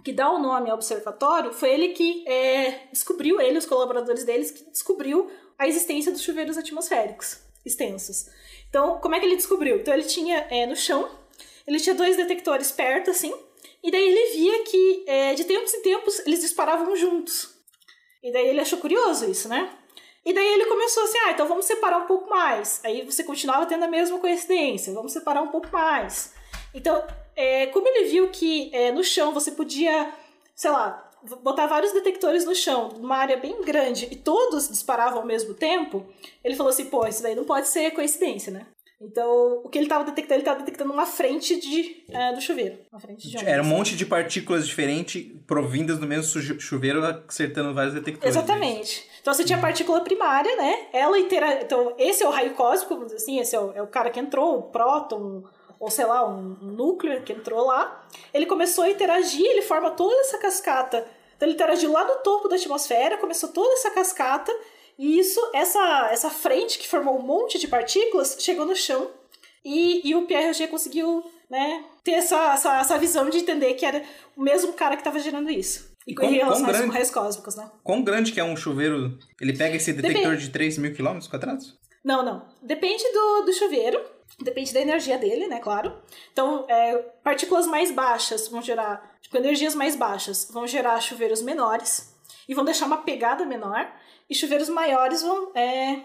que 0.04 0.12
dá 0.12 0.30
o 0.30 0.38
nome 0.38 0.70
ao 0.70 0.76
observatório, 0.76 1.54
foi 1.54 1.72
ele 1.72 1.90
que 1.90 2.28
é, 2.28 2.88
descobriu, 2.92 3.40
ele 3.40 3.58
os 3.58 3.66
colaboradores 3.66 4.26
deles, 4.26 4.52
que 4.52 4.70
descobriu 4.70 5.32
a 5.58 5.66
existência 5.66 6.12
dos 6.12 6.22
chuveiros 6.22 6.58
atmosféricos 6.58 7.40
extensos. 7.66 8.26
Então, 8.70 9.00
como 9.00 9.16
é 9.16 9.20
que 9.20 9.26
ele 9.26 9.38
descobriu? 9.38 9.78
Então, 9.78 9.94
ele 9.94 10.04
tinha 10.04 10.46
é, 10.50 10.66
no 10.66 10.76
chão, 10.76 11.10
ele 11.72 11.80
tinha 11.80 11.96
dois 11.96 12.18
detectores 12.18 12.72
perto, 12.72 13.12
assim, 13.12 13.34
e 13.82 13.90
daí 13.90 14.04
ele 14.04 14.34
via 14.36 14.64
que 14.64 15.04
é, 15.08 15.34
de 15.34 15.46
tempos 15.46 15.74
em 15.74 15.82
tempos 15.82 16.20
eles 16.20 16.42
disparavam 16.42 16.96
juntos. 16.96 17.50
E 18.22 18.32
daí 18.32 18.50
ele 18.50 18.60
achou 18.60 18.78
curioso 18.78 19.30
isso, 19.30 19.48
né? 19.48 19.74
E 20.24 20.34
daí 20.34 20.46
ele 20.54 20.66
começou 20.66 21.04
assim, 21.04 21.18
ah, 21.26 21.32
então 21.32 21.48
vamos 21.48 21.66
separar 21.66 21.98
um 21.98 22.06
pouco 22.06 22.30
mais. 22.30 22.80
Aí 22.84 23.04
você 23.04 23.24
continuava 23.24 23.66
tendo 23.66 23.86
a 23.86 23.88
mesma 23.88 24.20
coincidência, 24.20 24.94
vamos 24.94 25.14
separar 25.14 25.42
um 25.42 25.48
pouco 25.48 25.72
mais. 25.72 26.34
Então, 26.74 27.04
é, 27.36 27.68
como 27.68 27.88
ele 27.88 28.06
viu 28.06 28.30
que 28.30 28.70
é, 28.74 28.92
no 28.92 29.04
chão 29.04 29.34
você 29.34 29.52
podia, 29.52 30.14
sei 30.54 30.70
lá, 30.70 31.10
botar 31.42 31.68
vários 31.68 31.92
detectores 31.92 32.46
no 32.46 32.54
chão, 32.54 32.90
numa 32.90 33.18
área 33.18 33.38
bem 33.38 33.62
grande, 33.62 34.08
e 34.12 34.16
todos 34.16 34.68
disparavam 34.70 35.22
ao 35.22 35.26
mesmo 35.26 35.54
tempo, 35.54 36.06
ele 36.44 36.56
falou 36.56 36.70
assim, 36.70 36.86
pô, 36.86 37.08
isso 37.08 37.24
daí 37.24 37.34
não 37.34 37.46
pode 37.46 37.68
ser 37.68 37.92
coincidência, 37.92 38.52
né? 38.52 38.68
Então, 39.02 39.62
o 39.64 39.70
que 39.70 39.80
ele 39.80 39.86
estava 39.86 40.04
detectando, 40.04 40.36
ele 40.36 40.42
estava 40.42 40.60
detectando 40.60 40.94
uma 40.94 41.08
frente 41.08 41.60
de, 41.60 42.06
é, 42.12 42.34
do 42.34 42.40
chuveiro. 42.40 42.78
Uma 42.92 43.00
frente 43.00 43.28
de 43.28 43.44
Era 43.44 43.64
um 43.64 43.66
monte 43.66 43.96
de 43.96 44.06
partículas 44.06 44.68
diferentes 44.68 45.26
provindas 45.48 45.98
do 45.98 46.06
mesmo 46.06 46.40
chuveiro, 46.60 47.04
acertando 47.28 47.74
vários 47.74 47.96
detectores. 47.96 48.36
Exatamente. 48.36 49.10
Então, 49.20 49.34
você 49.34 49.44
tinha 49.44 49.58
a 49.58 49.62
partícula 49.62 50.02
primária, 50.02 50.56
né? 50.56 50.88
Ela 50.94 51.18
inteira... 51.18 51.64
Então, 51.64 51.96
esse 51.98 52.22
é 52.22 52.28
o 52.28 52.32
raio 52.32 52.54
cósmico, 52.54 53.06
assim, 53.06 53.40
esse 53.40 53.56
é 53.56 53.60
o, 53.60 53.72
é 53.74 53.82
o 53.82 53.88
cara 53.88 54.12
que 54.12 54.20
entrou, 54.20 54.60
o 54.60 54.64
próton, 54.64 55.46
ou 55.80 55.90
sei 55.90 56.06
lá, 56.06 56.28
um 56.28 56.56
núcleo 56.62 57.24
que 57.24 57.34
entrou 57.34 57.66
lá. 57.66 58.06
Ele 58.32 58.46
começou 58.46 58.84
a 58.84 58.90
interagir, 58.90 59.44
ele 59.44 59.64
forma 59.64 59.90
toda 59.90 60.16
essa 60.22 60.38
cascata. 60.38 61.08
Então, 61.36 61.48
ele 61.48 61.56
interagiu 61.56 61.92
lá 61.92 62.06
no 62.06 62.22
topo 62.22 62.48
da 62.48 62.56
atmosfera, 62.56 63.18
começou 63.18 63.50
toda 63.50 63.74
essa 63.74 63.90
cascata 63.90 64.56
e 64.98 65.20
isso, 65.20 65.40
essa, 65.54 66.10
essa 66.12 66.30
frente 66.30 66.78
que 66.80 66.88
formou 66.88 67.18
um 67.18 67.22
monte 67.22 67.58
de 67.58 67.68
partículas, 67.68 68.38
chegou 68.40 68.66
no 68.66 68.76
chão 68.76 69.10
e, 69.64 70.08
e 70.08 70.16
o 70.16 70.26
Pierre 70.26 70.48
Roger 70.48 70.70
conseguiu 70.70 71.24
né, 71.50 71.84
ter 72.04 72.14
essa, 72.14 72.54
essa, 72.54 72.78
essa 72.80 72.98
visão 72.98 73.30
de 73.30 73.40
entender 73.40 73.74
que 73.76 73.86
era 73.86 74.04
o 74.36 74.42
mesmo 74.42 74.74
cara 74.74 74.96
que 74.96 75.02
estava 75.02 75.20
gerando 75.20 75.50
isso. 75.50 75.92
E 76.08 76.16
com, 76.16 76.28
relação 76.28 76.66
grande, 76.66 76.88
com 76.88 76.94
raios 76.94 77.12
cósmicos, 77.12 77.56
né? 77.56 77.70
Quão 77.84 78.02
grande 78.02 78.32
que 78.32 78.40
é 78.40 78.44
um 78.44 78.58
chuveiro? 78.58 79.20
Ele 79.40 79.56
pega 79.56 79.76
esse 79.76 79.94
detector 79.94 80.32
Depende. 80.32 80.46
de 80.46 80.50
3 80.50 80.78
mil 80.80 80.94
quilômetros 80.96 81.30
quadrados? 81.30 81.78
Não, 82.04 82.24
não. 82.24 82.48
Depende 82.62 83.04
do, 83.12 83.44
do 83.44 83.54
chuveiro, 83.54 84.02
depende 84.42 84.74
da 84.74 84.82
energia 84.82 85.18
dele, 85.18 85.48
né, 85.48 85.60
claro. 85.60 86.02
Então, 86.32 86.66
é, 86.68 86.98
partículas 87.24 87.68
mais 87.68 87.92
baixas 87.92 88.48
vão 88.48 88.62
gerar, 88.62 89.16
tipo, 89.22 89.38
energias 89.38 89.76
mais 89.76 89.96
baixas 89.96 90.50
vão 90.52 90.66
gerar 90.66 91.00
chuveiros 91.00 91.44
menores 91.44 92.16
e 92.50 92.56
vão 92.56 92.66
deixar 92.66 92.88
uma 92.88 93.04
pegada 93.04 93.46
menor 93.46 93.88
e 94.30 94.36
chuveiros 94.36 94.70
maiores 94.70 95.22
vão 95.22 95.52
é, 95.56 96.04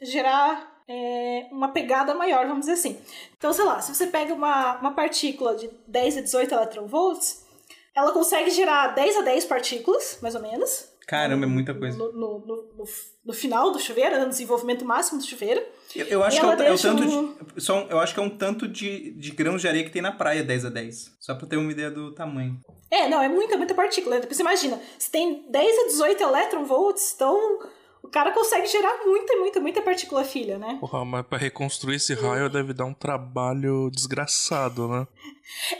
gerar 0.00 0.82
é, 0.88 1.48
uma 1.52 1.68
pegada 1.68 2.14
maior, 2.14 2.46
vamos 2.46 2.60
dizer 2.60 2.72
assim. 2.72 2.98
Então, 3.36 3.52
sei 3.52 3.64
lá, 3.64 3.80
se 3.80 3.94
você 3.94 4.06
pega 4.06 4.32
uma, 4.32 4.78
uma 4.78 4.92
partícula 4.92 5.54
de 5.54 5.70
10 5.86 6.18
a 6.18 6.20
18 6.22 6.54
eletronvolts, 6.54 7.46
ela 7.94 8.12
consegue 8.12 8.50
gerar 8.50 8.88
10 8.88 9.18
a 9.18 9.20
10 9.22 9.44
partículas, 9.44 10.18
mais 10.22 10.34
ou 10.34 10.40
menos. 10.40 10.88
Caramba, 11.06 11.46
é 11.46 11.48
muita 11.48 11.74
coisa. 11.74 11.96
No, 11.96 12.12
no, 12.12 12.38
no, 12.40 12.62
no 12.76 12.84
final 13.32 13.70
do 13.70 13.78
chuveiro, 13.78 14.18
no 14.20 14.28
desenvolvimento 14.28 14.84
máximo 14.84 15.18
do 15.18 15.26
chuveiro. 15.26 15.62
Eu, 15.94 16.06
eu 16.06 16.24
acho 16.24 16.40
que 16.40 16.46
é, 16.46 16.68
é 16.68 16.72
o 16.72 16.78
tanto 16.78 17.02
um... 17.02 17.34
de. 17.54 17.62
Só, 17.62 17.86
eu 17.88 17.98
acho 17.98 18.14
que 18.14 18.20
é 18.20 18.22
um 18.22 18.30
tanto 18.30 18.68
de, 18.68 19.12
de 19.12 19.30
grãos 19.30 19.60
de 19.60 19.68
areia 19.68 19.84
que 19.84 19.90
tem 19.90 20.02
na 20.02 20.12
praia 20.12 20.42
10 20.42 20.66
a 20.66 20.70
10. 20.70 21.16
Só 21.20 21.34
pra 21.34 21.46
ter 21.46 21.56
uma 21.56 21.70
ideia 21.70 21.90
do 21.90 22.12
tamanho. 22.12 22.60
É, 22.90 23.08
não, 23.08 23.22
é 23.22 23.28
muita, 23.28 23.56
muita 23.56 23.74
partícula. 23.74 24.20
Você 24.20 24.42
imagina, 24.42 24.80
se 24.98 25.10
tem 25.10 25.44
10 25.50 25.78
a 25.78 25.86
18 25.88 26.22
electronvolts, 26.22 27.12
então 27.14 27.60
o 28.08 28.10
cara 28.10 28.32
consegue 28.32 28.66
gerar 28.66 29.04
muita, 29.04 29.36
muita, 29.36 29.60
muita 29.60 29.82
partícula 29.82 30.24
filha, 30.24 30.58
né? 30.58 30.78
Porra, 30.80 31.04
mas 31.04 31.26
pra 31.26 31.36
reconstruir 31.36 31.96
esse 31.96 32.14
raio 32.14 32.48
deve 32.48 32.72
dar 32.72 32.86
um 32.86 32.94
trabalho 32.94 33.90
desgraçado, 33.90 34.88
né? 34.88 35.06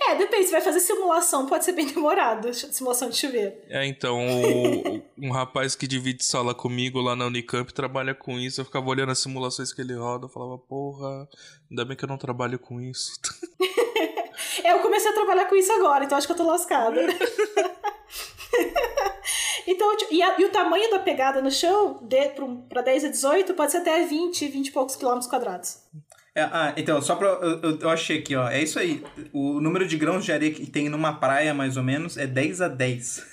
É, 0.09 0.15
depende. 0.15 0.47
Se 0.47 0.51
vai 0.51 0.63
fazer 0.63 0.81
simulação, 0.81 1.45
pode 1.45 1.63
ser 1.63 1.73
bem 1.73 1.85
demorado. 1.87 2.55
Simulação 2.55 3.11
de 3.11 3.17
chuveiro. 3.17 3.53
É, 3.69 3.85
então, 3.85 4.19
o, 4.27 5.03
um 5.19 5.31
rapaz 5.31 5.75
que 5.75 5.87
divide 5.87 6.25
sala 6.25 6.55
comigo 6.55 7.03
lá 7.03 7.15
na 7.15 7.27
Unicamp 7.27 7.71
trabalha 7.75 8.15
com 8.15 8.39
isso. 8.39 8.63
Eu 8.63 8.65
ficava 8.65 8.89
olhando 8.89 9.13
as 9.13 9.19
simulações 9.19 9.71
que 9.71 9.83
ele 9.83 9.93
roda. 9.93 10.25
Eu 10.25 10.31
falava, 10.31 10.57
porra, 10.57 11.29
ainda 11.71 11.85
bem 11.85 11.95
que 11.95 12.03
eu 12.03 12.09
não 12.09 12.17
trabalho 12.17 12.59
com 12.59 12.81
isso. 12.81 13.13
É, 14.65 14.73
eu 14.73 14.81
comecei 14.81 15.11
a 15.11 15.15
trabalhar 15.15 15.47
com 15.47 15.57
isso 15.57 15.73
agora, 15.73 16.05
então 16.05 16.17
acho 16.17 16.27
que 16.27 16.33
eu 16.33 16.37
tô 16.37 16.45
lascada. 16.45 17.01
então, 19.67 19.97
e, 20.11 20.23
a, 20.23 20.41
e, 20.41 20.45
o 20.45 20.51
tamanho 20.51 20.91
da 20.91 20.99
pegada 20.99 21.41
no 21.41 21.51
chão, 21.51 22.01
para 22.69 22.83
10 22.83 23.05
a 23.05 23.09
18, 23.09 23.55
pode 23.55 23.73
ser 23.73 23.79
até 23.79 24.05
20, 24.05 24.49
20 24.49 24.67
e 24.67 24.71
poucos 24.71 24.97
quilômetros 24.97 25.29
quadrados. 25.29 25.79
É, 26.35 26.43
ah, 26.43 26.73
então, 26.77 27.03
só 27.03 27.17
pra. 27.17 27.29
Eu, 27.29 27.81
eu, 27.81 27.91
achei 27.91 28.19
aqui, 28.19 28.37
ó. 28.37 28.49
É 28.49 28.63
isso 28.63 28.79
aí. 28.79 29.05
O 29.33 29.61
número 29.61 29.87
de 29.89 29.97
grãos 29.97 30.25
de 30.25 30.33
areia 30.33 30.53
que 30.53 30.67
tem 30.67 30.89
numa 30.89 31.15
praia, 31.15 31.53
mais 31.53 31.77
ou 31.77 31.83
menos, 31.83 32.17
é 32.17 32.27
10 32.27 32.61
a 32.61 32.69
10. 32.69 33.27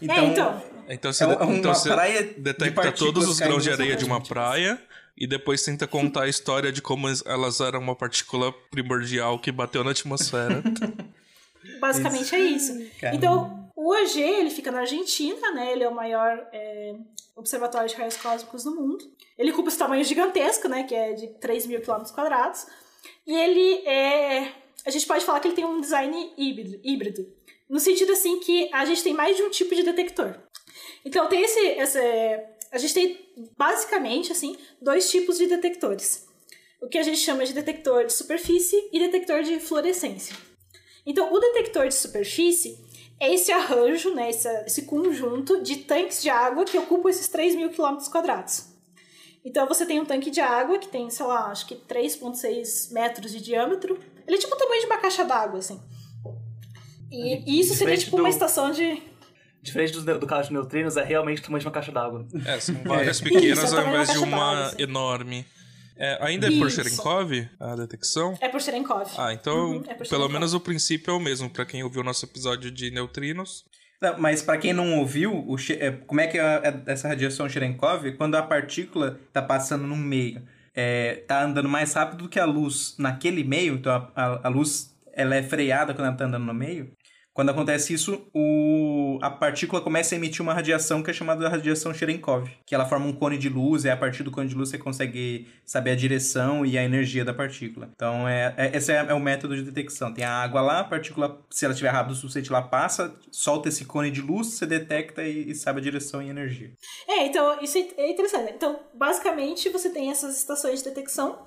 Então. 0.00 0.16
É, 0.16 0.24
então. 0.24 0.62
Então 0.88 1.12
você, 1.12 1.24
é 1.24 1.32
então 1.54 1.74
você 1.74 2.34
detecta 2.38 2.90
todos 2.92 3.28
os 3.28 3.38
grãos 3.38 3.62
de 3.62 3.70
areia 3.70 3.94
de 3.94 4.04
uma 4.04 4.20
praia 4.20 4.80
e 5.16 5.26
depois 5.26 5.62
tenta 5.62 5.86
contar 5.86 6.22
a 6.22 6.28
história 6.28 6.72
de 6.72 6.82
como 6.82 7.06
elas 7.26 7.60
eram 7.60 7.78
uma 7.78 7.94
partícula 7.94 8.52
primordial 8.70 9.38
que 9.38 9.52
bateu 9.52 9.84
na 9.84 9.90
atmosfera. 9.90 10.62
Basicamente 11.78 12.24
isso. 12.24 12.34
é 12.34 12.40
isso. 12.40 12.90
Caramba. 12.98 13.16
Então, 13.16 13.59
o 13.82 13.94
EG, 13.94 14.20
ele 14.20 14.50
fica 14.50 14.70
na 14.70 14.80
Argentina, 14.80 15.52
né? 15.52 15.72
Ele 15.72 15.82
é 15.82 15.88
o 15.88 15.94
maior 15.94 16.46
é, 16.52 16.94
observatório 17.34 17.88
de 17.88 17.94
raios 17.94 18.14
cósmicos 18.14 18.64
do 18.64 18.74
mundo. 18.76 19.02
Ele 19.38 19.52
ocupa 19.52 19.68
esse 19.68 19.78
tamanho 19.78 20.04
gigantesco, 20.04 20.68
né? 20.68 20.84
Que 20.84 20.94
é 20.94 21.14
de 21.14 21.28
3 21.40 21.66
mil 21.66 21.80
quilômetros 21.80 22.14
quadrados. 22.14 22.66
E 23.26 23.34
ele 23.34 23.86
é... 23.88 24.52
A 24.84 24.90
gente 24.90 25.06
pode 25.06 25.24
falar 25.24 25.40
que 25.40 25.48
ele 25.48 25.54
tem 25.54 25.64
um 25.64 25.80
design 25.80 26.30
híbrido. 26.36 27.26
No 27.70 27.80
sentido, 27.80 28.12
assim, 28.12 28.38
que 28.40 28.68
a 28.70 28.84
gente 28.84 29.02
tem 29.02 29.14
mais 29.14 29.34
de 29.38 29.42
um 29.42 29.48
tipo 29.48 29.74
de 29.74 29.82
detector. 29.82 30.38
Então, 31.02 31.26
tem 31.26 31.40
esse, 31.42 31.58
esse 31.58 31.98
a 32.70 32.76
gente 32.76 32.92
tem 32.92 33.32
basicamente 33.56 34.30
assim 34.30 34.56
dois 34.80 35.10
tipos 35.10 35.38
de 35.38 35.46
detectores. 35.46 36.26
O 36.82 36.88
que 36.88 36.98
a 36.98 37.02
gente 37.02 37.18
chama 37.18 37.46
de 37.46 37.54
detector 37.54 38.04
de 38.04 38.12
superfície 38.12 38.90
e 38.92 38.98
detector 38.98 39.42
de 39.42 39.58
fluorescência. 39.58 40.36
Então, 41.06 41.32
o 41.32 41.38
detector 41.38 41.88
de 41.88 41.94
superfície 41.94 42.89
esse 43.20 43.52
arranjo, 43.52 44.14
né, 44.14 44.30
esse, 44.30 44.48
esse 44.64 44.82
conjunto 44.82 45.62
de 45.62 45.76
tanques 45.76 46.22
de 46.22 46.30
água 46.30 46.64
que 46.64 46.78
ocupam 46.78 47.10
esses 47.10 47.28
3 47.28 47.54
mil 47.54 47.68
quilômetros 47.68 48.08
quadrados. 48.08 48.70
Então, 49.44 49.66
você 49.66 49.86
tem 49.86 50.00
um 50.00 50.04
tanque 50.04 50.30
de 50.30 50.40
água 50.40 50.78
que 50.78 50.88
tem, 50.88 51.08
sei 51.10 51.26
lá, 51.26 51.46
acho 51.46 51.66
que 51.66 51.74
3,6 51.74 52.92
metros 52.92 53.32
de 53.32 53.40
diâmetro. 53.40 53.98
Ele 54.26 54.36
é 54.36 54.38
tipo 54.38 54.54
o 54.54 54.58
tamanho 54.58 54.80
de 54.80 54.86
uma 54.86 54.98
caixa 54.98 55.24
d'água, 55.24 55.58
assim. 55.58 55.80
E, 57.10 57.42
e 57.50 57.60
isso 57.60 57.74
seria 57.74 57.96
tipo 57.96 58.16
do... 58.16 58.22
uma 58.22 58.28
estação 58.28 58.70
de. 58.70 59.02
Diferente 59.62 59.92
do, 59.92 60.18
do 60.18 60.26
caso 60.26 60.48
de 60.48 60.54
neutrinos, 60.54 60.96
é 60.96 61.04
realmente 61.04 61.40
o 61.40 61.44
tamanho 61.44 61.60
de 61.60 61.66
uma 61.66 61.72
caixa 61.72 61.90
d'água. 61.90 62.26
É, 62.44 62.60
são 62.60 62.74
várias 62.84 63.20
pequenas 63.20 63.64
Isso, 63.64 63.76
ao 63.76 63.86
invés 63.86 64.10
de 64.10 64.18
uma 64.18 64.74
enorme. 64.78 65.46
É, 66.00 66.16
ainda 66.22 66.46
é 66.46 66.58
por 66.58 66.70
Cherenkov 66.70 67.30
a 67.60 67.76
detecção? 67.76 68.34
É 68.40 68.48
por 68.48 68.58
Cherenkov. 68.62 69.06
Ah, 69.18 69.34
então 69.34 69.72
uhum, 69.72 69.84
é 69.86 69.94
pelo 69.94 70.30
menos 70.30 70.54
o 70.54 70.60
princípio 70.60 71.10
é 71.10 71.14
o 71.14 71.20
mesmo 71.20 71.50
para 71.50 71.66
quem 71.66 71.84
ouviu 71.84 72.00
o 72.00 72.04
nosso 72.04 72.24
episódio 72.24 72.70
de 72.70 72.90
neutrinos. 72.90 73.66
Não, 74.00 74.18
mas 74.18 74.40
para 74.40 74.56
quem 74.56 74.72
não 74.72 74.98
ouviu, 74.98 75.30
o, 75.30 75.56
é, 75.78 75.90
como 75.90 76.22
é 76.22 76.26
que 76.26 76.38
é, 76.38 76.42
é 76.42 76.82
essa 76.86 77.06
radiação 77.06 77.46
Cherenkov? 77.46 78.12
Quando 78.12 78.34
a 78.34 78.42
partícula 78.42 79.20
está 79.28 79.42
passando 79.42 79.86
no 79.86 79.94
meio, 79.94 80.42
é, 80.74 81.16
tá 81.28 81.44
andando 81.44 81.68
mais 81.68 81.92
rápido 81.92 82.22
do 82.22 82.28
que 82.30 82.40
a 82.40 82.46
luz 82.46 82.94
naquele 82.98 83.44
meio, 83.44 83.74
então 83.74 83.92
a, 83.92 84.10
a, 84.14 84.46
a 84.46 84.48
luz 84.48 84.96
ela 85.12 85.36
é 85.36 85.42
freada 85.42 85.92
quando 85.92 86.06
ela 86.06 86.14
está 86.14 86.24
andando 86.24 86.46
no 86.46 86.54
meio, 86.54 86.90
quando 87.32 87.50
acontece 87.50 87.94
isso, 87.94 88.26
o, 88.34 89.18
a 89.22 89.30
partícula 89.30 89.80
começa 89.80 90.14
a 90.14 90.18
emitir 90.18 90.42
uma 90.42 90.52
radiação 90.52 91.02
que 91.02 91.10
é 91.10 91.14
chamada 91.14 91.48
radiação 91.48 91.94
Cherenkov, 91.94 92.50
que 92.66 92.74
ela 92.74 92.84
forma 92.84 93.06
um 93.06 93.12
cone 93.12 93.38
de 93.38 93.48
luz, 93.48 93.84
e 93.84 93.90
a 93.90 93.96
partir 93.96 94.24
do 94.24 94.32
cone 94.32 94.48
de 94.48 94.54
luz 94.54 94.70
você 94.70 94.78
consegue 94.78 95.48
saber 95.64 95.92
a 95.92 95.94
direção 95.94 96.66
e 96.66 96.76
a 96.76 96.82
energia 96.82 97.24
da 97.24 97.32
partícula. 97.32 97.88
Então, 97.94 98.28
é, 98.28 98.52
é 98.56 98.76
esse 98.76 98.92
é, 98.92 98.96
é, 98.96 99.14
o 99.14 99.20
método 99.20 99.54
de 99.54 99.62
detecção. 99.62 100.12
Tem 100.12 100.24
a 100.24 100.42
água 100.42 100.60
lá, 100.60 100.80
a 100.80 100.84
partícula, 100.84 101.40
se 101.48 101.64
ela 101.64 101.72
estiver 101.72 101.90
rápido 101.90 102.12
o 102.12 102.16
suficiente, 102.16 102.50
ela 102.50 102.62
passa, 102.62 103.14
solta 103.30 103.68
esse 103.68 103.84
cone 103.84 104.10
de 104.10 104.20
luz, 104.20 104.48
você 104.48 104.66
detecta 104.66 105.22
e, 105.22 105.50
e 105.50 105.54
sabe 105.54 105.80
a 105.80 105.82
direção 105.82 106.20
e 106.20 106.26
a 106.26 106.30
energia. 106.30 106.72
É, 107.08 107.26
então, 107.26 107.60
isso 107.62 107.78
é 107.78 108.10
interessante. 108.10 108.52
Então, 108.52 108.80
basicamente, 108.92 109.68
você 109.68 109.88
tem 109.90 110.10
essas 110.10 110.36
estações 110.36 110.82
de 110.82 110.88
detecção. 110.88 111.38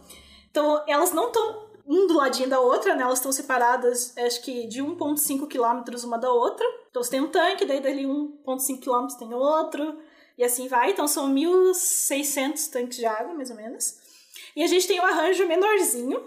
Então, 0.50 0.84
elas 0.88 1.14
não 1.14 1.28
estão 1.28 1.73
um 1.86 2.08
do 2.08 2.16
ladinho 2.16 2.50
da 2.50 2.60
outra, 2.60 2.96
né? 2.96 3.04
Elas 3.04 3.20
estão 3.20 3.32
separadas, 3.32 4.18
acho 4.18 4.42
que 4.42 4.68
de 4.68 4.82
1,5 4.82 5.48
quilômetros 5.48 6.04
uma 6.04 6.18
da 6.18 6.32
outra. 6.32 6.66
Então 6.90 7.04
você 7.04 7.12
tem 7.12 7.22
um 7.22 7.30
tanque, 7.30 7.66
daí 7.66 7.82
dali 7.82 8.04
1,5 8.04 8.80
quilômetros 8.80 9.18
tem 9.18 9.34
outro, 9.34 9.98
e 10.38 10.44
assim 10.44 10.68
vai. 10.68 10.92
Então 10.92 11.08
são 11.08 11.34
1.600 11.34 12.70
tanques 12.72 12.98
de 12.98 13.06
água, 13.06 13.34
mais 13.34 13.50
ou 13.50 13.56
menos. 13.56 13.98
E 14.56 14.64
a 14.64 14.68
gente 14.68 14.88
tem 14.88 15.00
um 15.00 15.06
arranjo 15.06 15.48
menorzinho, 15.48 16.24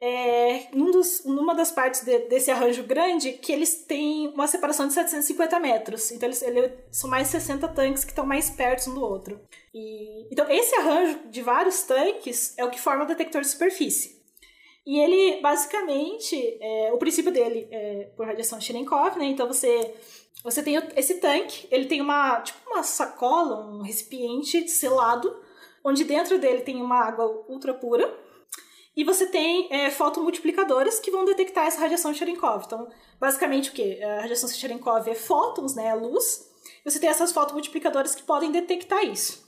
é, 0.00 0.68
num 0.72 0.90
dos, 0.90 1.24
numa 1.24 1.54
das 1.54 1.70
partes 1.70 2.02
de, 2.02 2.18
desse 2.28 2.50
arranjo 2.50 2.82
grande, 2.82 3.32
que 3.32 3.52
eles 3.52 3.84
têm 3.84 4.28
uma 4.28 4.46
separação 4.46 4.86
de 4.86 4.94
750 4.94 5.58
metros. 5.60 6.10
Então, 6.10 6.28
eles, 6.28 6.42
eles 6.42 6.72
são 6.90 7.08
mais 7.08 7.28
60 7.28 7.68
tanques 7.68 8.04
que 8.04 8.10
estão 8.10 8.26
mais 8.26 8.50
perto 8.50 8.90
um 8.90 8.94
do 8.94 9.02
outro. 9.02 9.40
E, 9.74 10.28
então, 10.30 10.48
esse 10.50 10.74
arranjo 10.76 11.20
de 11.30 11.42
vários 11.42 11.82
tanques 11.82 12.56
é 12.58 12.64
o 12.64 12.70
que 12.70 12.80
forma 12.80 13.04
o 13.04 13.06
detector 13.06 13.40
de 13.40 13.48
superfície. 13.48 14.15
E 14.86 15.00
ele, 15.00 15.40
basicamente, 15.40 16.58
é, 16.60 16.92
o 16.92 16.98
princípio 16.98 17.32
dele 17.32 17.66
é 17.72 18.04
por 18.16 18.24
radiação 18.24 18.60
Cherenkov, 18.60 19.18
né? 19.18 19.24
Então 19.24 19.48
você 19.48 19.94
você 20.44 20.62
tem 20.62 20.76
esse 20.94 21.14
tanque, 21.14 21.66
ele 21.72 21.86
tem 21.86 22.00
uma 22.00 22.40
tipo 22.40 22.58
uma 22.70 22.84
sacola, 22.84 23.66
um 23.66 23.82
recipiente 23.82 24.68
selado, 24.68 25.36
onde 25.82 26.04
dentro 26.04 26.38
dele 26.38 26.60
tem 26.60 26.80
uma 26.80 27.00
água 27.00 27.26
ultra 27.48 27.74
pura. 27.74 28.16
E 28.96 29.02
você 29.02 29.26
tem 29.26 29.66
é, 29.70 29.90
fotomultiplicadores 29.90 31.00
que 31.00 31.10
vão 31.10 31.24
detectar 31.24 31.66
essa 31.66 31.80
radiação 31.80 32.14
Cherenkov. 32.14 32.64
Então, 32.64 32.88
basicamente 33.20 33.70
o 33.70 33.72
que? 33.72 34.02
A 34.02 34.20
radiação 34.20 34.48
Cherenkov 34.48 35.06
é 35.10 35.14
fótons, 35.14 35.74
né? 35.74 35.88
É 35.88 35.94
luz. 35.94 36.48
Você 36.84 37.00
tem 37.00 37.10
essas 37.10 37.32
fotomultiplicadores 37.32 38.14
que 38.14 38.22
podem 38.22 38.52
detectar 38.52 39.04
isso. 39.04 39.45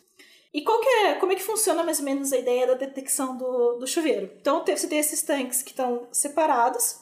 E 0.52 0.62
qual 0.62 0.80
é, 0.82 1.14
como 1.14 1.32
é 1.32 1.34
que 1.34 1.42
funciona 1.42 1.82
mais 1.82 1.98
ou 1.98 2.04
menos 2.04 2.32
a 2.32 2.38
ideia 2.38 2.66
da 2.66 2.74
detecção 2.74 3.36
do, 3.36 3.74
do 3.74 3.86
chuveiro? 3.86 4.30
Então, 4.40 4.64
você 4.64 4.88
tem 4.88 4.98
esses 4.98 5.22
tanques 5.22 5.62
que 5.62 5.70
estão 5.70 6.08
separados. 6.10 7.00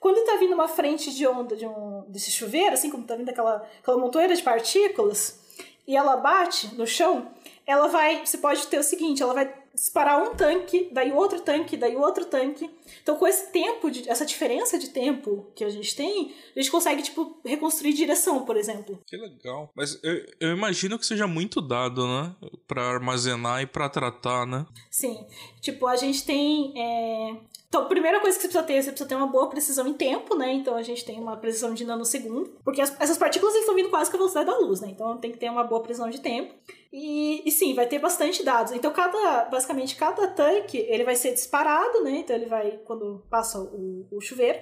Quando 0.00 0.18
está 0.18 0.36
vindo 0.36 0.54
uma 0.54 0.68
frente 0.68 1.12
de 1.14 1.26
onda 1.26 1.56
de 1.56 1.66
um, 1.66 2.04
desse 2.08 2.30
chuveiro, 2.30 2.74
assim 2.74 2.90
como 2.90 3.02
está 3.02 3.14
vindo 3.16 3.28
aquela, 3.28 3.66
aquela 3.80 3.98
montoeira 3.98 4.34
de 4.34 4.42
partículas, 4.42 5.40
e 5.86 5.96
ela 5.96 6.16
bate 6.16 6.74
no 6.74 6.86
chão, 6.86 7.30
ela 7.66 7.86
vai. 7.86 8.24
Você 8.24 8.38
pode 8.38 8.66
ter 8.66 8.78
o 8.78 8.82
seguinte: 8.82 9.22
ela 9.22 9.34
vai 9.34 9.52
disparar 9.76 10.22
um 10.22 10.34
tanque, 10.34 10.88
daí 10.90 11.12
outro 11.12 11.40
tanque, 11.40 11.76
daí 11.76 11.94
outro 11.94 12.24
tanque. 12.24 12.68
Então, 13.02 13.16
com 13.16 13.26
esse 13.26 13.52
tempo, 13.52 13.90
de, 13.90 14.08
essa 14.08 14.24
diferença 14.24 14.78
de 14.78 14.88
tempo 14.88 15.46
que 15.54 15.62
a 15.62 15.68
gente 15.68 15.94
tem, 15.94 16.34
a 16.56 16.58
gente 16.58 16.70
consegue, 16.70 17.02
tipo, 17.02 17.38
reconstruir 17.44 17.92
direção, 17.92 18.44
por 18.44 18.56
exemplo. 18.56 18.98
Que 19.06 19.16
legal. 19.18 19.70
Mas 19.76 20.00
eu, 20.02 20.26
eu 20.40 20.56
imagino 20.56 20.98
que 20.98 21.04
seja 21.04 21.26
muito 21.26 21.60
dado, 21.60 22.06
né? 22.06 22.34
Pra 22.66 22.82
armazenar 22.82 23.60
e 23.60 23.66
pra 23.66 23.88
tratar, 23.88 24.46
né? 24.46 24.66
Sim. 24.90 25.24
Tipo, 25.60 25.86
a 25.86 25.96
gente 25.96 26.24
tem. 26.24 26.72
É... 26.76 27.36
Então, 27.68 27.82
a 27.82 27.86
primeira 27.86 28.20
coisa 28.20 28.36
que 28.36 28.42
você 28.42 28.48
precisa 28.48 28.66
ter, 28.66 28.82
você 28.82 28.90
precisa 28.90 29.08
ter 29.08 29.14
uma 29.16 29.26
boa 29.26 29.48
precisão 29.48 29.86
em 29.86 29.92
tempo, 29.92 30.36
né? 30.36 30.52
Então, 30.52 30.76
a 30.76 30.82
gente 30.82 31.04
tem 31.04 31.20
uma 31.20 31.36
precisão 31.36 31.74
de 31.74 31.84
nanosegundo, 31.84 32.56
porque 32.64 32.80
as, 32.80 32.94
essas 33.00 33.18
partículas 33.18 33.54
estão 33.56 33.74
vindo 33.74 33.90
quase 33.90 34.10
com 34.10 34.16
a 34.16 34.18
velocidade 34.18 34.46
da 34.46 34.56
luz, 34.56 34.80
né? 34.80 34.88
Então, 34.90 35.18
tem 35.18 35.32
que 35.32 35.38
ter 35.38 35.50
uma 35.50 35.64
boa 35.64 35.82
precisão 35.82 36.08
de 36.08 36.20
tempo. 36.20 36.54
E, 36.92 37.42
e, 37.46 37.50
sim, 37.50 37.74
vai 37.74 37.86
ter 37.86 37.98
bastante 37.98 38.44
dados. 38.44 38.72
Então, 38.72 38.92
cada, 38.92 39.46
basicamente, 39.46 39.96
cada 39.96 40.28
tanque, 40.28 40.78
ele 40.88 41.04
vai 41.04 41.16
ser 41.16 41.32
disparado, 41.32 42.04
né? 42.04 42.18
Então, 42.18 42.36
ele 42.36 42.46
vai, 42.46 42.78
quando 42.84 43.24
passa 43.28 43.58
o, 43.58 44.06
o 44.12 44.20
chuveiro, 44.20 44.58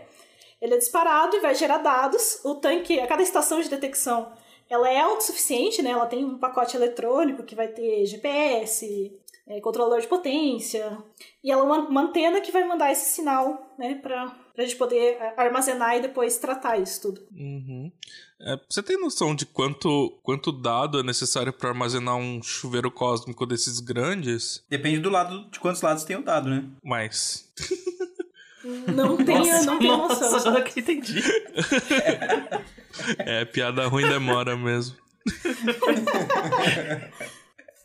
ele 0.61 0.75
é 0.75 0.79
disparado 0.79 1.37
e 1.37 1.41
vai 1.41 1.55
gerar 1.55 1.79
dados. 1.79 2.41
O 2.43 2.55
tanque, 2.55 2.99
a 2.99 3.07
cada 3.07 3.23
estação 3.23 3.61
de 3.61 3.69
detecção, 3.69 4.33
ela 4.69 4.91
é 4.91 4.99
autossuficiente, 4.99 5.83
né? 5.83 5.91
Ela 5.91 6.07
tem 6.07 6.25
um 6.25 6.39
pacote 6.39 6.75
eletrônico 6.75 7.43
que 7.43 7.55
vai 7.55 7.69
ter 7.69 8.07
GPS, 8.07 9.13
é, 9.47 9.61
controlador 9.61 10.01
de 10.01 10.07
potência, 10.07 10.99
e 11.43 11.51
ela 11.51 11.63
é 11.63 11.65
uma 11.65 12.01
antena 12.01 12.41
que 12.41 12.53
vai 12.53 12.65
mandar 12.65 12.91
esse 12.91 13.13
sinal, 13.13 13.75
né, 13.79 13.97
para 13.97 14.35
a 14.57 14.63
gente 14.63 14.77
poder 14.77 15.17
é, 15.21 15.35
armazenar 15.37 15.97
e 15.97 16.03
depois 16.03 16.39
tratar 16.39 16.79
isso 16.79 17.03
tudo. 17.03 17.27
Uhum. 17.33 17.93
É, 18.41 18.59
você 18.69 18.83
tem 18.83 19.01
noção 19.01 19.35
de 19.35 19.45
quanto, 19.45 20.19
quanto 20.23 20.51
dado 20.51 20.99
é 20.99 21.03
necessário 21.03 21.53
para 21.53 21.71
armazenar 21.71 22.17
um 22.17 22.43
chuveiro 22.43 22.91
cósmico 22.91 23.45
desses 23.45 23.81
grandes? 23.81 24.65
Depende 24.69 25.01
do 25.01 25.11
lado, 25.11 25.51
de 25.51 25.61
quantos 25.61 25.83
lados 25.83 26.05
tem 26.05 26.17
o 26.17 26.23
dado, 26.23 26.49
né? 26.49 26.65
Mais. 26.83 27.53
Não 28.95 29.17
tenho, 29.25 29.41
nossa, 29.41 29.67
não 29.67 29.79
tenho 29.79 29.97
noção. 29.97 30.31
Nossa, 30.31 30.63
que 30.63 30.81
entendi. 30.81 31.23
é, 33.19 33.45
piada 33.45 33.87
ruim 33.87 34.09
demora 34.09 34.57
mesmo. 34.57 34.97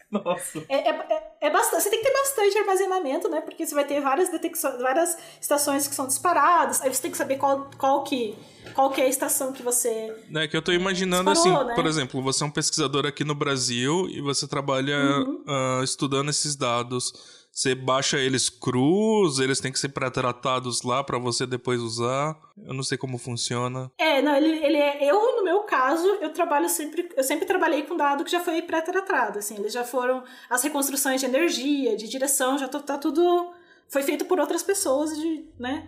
Nossa. 0.12 0.64
É, 0.68 0.89
é, 0.89 0.89
é, 0.89 1.47
é, 1.47 1.49
bastante. 1.49 1.84
Você 1.84 1.89
tem 1.89 1.99
que 1.99 2.05
ter 2.05 2.14
bastante 2.14 2.57
armazenamento, 2.57 3.30
né? 3.30 3.41
Porque 3.41 3.66
você 3.66 3.76
vai 3.76 3.86
ter 3.86 4.01
várias 4.01 4.30
detecções, 4.30 4.82
várias 4.82 5.18
estações 5.39 5.88
que 5.88 5.93
são 5.93 6.07
disparadas. 6.07 6.82
Aí 6.82 6.93
você 6.93 7.01
tem 7.01 7.12
que 7.12 7.18
saber 7.18 7.38
qual, 7.38 7.70
qual 7.78 8.03
que. 8.03 8.36
Qual 8.74 8.91
que 8.91 9.01
é 9.01 9.05
a 9.05 9.07
estação 9.07 9.53
que 9.53 9.64
você. 9.64 10.14
É 10.36 10.47
que 10.47 10.57
eu 10.57 10.62
tô 10.62 10.72
imaginando 10.72 11.32
disparou, 11.32 11.60
assim, 11.60 11.68
né? 11.70 11.76
por 11.76 11.86
exemplo, 11.86 12.22
você 12.22 12.43
é 12.43 12.47
um 12.47 12.51
pesquisador 12.51 13.05
aqui 13.05 13.24
no 13.24 13.34
Brasil 13.34 14.07
e 14.10 14.22
você 14.22 14.47
trabalha 14.47 14.97
uhum. 14.97 15.43
uh, 15.47 15.84
estudando 15.84 16.30
esses 16.30 16.55
dados 16.55 17.14
você 17.60 17.76
baixa 17.76 18.18
eles 18.18 18.47
crus, 18.47 19.38
eles 19.39 19.60
têm 19.60 19.70
que 19.70 19.78
ser 19.78 19.89
pré-tratados 19.89 20.82
lá 20.82 21.03
para 21.03 21.20
você 21.20 21.45
depois 21.45 21.82
usar. 21.82 22.39
Eu 22.66 22.74
não 22.74 22.84
sei 22.84 22.97
como 22.97 23.18
funciona. 23.18 23.91
É, 23.97 24.22
não, 24.22 24.34
ele, 24.34 24.64
ele 24.66 24.78
é. 24.78 25.03
Eu, 25.03 25.36
no 25.36 25.43
meu 25.43 25.64
caso, 25.64 26.07
eu 26.22 26.32
trabalho 26.32 26.70
sempre. 26.70 27.10
Eu 27.18 27.24
sempre 27.24 27.45
trabalhei 27.45 27.84
com 27.84 27.97
dado 27.97 28.24
que 28.24 28.32
já 28.32 28.39
foi 28.39 28.62
pré-tratado. 28.62 29.39
Assim, 29.39 29.57
eles 29.57 29.74
já 29.74 29.84
foram. 29.84 30.24
As 30.49 30.64
reconstruções 30.64 31.20
de 31.20 31.28
energia, 31.28 31.97
de 31.97 32.07
direção, 32.07 32.57
já 32.57 32.70
tá, 32.70 32.80
tá 32.80 32.97
tudo. 32.97 33.51
Foi 33.89 34.03
feito 34.03 34.24
por 34.24 34.39
outras 34.39 34.64
pessoas, 34.64 35.18
de, 35.20 35.45
né? 35.60 35.86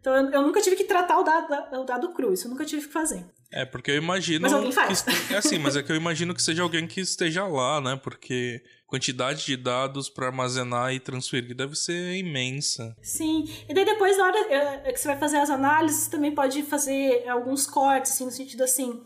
Então 0.00 0.14
eu, 0.14 0.30
eu 0.30 0.42
nunca 0.42 0.60
tive 0.60 0.76
que 0.76 0.84
tratar 0.84 1.18
o 1.18 1.22
dado, 1.22 1.80
o 1.80 1.84
dado 1.84 2.12
cru, 2.12 2.34
isso 2.34 2.46
eu 2.46 2.50
nunca 2.50 2.66
tive 2.66 2.86
que 2.86 2.92
fazer. 2.92 3.24
É, 3.56 3.64
porque 3.64 3.92
eu 3.92 3.96
imagino. 3.96 4.42
Mas 4.42 4.52
alguém 4.52 4.72
faz. 4.72 5.02
Que, 5.02 5.32
é 5.32 5.36
assim, 5.36 5.58
mas 5.58 5.76
é 5.76 5.82
que 5.82 5.92
eu 5.92 5.94
imagino 5.94 6.34
que 6.34 6.42
seja 6.42 6.64
alguém 6.64 6.88
que 6.88 7.00
esteja 7.00 7.46
lá, 7.46 7.80
né? 7.80 7.94
Porque 8.02 8.60
quantidade 8.84 9.46
de 9.46 9.56
dados 9.56 10.10
para 10.10 10.26
armazenar 10.26 10.92
e 10.92 10.98
transferir 10.98 11.54
deve 11.54 11.76
ser 11.76 12.16
imensa. 12.16 12.96
Sim, 13.00 13.48
e 13.68 13.72
daí 13.72 13.84
depois, 13.84 14.18
na 14.18 14.24
hora 14.24 14.38
é, 14.52 14.92
que 14.92 14.98
você 14.98 15.06
vai 15.06 15.18
fazer 15.18 15.36
as 15.36 15.50
análises, 15.50 16.08
também 16.08 16.34
pode 16.34 16.64
fazer 16.64 17.28
alguns 17.28 17.64
cortes, 17.64 18.10
assim, 18.10 18.24
no 18.24 18.32
sentido 18.32 18.64
assim. 18.64 19.00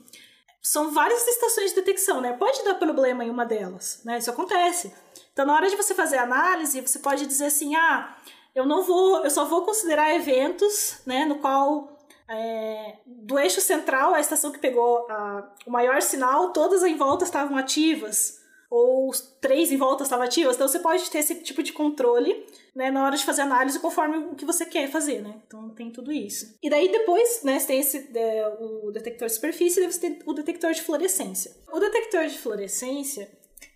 São 0.62 0.94
várias 0.94 1.26
estações 1.28 1.70
de 1.70 1.76
detecção, 1.76 2.22
né? 2.22 2.32
Pode 2.32 2.64
dar 2.64 2.76
problema 2.76 3.22
em 3.26 3.28
uma 3.28 3.44
delas, 3.44 4.01
né? 4.03 4.16
Isso 4.16 4.30
acontece. 4.30 4.90
Então, 5.30 5.44
na 5.44 5.55
hora 5.55 5.68
de 5.68 5.76
você 5.76 5.94
fazer 5.94 6.16
a 6.16 6.22
análise, 6.22 6.80
você 6.80 7.01
pode 7.01 7.26
dizer 7.26 7.46
assim: 7.46 7.76
ah, 7.76 8.16
eu 8.55 8.64
não 8.64 8.82
vou, 8.82 9.22
eu 9.24 9.30
só 9.30 9.44
vou 9.44 9.62
considerar 9.66 10.14
eventos, 10.14 11.03
né, 11.05 11.26
no 11.26 11.36
qual 11.36 11.97
é, 12.29 12.97
do 13.07 13.39
eixo 13.39 13.61
central, 13.61 14.14
a 14.14 14.20
estação 14.20 14.53
que 14.53 14.59
pegou 14.59 15.07
a, 15.11 15.53
o 15.66 15.70
maior 15.70 16.03
sinal, 16.03 16.53
todas 16.53 16.83
em 16.83 16.97
volta 16.97 17.24
estavam 17.24 17.57
ativas 17.57 18.39
ou 18.70 19.11
três 19.41 19.72
em 19.72 19.76
volta 19.76 20.05
estavam 20.05 20.24
ativas. 20.24 20.57
Então 20.57 20.68
você 20.68 20.79
pode 20.79 21.11
ter 21.11 21.18
esse 21.18 21.37
tipo 21.37 21.62
de 21.62 21.72
controle 21.72 22.47
né, 22.74 22.91
na 22.91 23.05
hora 23.05 23.16
de 23.16 23.24
fazer 23.24 23.43
análise 23.43 23.79
conforme 23.79 24.18
o 24.18 24.35
que 24.35 24.45
você 24.45 24.66
quer 24.66 24.91
fazer, 24.91 25.22
né? 25.22 25.41
Então 25.47 25.70
tem 25.70 25.91
tudo 25.91 26.12
isso. 26.12 26.55
E 26.62 26.68
daí 26.68 26.91
depois, 26.91 27.43
né, 27.43 27.59
você 27.59 27.66
tem 27.66 27.81
esse, 27.81 28.11
é, 28.14 28.49
o 28.61 28.91
detector 28.91 29.26
de 29.26 29.35
superfície 29.35 29.83
e 29.83 29.91
você 29.91 30.01
tem 30.01 30.18
o 30.26 30.35
detector 30.35 30.72
de 30.72 30.83
fluorescência. 30.83 31.57
O 31.72 31.81
detector 31.81 32.26
de 32.26 32.39
fluorescência, 32.39 33.31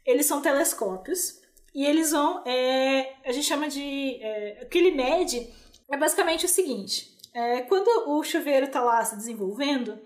eles 0.05 0.27
são 0.27 0.43
telescópios 0.43 1.41
e 1.75 1.87
eles 1.87 2.13
vão, 2.13 2.45
é, 2.47 3.15
a 3.25 3.33
gente 3.33 3.47
chama 3.47 3.69
de, 3.69 4.19
é, 4.21 4.61
o 4.63 4.69
que 4.69 4.77
ele 4.77 4.91
mede 4.91 5.49
é 5.91 5.97
basicamente 5.97 6.45
o 6.45 6.49
seguinte, 6.49 7.12
é, 7.35 7.63
quando 7.63 8.11
o 8.11 8.23
chuveiro 8.23 8.67
está 8.67 8.83
lá 8.83 9.05
se 9.05 9.17
desenvolvendo, 9.17 9.99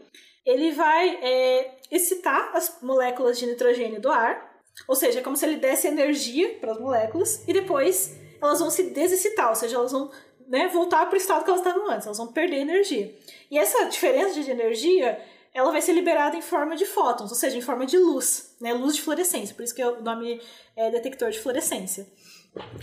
ele 0.45 0.73
vai 0.73 1.17
é, 1.17 1.79
excitar 1.91 2.51
as 2.55 2.79
moléculas 2.81 3.39
de 3.39 3.47
nitrogênio 3.47 4.01
do 4.01 4.11
ar 4.11 4.57
ou 4.87 4.95
seja, 4.95 5.21
é 5.21 5.23
como 5.23 5.37
se 5.37 5.47
ele 5.47 5.57
desse 5.57 5.87
energia 5.87 6.59
para 6.61 6.73
as 6.73 6.81
moléculas 6.81 7.43
e 7.47 7.53
depois 7.53 8.15
elas 8.41 8.61
vão 8.61 8.71
se 8.71 8.91
desexcitar, 8.91 9.49
ou 9.49 9.55
seja, 9.55 9.77
elas 9.77 9.93
vão 9.93 10.11
né, 10.47 10.69
voltar 10.69 11.07
para 11.07 11.15
o 11.15 11.17
estado 11.17 11.45
que 11.45 11.51
elas 11.51 11.61
estavam 11.61 11.91
antes, 11.91 12.07
elas 12.07 12.19
vão 12.19 12.29
perder 12.29 12.57
energia. 12.57 13.17
E 13.51 13.59
essa 13.59 13.85
diferença 13.87 14.41
de 14.41 14.51
energia, 14.51 15.21
ela 15.55 15.73
vai 15.73 15.81
ser 15.81 15.93
liberada 15.93 16.37
em 16.37 16.43
forma 16.43 16.77
de 16.77 16.85
fótons, 16.85 17.31
ou 17.31 17.37
seja, 17.37 17.57
em 17.57 17.63
forma 17.63 17.87
de 17.87 17.99
luz, 17.99 18.55
né, 18.61 18.75
luz 18.75 18.95
de 18.95 19.03
fluorescência, 19.03 19.55
por 19.55 19.63
isso 19.63 19.75
que 19.75 19.83
o 19.83 20.03
nome 20.03 20.41
é 20.77 20.91
detector 20.91 21.31
de 21.31 21.41
fluorescência. 21.41 22.07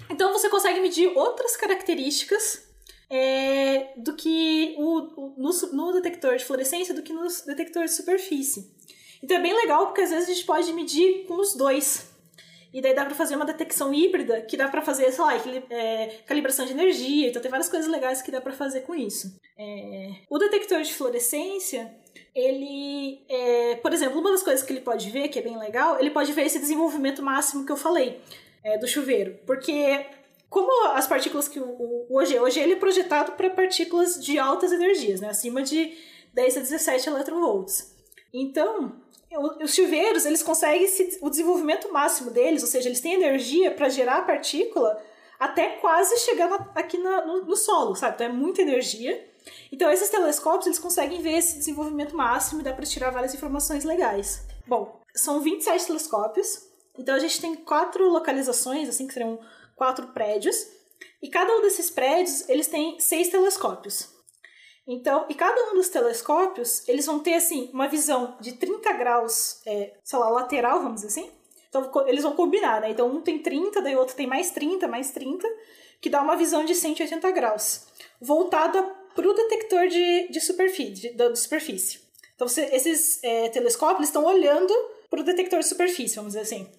Então 0.10 0.34
você 0.34 0.50
consegue 0.50 0.80
medir 0.80 1.08
outras 1.16 1.56
características 1.56 2.68
é, 3.10 3.94
do 3.98 4.16
que 4.16 4.76
o, 4.78 5.36
no, 5.38 5.52
no, 5.74 5.94
detector 5.94 6.36
de 6.36 6.46
fluorescência 6.46 6.94
do 6.94 7.04
que 7.04 7.14
no 7.14 7.28
detector 7.46 7.86
de 7.86 7.92
superfície. 7.92 8.74
Então 9.22 9.38
é 9.38 9.42
bem 9.42 9.56
legal 9.56 9.88
porque 9.88 10.02
às 10.02 10.10
vezes 10.10 10.30
a 10.30 10.34
gente 10.34 10.46
pode 10.46 10.72
medir 10.74 11.26
com 11.26 11.36
os 11.36 11.56
dois. 11.56 12.12
E 12.74 12.82
daí 12.82 12.96
dá 12.96 13.06
para 13.06 13.14
fazer 13.14 13.36
uma 13.36 13.46
detecção 13.46 13.94
híbrida, 13.94 14.42
que 14.42 14.58
dá 14.58 14.68
para 14.68 14.82
fazer, 14.82 15.12
sei 15.12 15.24
lá, 15.24 15.36
é, 15.70 16.08
calibração 16.26 16.66
de 16.66 16.72
energia. 16.72 17.30
Então 17.30 17.40
tem 17.40 17.52
várias 17.52 17.70
coisas 17.70 17.88
legais 17.88 18.24
que 18.24 18.32
dá 18.32 18.42
para 18.42 18.52
fazer 18.52 18.82
com 18.82 18.96
isso. 18.96 19.40
É, 19.56 20.10
o 20.28 20.40
detector 20.40 20.82
de 20.82 20.92
fluorescência, 20.92 21.94
ele, 22.34 23.24
é, 23.30 23.76
por 23.76 23.94
exemplo, 23.94 24.20
uma 24.20 24.32
das 24.32 24.42
coisas 24.42 24.66
que 24.66 24.74
ele 24.74 24.82
pode 24.82 25.08
ver, 25.12 25.28
que 25.28 25.38
é 25.38 25.42
bem 25.44 25.56
legal, 25.56 26.00
ele 26.00 26.10
pode 26.10 26.34
ver 26.34 26.48
esse 26.48 26.58
desenvolvimento 26.58 27.22
máximo 27.22 27.64
que 27.64 27.72
eu 27.72 27.78
falei 27.78 28.20
é, 28.64 28.76
do 28.80 28.88
chuveiro. 28.88 29.38
Porque 29.46 30.04
como 30.54 30.88
as 30.90 31.08
partículas 31.08 31.48
que 31.48 31.60
o, 31.60 31.66
o 31.66 32.08
hoje, 32.12 32.40
hoje 32.40 32.60
ele 32.60 32.74
é 32.74 32.76
projetado 32.76 33.32
para 33.32 33.50
partículas 33.50 34.24
de 34.24 34.38
altas 34.38 34.72
energias, 34.72 35.20
né, 35.20 35.30
acima 35.30 35.64
de 35.64 35.98
10 36.32 36.58
a 36.58 36.60
17 36.60 37.10
electronvolts. 37.10 37.92
Então, 38.32 39.02
os 39.62 39.74
chuveiros, 39.74 40.26
eles 40.26 40.44
conseguem 40.44 40.88
o 41.22 41.30
desenvolvimento 41.30 41.92
máximo 41.92 42.30
deles, 42.30 42.62
ou 42.62 42.70
seja, 42.70 42.88
eles 42.88 43.02
têm 43.02 43.16
energia 43.16 43.72
para 43.72 43.90
gerar 43.90 44.20
a 44.20 44.22
partícula 44.22 45.02
até 45.40 45.78
quase 45.78 46.18
chegar 46.20 46.48
na, 46.48 46.72
aqui 46.76 47.00
na, 47.00 47.26
no, 47.26 47.46
no, 47.46 47.56
solo, 47.58 47.96
sabe? 47.96 48.16
Então 48.16 48.28
é 48.28 48.32
muita 48.32 48.62
energia. 48.62 49.28
Então 49.72 49.92
esses 49.92 50.10
telescópios, 50.10 50.68
eles 50.68 50.80
conseguem 50.80 51.20
ver 51.20 51.34
esse 51.34 51.58
desenvolvimento 51.58 52.16
máximo 52.16 52.62
e 52.62 52.64
dá 52.64 52.72
para 52.74 52.86
tirar 52.86 53.10
várias 53.10 53.34
informações 53.34 53.84
legais. 53.84 54.46
Bom, 54.68 55.02
são 55.16 55.42
27 55.42 55.88
telescópios. 55.88 56.72
Então 56.98 57.16
a 57.16 57.20
gente 57.20 57.42
tem 57.42 57.56
quatro 57.56 58.08
localizações, 58.08 58.88
assim, 58.88 59.08
que 59.08 59.14
seriam 59.14 59.40
quatro 59.76 60.08
prédios. 60.08 60.68
E 61.22 61.30
cada 61.30 61.56
um 61.56 61.62
desses 61.62 61.90
prédios, 61.90 62.48
eles 62.50 62.68
têm 62.68 63.00
seis 63.00 63.30
telescópios. 63.30 64.14
Então, 64.86 65.26
e 65.30 65.34
cada 65.34 65.72
um 65.72 65.76
dos 65.76 65.88
telescópios, 65.88 66.88
eles 66.88 67.06
vão 67.06 67.20
ter, 67.20 67.36
assim, 67.36 67.70
uma 67.74 67.88
visão 67.88 68.38
de 68.42 68.54
30 68.54 68.92
graus, 68.94 69.62
é, 69.66 69.94
sei 70.04 70.20
lá, 70.20 70.30
lateral, 70.30 70.82
vamos 70.82 71.02
dizer 71.02 71.08
assim. 71.08 71.32
Então, 71.70 71.90
eles 72.06 72.24
vão 72.24 72.36
combinar, 72.36 72.82
né? 72.82 72.92
Então, 72.92 73.08
um 73.08 73.22
tem 73.22 73.40
30, 73.40 73.82
daí 73.82 73.96
o 73.96 74.00
outro 74.00 74.16
tem 74.16 74.28
mais 74.28 74.52
30, 74.52 74.88
mais 74.88 75.12
30, 75.12 75.48
que 76.02 76.10
dá 76.10 76.22
uma 76.22 76.36
visão 76.36 76.66
de 76.66 76.76
180 76.76 77.32
graus, 77.32 77.88
voltada 78.20 78.84
para 79.16 79.28
o 79.28 79.34
detector 79.34 79.88
de, 79.88 80.28
de 80.30 80.42
superfície. 80.42 81.14
De, 81.14 81.14
de 81.14 81.40
superfície. 81.40 82.02
Então, 82.36 82.48
você, 82.48 82.66
esses 82.74 83.24
é, 83.24 83.48
telescópios 83.50 84.10
estão 84.10 84.26
olhando 84.26 84.74
para 85.10 85.22
o 85.22 85.24
detector 85.24 85.60
de 85.60 85.68
superfície, 85.68 86.16
vamos 86.16 86.34
dizer 86.34 86.42
assim. 86.42 86.70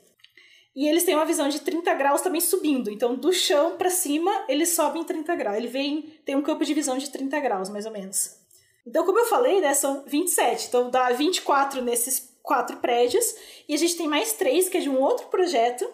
E 0.74 0.88
eles 0.88 1.04
têm 1.04 1.14
uma 1.14 1.24
visão 1.24 1.48
de 1.48 1.60
30 1.60 1.94
graus 1.94 2.20
também 2.20 2.40
subindo. 2.40 2.90
Então, 2.90 3.14
do 3.14 3.32
chão 3.32 3.76
para 3.76 3.90
cima, 3.90 4.44
eles 4.48 4.70
sobem 4.70 5.04
30 5.04 5.36
graus. 5.36 5.56
Ele 5.56 5.68
vem, 5.68 6.02
tem 6.24 6.34
um 6.34 6.42
campo 6.42 6.64
de 6.64 6.74
visão 6.74 6.98
de 6.98 7.10
30 7.10 7.38
graus, 7.40 7.68
mais 7.68 7.86
ou 7.86 7.92
menos. 7.92 8.36
Então, 8.84 9.04
como 9.06 9.18
eu 9.18 9.26
falei, 9.26 9.60
né, 9.60 9.72
são 9.72 10.02
27. 10.04 10.66
Então, 10.66 10.90
dá 10.90 11.10
24 11.10 11.80
nesses 11.80 12.34
quatro 12.42 12.78
prédios. 12.78 13.24
E 13.68 13.74
a 13.74 13.78
gente 13.78 13.96
tem 13.96 14.08
mais 14.08 14.32
três, 14.32 14.68
que 14.68 14.76
é 14.76 14.80
de 14.80 14.90
um 14.90 15.00
outro 15.00 15.28
projeto, 15.28 15.88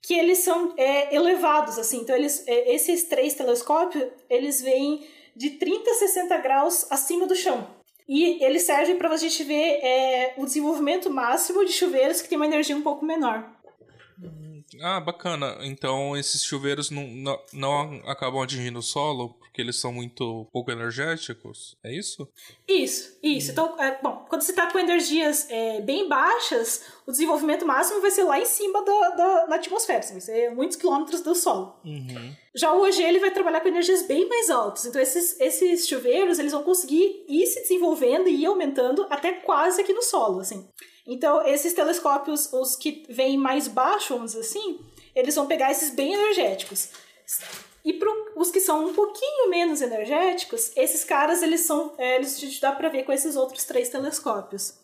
que 0.00 0.14
eles 0.14 0.38
são 0.38 0.72
é, 0.76 1.14
elevados, 1.14 1.76
assim. 1.76 1.98
Então, 1.98 2.14
eles, 2.14 2.46
é, 2.46 2.72
esses 2.72 3.04
três 3.04 3.34
telescópios, 3.34 4.04
eles 4.30 4.62
vêm 4.62 5.04
de 5.34 5.50
30 5.50 5.90
a 5.90 5.94
60 5.94 6.36
graus 6.38 6.86
acima 6.90 7.26
do 7.26 7.34
chão. 7.34 7.66
E 8.08 8.44
eles 8.44 8.62
servem 8.62 8.96
para 8.96 9.08
a 9.10 9.16
gente 9.16 9.42
ver 9.42 9.80
é, 9.82 10.34
o 10.36 10.44
desenvolvimento 10.44 11.10
máximo 11.10 11.64
de 11.64 11.72
chuveiros 11.72 12.20
que 12.20 12.28
tem 12.28 12.36
uma 12.36 12.46
energia 12.46 12.76
um 12.76 12.82
pouco 12.82 13.04
menor. 13.04 13.48
Ah, 14.80 15.00
bacana. 15.00 15.58
Então 15.62 16.16
esses 16.16 16.44
chuveiros 16.44 16.90
não, 16.90 17.06
não, 17.08 17.40
não 17.52 18.02
acabam 18.06 18.42
atingindo 18.42 18.78
o 18.78 18.82
solo 18.82 19.34
porque 19.52 19.60
eles 19.60 19.76
são 19.76 19.92
muito 19.92 20.48
pouco 20.50 20.70
energéticos? 20.70 21.76
É 21.84 21.92
isso? 21.92 22.26
Isso, 22.66 23.18
isso. 23.22 23.50
Hum. 23.50 23.52
Então, 23.52 23.78
é, 23.78 24.00
bom, 24.02 24.24
quando 24.26 24.40
você 24.40 24.50
está 24.50 24.70
com 24.70 24.78
energias 24.78 25.46
é, 25.50 25.82
bem 25.82 26.08
baixas, 26.08 26.86
o 27.06 27.10
desenvolvimento 27.10 27.66
máximo 27.66 28.00
vai 28.00 28.10
ser 28.10 28.24
lá 28.24 28.40
em 28.40 28.46
cima 28.46 28.82
da, 28.82 29.10
da, 29.10 29.46
da 29.46 29.56
atmosfera, 29.56 30.00
vai 30.00 30.20
ser 30.22 30.54
muitos 30.54 30.78
quilômetros 30.78 31.20
do 31.20 31.34
solo. 31.34 31.78
Uhum. 31.84 32.34
Já 32.54 32.72
o 32.72 32.82
OG 32.82 33.02
ele 33.02 33.18
vai 33.18 33.30
trabalhar 33.30 33.60
com 33.60 33.68
energias 33.68 34.06
bem 34.06 34.26
mais 34.26 34.48
altas. 34.48 34.86
Então, 34.86 35.00
esses, 35.00 35.38
esses 35.38 35.86
chuveiros 35.86 36.38
eles 36.38 36.52
vão 36.52 36.62
conseguir 36.62 37.22
ir 37.28 37.46
se 37.46 37.60
desenvolvendo 37.60 38.28
e 38.28 38.42
ir 38.42 38.46
aumentando 38.46 39.06
até 39.10 39.32
quase 39.32 39.82
aqui 39.82 39.92
no 39.92 40.02
solo, 40.02 40.40
assim. 40.40 40.66
Então, 41.06 41.44
esses 41.46 41.72
telescópios, 41.72 42.52
os 42.52 42.76
que 42.76 43.04
vêm 43.08 43.36
mais 43.36 43.66
baixo, 43.66 44.14
vamos 44.14 44.32
dizer 44.32 44.46
assim, 44.46 44.80
eles 45.14 45.34
vão 45.34 45.46
pegar 45.46 45.70
esses 45.70 45.90
bem 45.90 46.14
energéticos. 46.14 46.90
E 47.84 47.92
para 47.92 48.08
os 48.36 48.50
que 48.50 48.60
são 48.60 48.86
um 48.86 48.94
pouquinho 48.94 49.50
menos 49.50 49.82
energéticos, 49.82 50.70
esses 50.76 51.02
caras, 51.04 51.42
eles 51.42 51.62
são, 51.62 51.92
é, 51.98 52.16
eles 52.16 52.60
dá 52.60 52.72
para 52.72 52.88
ver 52.88 53.04
com 53.04 53.12
esses 53.12 53.34
outros 53.34 53.64
três 53.64 53.88
telescópios. 53.88 54.74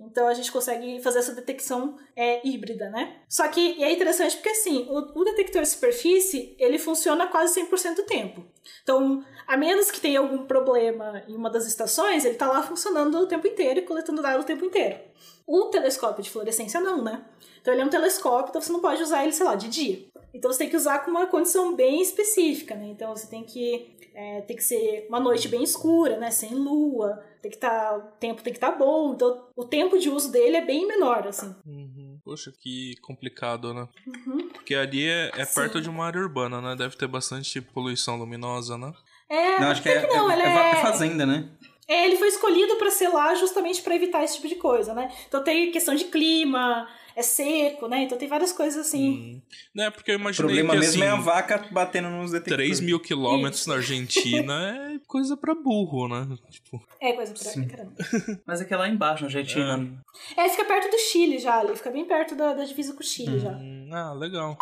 Então 0.00 0.26
a 0.26 0.34
gente 0.34 0.50
consegue 0.50 1.00
fazer 1.02 1.18
essa 1.18 1.34
detecção 1.34 1.96
é, 2.16 2.46
híbrida, 2.46 2.88
né? 2.90 3.20
Só 3.28 3.46
que 3.48 3.82
é 3.82 3.92
interessante 3.92 4.36
porque 4.36 4.48
assim, 4.48 4.86
o, 4.88 5.20
o 5.20 5.24
detector 5.24 5.62
de 5.62 5.68
superfície, 5.68 6.56
ele 6.58 6.78
funciona 6.78 7.26
quase 7.26 7.60
100% 7.60 7.96
do 7.96 8.02
tempo. 8.04 8.44
Então, 8.82 9.24
a 9.46 9.56
menos 9.56 9.90
que 9.90 10.00
tenha 10.00 10.20
algum 10.20 10.46
problema 10.46 11.22
em 11.28 11.34
uma 11.34 11.50
das 11.50 11.66
estações, 11.66 12.24
ele 12.24 12.34
está 12.34 12.46
lá 12.46 12.62
funcionando 12.62 13.18
o 13.18 13.26
tempo 13.26 13.46
inteiro 13.46 13.80
e 13.80 13.82
coletando 13.82 14.22
dados 14.22 14.44
o 14.44 14.46
tempo 14.46 14.64
inteiro. 14.64 14.98
O 15.46 15.66
telescópio 15.66 16.22
de 16.22 16.30
fluorescência 16.30 16.80
não, 16.80 17.02
né? 17.02 17.24
Então 17.60 17.74
ele 17.74 17.82
é 17.82 17.84
um 17.84 17.90
telescópio, 17.90 18.50
então 18.50 18.60
você 18.60 18.72
não 18.72 18.80
pode 18.80 19.02
usar 19.02 19.22
ele, 19.22 19.32
sei 19.32 19.44
lá, 19.44 19.54
de 19.54 19.68
dia. 19.68 20.06
Então 20.32 20.52
você 20.52 20.58
tem 20.58 20.70
que 20.70 20.76
usar 20.76 21.00
com 21.00 21.10
uma 21.10 21.26
condição 21.26 21.74
bem 21.74 22.00
específica, 22.00 22.74
né? 22.74 22.86
Então 22.88 23.14
você 23.14 23.26
tem 23.26 23.44
que 23.44 23.98
é, 24.14 24.40
tem 24.42 24.56
que 24.56 24.64
ser 24.64 25.06
uma 25.08 25.20
noite 25.20 25.48
bem 25.48 25.62
escura, 25.62 26.18
né? 26.18 26.30
Sem 26.30 26.54
lua, 26.54 27.22
tem 27.40 27.50
que 27.50 27.56
estar. 27.56 27.70
Tá, 27.70 27.96
o 27.96 28.00
tempo 28.18 28.42
tem 28.42 28.52
que 28.52 28.58
estar 28.58 28.72
tá 28.72 28.78
bom. 28.78 29.14
Então 29.14 29.48
o 29.56 29.64
tempo 29.64 29.98
de 29.98 30.10
uso 30.10 30.30
dele 30.30 30.56
é 30.56 30.64
bem 30.64 30.86
menor, 30.86 31.26
assim. 31.26 31.54
Uhum. 31.66 32.18
Poxa, 32.24 32.52
que 32.60 32.94
complicado, 33.00 33.72
né? 33.72 33.88
Uhum. 34.06 34.48
Porque 34.48 34.74
ali 34.74 35.06
é, 35.06 35.30
é 35.36 35.46
perto 35.46 35.80
de 35.80 35.88
uma 35.88 36.06
área 36.06 36.20
urbana, 36.20 36.60
né? 36.60 36.76
Deve 36.76 36.96
ter 36.96 37.06
bastante 37.06 37.60
poluição 37.60 38.16
luminosa, 38.16 38.76
né? 38.76 38.92
É, 39.28 39.60
não, 39.60 39.68
acho 39.68 39.82
que 39.82 39.88
é, 39.88 40.00
que 40.00 40.06
não, 40.08 40.30
é, 40.30 40.40
é, 40.40 40.70
é 40.72 40.82
fazenda, 40.82 41.24
né? 41.24 41.48
É, 41.90 42.06
ele 42.06 42.16
foi 42.16 42.28
escolhido 42.28 42.76
para 42.76 42.88
ser 42.88 43.08
lá 43.08 43.34
justamente 43.34 43.82
para 43.82 43.96
evitar 43.96 44.22
esse 44.22 44.36
tipo 44.36 44.46
de 44.46 44.54
coisa, 44.54 44.94
né? 44.94 45.10
Então 45.26 45.42
tem 45.42 45.72
questão 45.72 45.92
de 45.92 46.04
clima, 46.04 46.88
é 47.16 47.22
seco, 47.22 47.88
né? 47.88 48.04
Então 48.04 48.16
tem 48.16 48.28
várias 48.28 48.52
coisas 48.52 48.86
assim. 48.86 49.10
Hum. 49.10 49.42
Não 49.74 49.84
é 49.86 49.90
porque 49.90 50.12
eu 50.12 50.14
imaginei 50.14 50.44
O 50.44 50.46
problema 50.46 50.74
que, 50.74 50.78
mesmo 50.78 51.02
assim, 51.02 51.10
é 51.10 51.12
a 51.12 51.16
vaca 51.16 51.66
batendo 51.72 52.08
nos 52.08 52.30
detectores. 52.30 52.78
3 52.78 52.80
mil 52.80 53.00
quilômetros 53.00 53.66
na 53.66 53.74
Argentina 53.74 54.54
é 54.94 55.00
coisa 55.04 55.36
pra 55.36 55.52
burro, 55.52 56.06
né? 56.06 56.28
Tipo... 56.48 56.80
É 57.00 57.12
coisa 57.12 57.34
pra 57.34 57.42
Sim. 57.42 57.66
caramba. 57.66 57.92
Mas 58.46 58.60
é 58.60 58.64
que 58.64 58.72
é 58.72 58.76
lá 58.76 58.88
embaixo 58.88 59.24
na 59.24 59.26
Argentina. 59.26 60.00
É. 60.36 60.46
é, 60.46 60.48
fica 60.48 60.64
perto 60.64 60.88
do 60.92 60.98
Chile 60.98 61.40
já 61.40 61.58
ali. 61.58 61.74
Fica 61.74 61.90
bem 61.90 62.04
perto 62.04 62.36
da, 62.36 62.54
da 62.54 62.62
divisa 62.62 62.94
com 62.94 63.00
o 63.00 63.04
Chile 63.04 63.34
hum. 63.34 63.40
já. 63.40 63.58
Ah, 63.92 64.12
legal. 64.12 64.56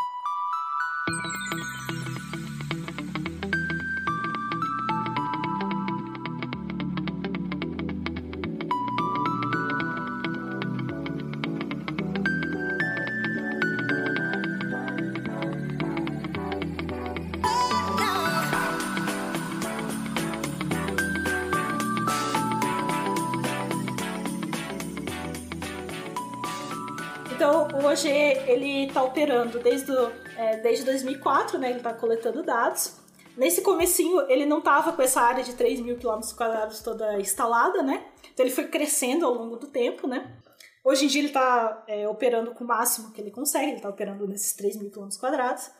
Ele 28.49 28.87
está 28.87 29.03
operando 29.03 29.59
desde, 29.59 29.93
é, 30.37 30.57
desde 30.57 30.85
2004, 30.85 31.59
né? 31.59 31.69
Ele 31.71 31.79
está 31.79 31.93
coletando 31.93 32.43
dados. 32.43 32.97
Nesse 33.37 33.63
comecinho, 33.63 34.21
ele 34.29 34.47
não 34.47 34.59
estava 34.59 34.93
com 34.93 35.03
essa 35.03 35.21
área 35.21 35.45
de 35.45 35.55
3 35.55 35.81
mil 35.81 35.97
quilômetros 35.97 36.33
quadrados 36.33 36.81
toda 36.81 37.21
instalada, 37.21 37.83
né? 37.83 38.05
Então 38.33 38.45
ele 38.45 38.55
foi 38.55 38.67
crescendo 38.67 39.27
ao 39.27 39.35
longo 39.35 39.57
do 39.57 39.69
tempo, 39.69 40.07
né? 40.09 40.37
Hoje 40.83 41.05
em 41.05 41.09
dia 41.09 41.21
ele 41.21 41.29
está 41.29 41.85
é, 41.87 42.09
operando 42.09 42.53
com 42.53 42.65
o 42.65 42.67
máximo 42.67 43.13
que 43.13 43.21
ele 43.21 43.31
consegue, 43.31 43.67
ele 43.67 43.77
está 43.77 43.91
operando 43.91 44.27
nesses 44.27 44.55
3 44.55 44.77
mil 44.77 44.91
quilômetros 44.91 45.21
quadrados. 45.21 45.71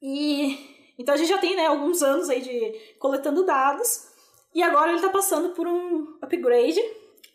E 0.00 0.92
então 0.98 1.14
a 1.14 1.18
gente 1.18 1.28
já 1.28 1.38
tem 1.38 1.56
né, 1.56 1.66
alguns 1.66 2.02
anos 2.02 2.30
aí 2.30 2.40
de 2.40 2.94
coletando 2.98 3.44
dados. 3.44 4.08
E 4.54 4.62
agora 4.62 4.88
ele 4.88 4.98
está 4.98 5.10
passando 5.10 5.50
por 5.50 5.66
um 5.66 6.16
upgrade, 6.22 6.80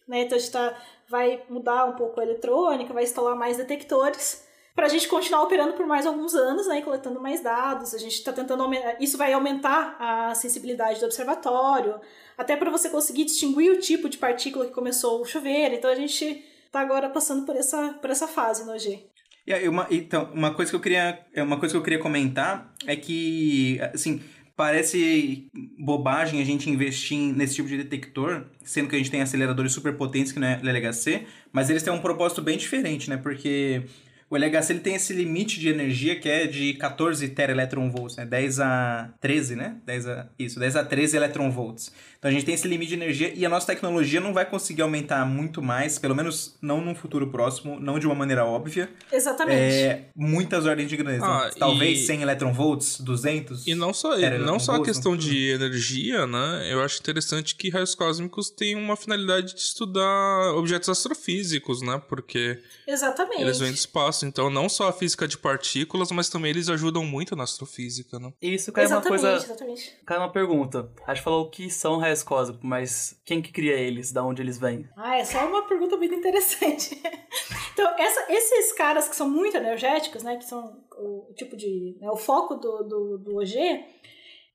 né? 0.08 0.22
Então 0.22 0.38
a 0.38 0.40
gente 0.40 0.48
está 0.48 0.82
vai 1.10 1.44
mudar 1.50 1.86
um 1.86 1.96
pouco 1.96 2.20
a 2.20 2.24
eletrônica, 2.24 2.94
vai 2.94 3.04
instalar 3.04 3.36
mais 3.36 3.58
detectores 3.58 4.48
para 4.80 4.86
a 4.86 4.90
gente 4.90 5.10
continuar 5.10 5.44
operando 5.44 5.74
por 5.74 5.86
mais 5.86 6.06
alguns 6.06 6.34
anos, 6.34 6.66
né, 6.66 6.82
coletando 6.82 7.20
mais 7.20 7.44
dados. 7.44 7.94
A 7.94 7.98
gente 7.98 8.14
está 8.14 8.32
tentando 8.32 8.64
isso 8.98 9.18
vai 9.18 9.34
aumentar 9.34 9.98
a 10.00 10.34
sensibilidade 10.34 11.02
do 11.02 11.06
observatório, 11.06 11.96
até 12.38 12.56
para 12.56 12.72
você 12.72 12.90
conseguir 12.90 13.26
distinguir 13.26 13.74
o 13.74 13.80
tipo 13.82 14.08
de 14.08 14.18
partícula 14.18 14.66
que 14.66 14.72
começou 14.72 15.22
a 15.22 15.28
chover. 15.28 15.74
Então 15.74 15.92
a 15.92 15.96
gente 15.96 16.46
está 16.66 16.80
agora 16.80 17.10
passando 17.10 17.46
por 17.46 17.58
essa, 17.58 17.90
por 18.02 18.10
essa 18.10 18.26
fase 18.26 18.66
no 18.66 18.72
OG. 18.72 19.06
E 19.46 19.68
uma, 19.68 19.86
então, 19.92 20.32
uma 20.34 20.54
coisa 20.54 20.72
que 20.72 20.76
eu 20.78 20.80
queria, 20.80 21.26
é 21.34 21.44
uma 21.44 21.60
coisa 21.60 21.74
que 21.74 21.78
eu 21.78 21.84
queria 21.84 22.00
comentar 22.00 22.74
é 22.88 22.96
que, 22.96 23.82
assim, 23.94 24.22
parece 24.56 25.50
bobagem 25.78 26.42
a 26.42 26.46
gente 26.46 26.70
investir 26.70 27.18
nesse 27.36 27.56
tipo 27.56 27.68
de 27.68 27.76
detector, 27.76 28.46
sendo 28.64 28.88
que 28.88 28.96
a 28.96 28.98
gente 28.98 29.12
tem 29.12 29.22
aceleradores 29.22 29.74
super 29.74 29.98
potentes 29.98 30.32
que 30.32 30.40
não 30.40 30.48
é 30.48 30.62
LHC, 30.64 31.26
mas 31.52 31.70
eles 31.70 31.84
têm 31.84 31.92
um 31.92 32.00
propósito 32.00 32.42
bem 32.42 32.58
diferente, 32.58 33.10
né? 33.10 33.18
Porque 33.18 33.84
o 34.30 34.38
LHC 34.38 34.74
ele 34.74 34.80
tem 34.80 34.96
esse 34.96 35.12
limite 35.12 35.60
de 35.60 35.70
energia 35.70 36.20
que 36.20 36.30
é 36.30 36.46
de 36.46 36.76
14 36.76 37.28
teraelectronvolts, 37.30 38.16
né? 38.16 38.26
10 38.26 38.60
a 38.60 39.10
13, 39.20 39.56
né? 39.56 39.78
10 39.86 40.08
a, 40.08 40.28
isso, 40.38 40.60
10 40.60 40.76
a 40.76 40.86
13 40.86 41.18
electronvolts. 41.18 41.92
Então 42.20 42.30
a 42.30 42.34
gente 42.34 42.46
tem 42.46 42.54
esse 42.54 42.68
limite 42.68 42.90
de 42.90 42.96
energia 42.96 43.34
e 43.34 43.46
a 43.46 43.50
nossa 43.50 43.66
tecnologia 43.66 44.20
não 44.20 44.34
vai 44.34 44.46
conseguir 44.46 44.82
aumentar 44.82 45.26
muito 45.26 45.62
mais, 45.62 45.98
pelo 45.98 46.14
menos 46.14 46.58
não 46.62 46.82
num 46.82 46.94
futuro 46.94 47.28
próximo, 47.28 47.80
não 47.80 47.98
de 47.98 48.06
uma 48.06 48.14
maneira 48.14 48.46
óbvia. 48.46 48.90
Exatamente. 49.10 49.58
É, 49.58 50.10
muitas 50.14 50.66
ordens 50.66 50.90
de 50.90 50.98
grandeza. 50.98 51.26
Ah, 51.26 51.50
Talvez 51.58 52.02
e... 52.02 52.06
100 52.06 52.22
electronvolts, 52.24 53.00
200. 53.00 53.66
E 53.66 53.74
não 53.74 53.94
só, 53.94 54.18
não 54.18 54.60
só 54.60 54.76
a 54.76 54.84
questão 54.84 55.16
de 55.16 55.52
energia, 55.52 56.28
né? 56.28 56.68
Eu 56.70 56.82
acho 56.84 57.00
interessante 57.00 57.56
que 57.56 57.70
raios 57.70 57.96
cósmicos 57.96 58.50
têm 58.50 58.76
uma 58.76 58.98
finalidade 58.98 59.56
de 59.56 59.62
estudar 59.62 60.54
objetos 60.56 60.90
astrofísicos, 60.90 61.82
né? 61.82 62.02
Porque 62.10 62.60
Exatamente. 62.86 63.42
eles 63.42 63.60
vêm 63.60 63.72
do 63.72 63.78
espaço. 63.78 64.26
Então, 64.26 64.50
não 64.50 64.68
só 64.68 64.90
a 64.90 64.94
física 64.94 65.26
de 65.26 65.38
partículas, 65.38 66.12
mas 66.12 66.28
também 66.28 66.52
eles 66.52 66.68
ajudam 66.68 67.06
muito 67.06 67.34
na 67.34 67.44
astrofísica, 67.44 68.20
né? 68.20 68.34
Isso 68.42 68.74
cai 68.74 68.88
uma 68.88 69.02
coisa. 69.02 69.36
Exatamente. 69.36 69.96
Cai 70.06 70.18
uma 70.18 70.32
pergunta. 70.32 70.90
A 71.08 71.14
gente 71.14 71.24
falou 71.24 71.50
que 71.50 71.70
são 71.70 71.98
raios 71.98 72.09
cósmicos, 72.24 72.64
mas 72.64 73.20
quem 73.26 73.42
que 73.42 73.52
cria 73.52 73.74
eles? 73.74 74.12
Da 74.12 74.24
onde 74.24 74.42
eles 74.42 74.58
vêm? 74.58 74.88
Ah, 74.98 75.18
é 75.18 75.44
uma 75.46 75.68
pergunta 75.68 75.96
muito 75.98 76.16
interessante. 76.16 77.00
então, 77.74 77.96
essa, 77.98 78.32
esses 78.32 78.74
caras 78.74 79.08
que 79.08 79.16
são 79.16 79.30
muito 79.30 79.56
energéticos, 79.56 80.24
né? 80.24 80.38
Que 80.38 80.46
são 80.46 80.84
o, 80.98 81.34
tipo 81.36 81.56
de... 81.56 81.98
Né, 82.00 82.10
o 82.10 82.18
foco 82.18 82.56
do, 82.56 82.84
do, 82.84 83.18
do 83.18 83.38
OG, 83.38 83.86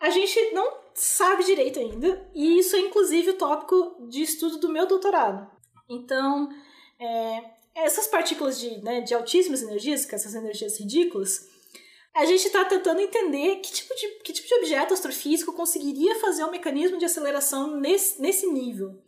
a 0.00 0.10
gente 0.10 0.52
não 0.52 0.78
sabe 0.92 1.44
direito 1.44 1.78
ainda. 1.78 2.28
E 2.34 2.58
isso 2.58 2.76
é, 2.76 2.80
inclusive, 2.80 3.30
o 3.30 3.38
tópico 3.38 4.06
de 4.08 4.22
estudo 4.22 4.58
do 4.58 4.68
meu 4.68 4.86
doutorado. 4.86 5.50
Então, 5.88 6.48
é, 7.00 7.42
essas 7.74 8.06
partículas 8.06 8.58
de, 8.60 8.82
né, 8.82 9.00
de 9.00 9.14
altíssimas 9.14 9.62
energias, 9.62 10.04
que 10.04 10.14
essas 10.14 10.34
energias 10.34 10.78
ridículas, 10.78 11.48
a 12.14 12.24
gente 12.24 12.46
está 12.46 12.64
tentando 12.64 13.00
entender 13.00 13.56
que 13.56 13.72
tipo, 13.72 13.94
de, 13.94 14.08
que 14.22 14.32
tipo 14.32 14.48
de 14.48 14.54
objeto 14.54 14.94
astrofísico 14.94 15.52
conseguiria 15.52 16.18
fazer 16.20 16.44
um 16.44 16.50
mecanismo 16.50 16.98
de 16.98 17.04
aceleração 17.04 17.78
nesse, 17.78 18.20
nesse 18.20 18.46
nível. 18.46 19.02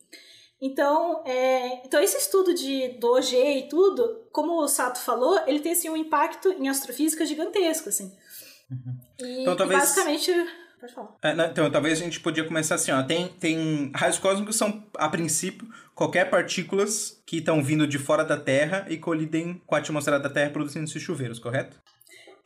Então, 0.61 1.23
é, 1.27 1.87
então 1.87 2.01
esse 2.01 2.17
estudo 2.17 2.55
de, 2.55 2.99
do 2.99 3.13
OG 3.13 3.35
e 3.35 3.69
tudo, 3.69 4.27
como 4.33 4.61
o 4.61 4.69
Sato 4.69 4.99
falou, 4.99 5.39
ele 5.47 5.61
tem 5.61 5.73
assim, 5.73 5.91
um 5.91 5.97
impacto 5.97 6.51
em 6.51 6.69
astrofísica 6.69 7.27
gigantesco. 7.27 7.91
Assim. 7.91 8.11
Uhum. 8.71 8.99
E, 9.21 9.43
então, 9.43 9.57
talvez... 9.57 9.81
basicamente 9.81 10.33
Pode 10.81 10.93
falar. 10.93 11.15
É, 11.23 11.51
então, 11.51 11.71
talvez 11.71 12.01
a 12.01 12.05
gente 12.05 12.21
podia 12.21 12.45
começar 12.45 12.75
assim, 12.75 12.93
ó. 12.93 13.03
Tem, 13.03 13.29
tem 13.29 13.91
raios 13.95 14.19
cósmicos 14.19 14.57
são, 14.57 14.85
a 14.97 15.09
princípio, 15.09 15.67
qualquer 15.95 16.29
partículas 16.29 17.23
que 17.27 17.39
estão 17.39 17.63
vindo 17.63 17.87
de 17.87 17.99
fora 17.99 18.25
da 18.25 18.37
Terra 18.37 18.87
e 18.89 18.99
colidem 18.99 19.61
com 19.67 19.75
a 19.75 19.79
atmosfera 19.79 20.19
da 20.21 20.29
Terra 20.29 20.51
produzindo 20.51 20.85
esses 20.85 21.03
chuveiros, 21.03 21.39
correto? 21.39 21.81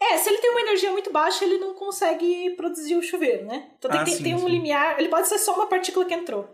É, 0.00 0.16
se 0.16 0.30
ele 0.30 0.38
tem 0.38 0.50
uma 0.50 0.60
energia 0.62 0.90
muito 0.90 1.12
baixa, 1.12 1.44
ele 1.44 1.58
não 1.58 1.74
consegue 1.74 2.50
produzir 2.56 2.96
o 2.96 3.02
chuveiro, 3.02 3.44
né? 3.44 3.68
Então 3.78 3.90
tem, 3.90 4.00
ah, 4.00 4.06
sim, 4.06 4.22
tem 4.22 4.34
um 4.34 4.40
sim. 4.40 4.48
limiar. 4.48 4.98
Ele 4.98 5.08
pode 5.08 5.28
ser 5.28 5.38
só 5.38 5.54
uma 5.54 5.66
partícula 5.66 6.06
que 6.06 6.14
entrou. 6.14 6.48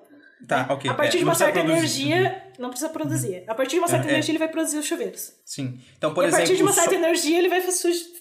Tá, 0.47 0.66
né? 0.66 0.66
ok. 0.68 0.90
A 0.90 0.94
partir 0.94 1.16
é, 1.16 1.18
de 1.20 1.24
uma 1.24 1.34
certa 1.34 1.61
energia, 1.61 2.53
não 2.59 2.70
precisa 2.70 2.90
produzir. 2.90 3.44
A 3.47 3.55
partir 3.55 3.76
de 3.76 3.78
uma 3.78 3.88
certa 3.88 4.07
é, 4.07 4.09
é. 4.09 4.12
energia, 4.14 4.32
ele 4.32 4.38
vai 4.38 4.49
produzir 4.49 4.78
os 4.78 4.84
chuveiros. 4.84 5.32
Sim. 5.44 5.80
Então, 5.97 6.12
por 6.12 6.24
e 6.24 6.26
exemplo. 6.26 6.36
A 6.36 6.47
partir 6.47 6.57
de 6.57 6.62
uma 6.62 6.72
certa 6.72 6.90
so... 6.90 6.97
energia, 6.97 7.38
ele 7.38 7.49
vai 7.49 7.62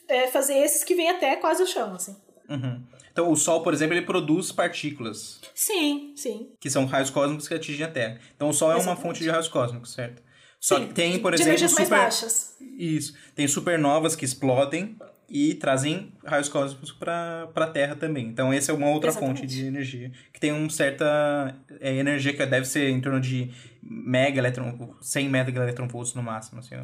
é, 0.07 0.28
fazer 0.28 0.53
esses 0.59 0.84
que 0.84 0.93
vêm 0.93 1.09
até 1.09 1.36
quase 1.36 1.63
o 1.63 1.67
chão, 1.67 1.95
assim. 1.95 2.15
Uhum. 2.47 2.84
Então, 3.11 3.32
o 3.32 3.36
Sol, 3.36 3.63
por 3.63 3.73
exemplo, 3.73 3.95
ele 3.95 4.05
produz 4.05 4.51
partículas. 4.51 5.39
Sim, 5.53 6.13
sim. 6.15 6.51
Que 6.59 6.69
são 6.69 6.86
raios 6.86 7.09
cósmicos 7.09 7.47
que 7.47 7.53
atingem 7.53 7.86
a 7.86 7.89
Terra. 7.89 8.19
Então, 8.36 8.49
o 8.49 8.53
Sol 8.53 8.71
é 8.71 8.76
uma 8.76 8.95
fonte 8.95 9.23
de 9.23 9.30
raios 9.30 9.47
cósmicos, 9.47 9.93
certo? 9.93 10.21
Só 10.59 10.78
sim, 10.78 10.88
que 10.88 10.93
tem, 10.93 11.19
por 11.19 11.34
de 11.34 11.41
exemplo, 11.41 11.69
super... 11.69 11.89
mais 11.89 11.89
baixas. 11.89 12.55
Isso. 12.78 13.15
Tem 13.36 13.47
supernovas 13.47 14.15
que 14.15 14.26
explodem 14.26 14.97
e 15.30 15.55
trazem 15.55 16.11
raios 16.23 16.47
cósmicos 16.47 16.91
para 16.91 17.49
a 17.53 17.67
Terra 17.67 17.95
também. 17.95 18.28
Então, 18.28 18.53
essa 18.53 18.71
é 18.71 18.76
uma 18.76 18.89
outra 18.89 19.09
Exatamente. 19.09 19.41
fonte 19.41 19.47
de 19.47 19.65
energia 19.65 20.11
que 20.32 20.39
tem 20.39 20.51
uma 20.51 20.69
certa 20.69 21.55
é, 21.80 21.95
energia 21.95 22.34
que 22.34 22.45
deve 22.45 22.65
ser 22.65 22.89
em 22.89 23.01
torno 23.01 23.19
de 23.19 23.51
mega 23.82 24.39
eletron, 24.39 24.95
100 25.01 25.30
mega 25.30 25.61
eletronvolts 25.61 26.13
no 26.13 26.23
máximo, 26.23 26.59
assim, 26.59 26.76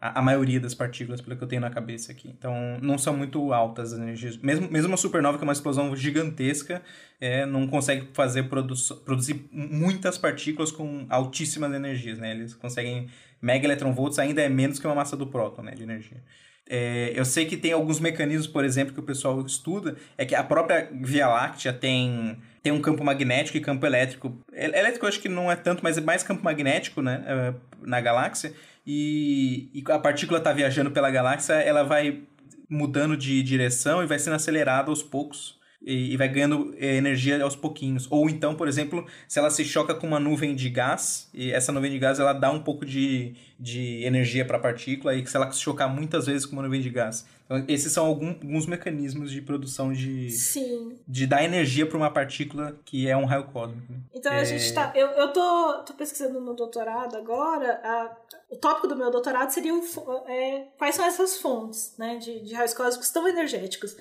a, 0.00 0.18
a, 0.18 0.22
maioria 0.22 0.60
das 0.60 0.74
partículas, 0.74 1.20
pelo 1.20 1.36
que 1.36 1.44
eu 1.44 1.48
tenho 1.48 1.60
na 1.60 1.70
cabeça 1.70 2.12
aqui. 2.12 2.28
Então, 2.28 2.78
não 2.82 2.98
são 2.98 3.16
muito 3.16 3.52
altas 3.52 3.92
as 3.92 3.98
energias. 3.98 4.36
Mesmo, 4.36 4.70
mesmo 4.70 4.88
uma 4.88 4.96
supernova, 4.96 5.38
que 5.38 5.44
é 5.44 5.46
uma 5.46 5.52
explosão 5.52 5.94
gigantesca, 5.96 6.82
é, 7.20 7.46
não 7.46 7.66
consegue 7.66 8.08
fazer 8.12 8.44
produ 8.44 8.74
produzir 9.04 9.48
muitas 9.50 10.18
partículas 10.18 10.70
com 10.70 11.06
altíssimas 11.08 11.72
energias, 11.72 12.18
né? 12.18 12.32
Eles 12.32 12.54
conseguem... 12.54 13.08
Mega 13.40 13.66
eletronvolts 13.66 14.18
ainda 14.18 14.40
é 14.40 14.48
menos 14.48 14.78
que 14.78 14.86
uma 14.86 14.94
massa 14.94 15.14
do 15.14 15.26
próton, 15.26 15.62
né, 15.62 15.72
de 15.72 15.82
energia. 15.82 16.22
É, 16.68 17.12
eu 17.14 17.24
sei 17.24 17.46
que 17.46 17.56
tem 17.56 17.72
alguns 17.72 18.00
mecanismos, 18.00 18.46
por 18.46 18.64
exemplo, 18.64 18.92
que 18.92 19.00
o 19.00 19.02
pessoal 19.02 19.40
estuda, 19.44 19.96
é 20.18 20.24
que 20.24 20.34
a 20.34 20.42
própria 20.42 20.88
Via 20.92 21.28
Láctea 21.28 21.72
tem, 21.72 22.38
tem 22.62 22.72
um 22.72 22.80
campo 22.80 23.04
magnético 23.04 23.56
e 23.56 23.60
campo 23.60 23.86
elétrico. 23.86 24.36
Elétrico 24.52 25.04
eu 25.04 25.08
acho 25.08 25.20
que 25.20 25.28
não 25.28 25.50
é 25.50 25.56
tanto, 25.56 25.82
mas 25.82 25.96
é 25.96 26.00
mais 26.00 26.22
campo 26.22 26.44
magnético, 26.44 27.00
né, 27.00 27.24
é, 27.26 27.54
na 27.82 28.00
galáxia 28.00 28.52
e, 28.86 29.68
e 29.74 29.84
a 29.90 29.98
partícula 29.98 30.38
está 30.38 30.52
viajando 30.52 30.90
pela 30.90 31.10
galáxia, 31.10 31.54
ela 31.54 31.82
vai 31.82 32.22
mudando 32.68 33.16
de 33.16 33.42
direção 33.42 34.02
e 34.02 34.06
vai 34.06 34.18
sendo 34.18 34.34
acelerada 34.34 34.90
aos 34.90 35.02
poucos 35.02 35.56
e, 35.86 36.12
e 36.12 36.16
vai 36.16 36.28
ganhando 36.28 36.74
é, 36.78 36.96
energia 36.96 37.40
aos 37.42 37.54
pouquinhos. 37.54 38.08
Ou 38.10 38.28
então, 38.28 38.56
por 38.56 38.66
exemplo, 38.66 39.06
se 39.28 39.38
ela 39.38 39.50
se 39.50 39.64
choca 39.64 39.94
com 39.94 40.06
uma 40.06 40.18
nuvem 40.18 40.54
de 40.54 40.68
gás, 40.68 41.30
e 41.32 41.52
essa 41.52 41.70
nuvem 41.70 41.92
de 41.92 41.98
gás 41.98 42.18
ela 42.18 42.32
dá 42.32 42.50
um 42.50 42.60
pouco 42.60 42.84
de, 42.84 43.36
de 43.58 44.02
energia 44.04 44.44
para 44.44 44.56
a 44.56 44.60
partícula, 44.60 45.14
e 45.14 45.24
se 45.24 45.36
ela 45.36 45.50
se 45.52 45.60
chocar 45.60 45.88
muitas 45.88 46.26
vezes 46.26 46.44
com 46.44 46.54
uma 46.54 46.62
nuvem 46.62 46.80
de 46.80 46.90
gás. 46.90 47.24
Então, 47.44 47.64
esses 47.68 47.92
são 47.92 48.04
algum, 48.04 48.30
alguns 48.30 48.66
mecanismos 48.66 49.30
de 49.30 49.40
produção 49.40 49.92
de. 49.92 50.30
Sim. 50.30 50.98
De 51.06 51.28
dar 51.28 51.44
energia 51.44 51.86
para 51.86 51.96
uma 51.96 52.10
partícula 52.10 52.76
que 52.84 53.08
é 53.08 53.16
um 53.16 53.24
raio 53.24 53.44
cósmico. 53.44 53.92
Né? 53.92 53.98
Então 54.12 54.32
é... 54.32 54.40
a 54.40 54.44
gente 54.44 54.74
tá. 54.74 54.92
Eu, 54.96 55.06
eu 55.10 55.32
tô, 55.32 55.84
tô 55.86 55.94
pesquisando 55.94 56.40
no 56.40 56.54
doutorado 56.54 57.16
agora. 57.16 57.80
A, 57.84 58.16
o 58.50 58.56
tópico 58.56 58.88
do 58.88 58.96
meu 58.96 59.12
doutorado 59.12 59.50
seria 59.50 59.72
o, 59.72 59.80
é, 60.26 60.66
quais 60.76 60.96
são 60.96 61.04
essas 61.04 61.38
fontes 61.38 61.94
né, 61.96 62.16
de, 62.16 62.40
de 62.40 62.52
raios 62.52 62.74
cósmicos 62.74 63.10
tão 63.10 63.28
energéticos. 63.28 63.96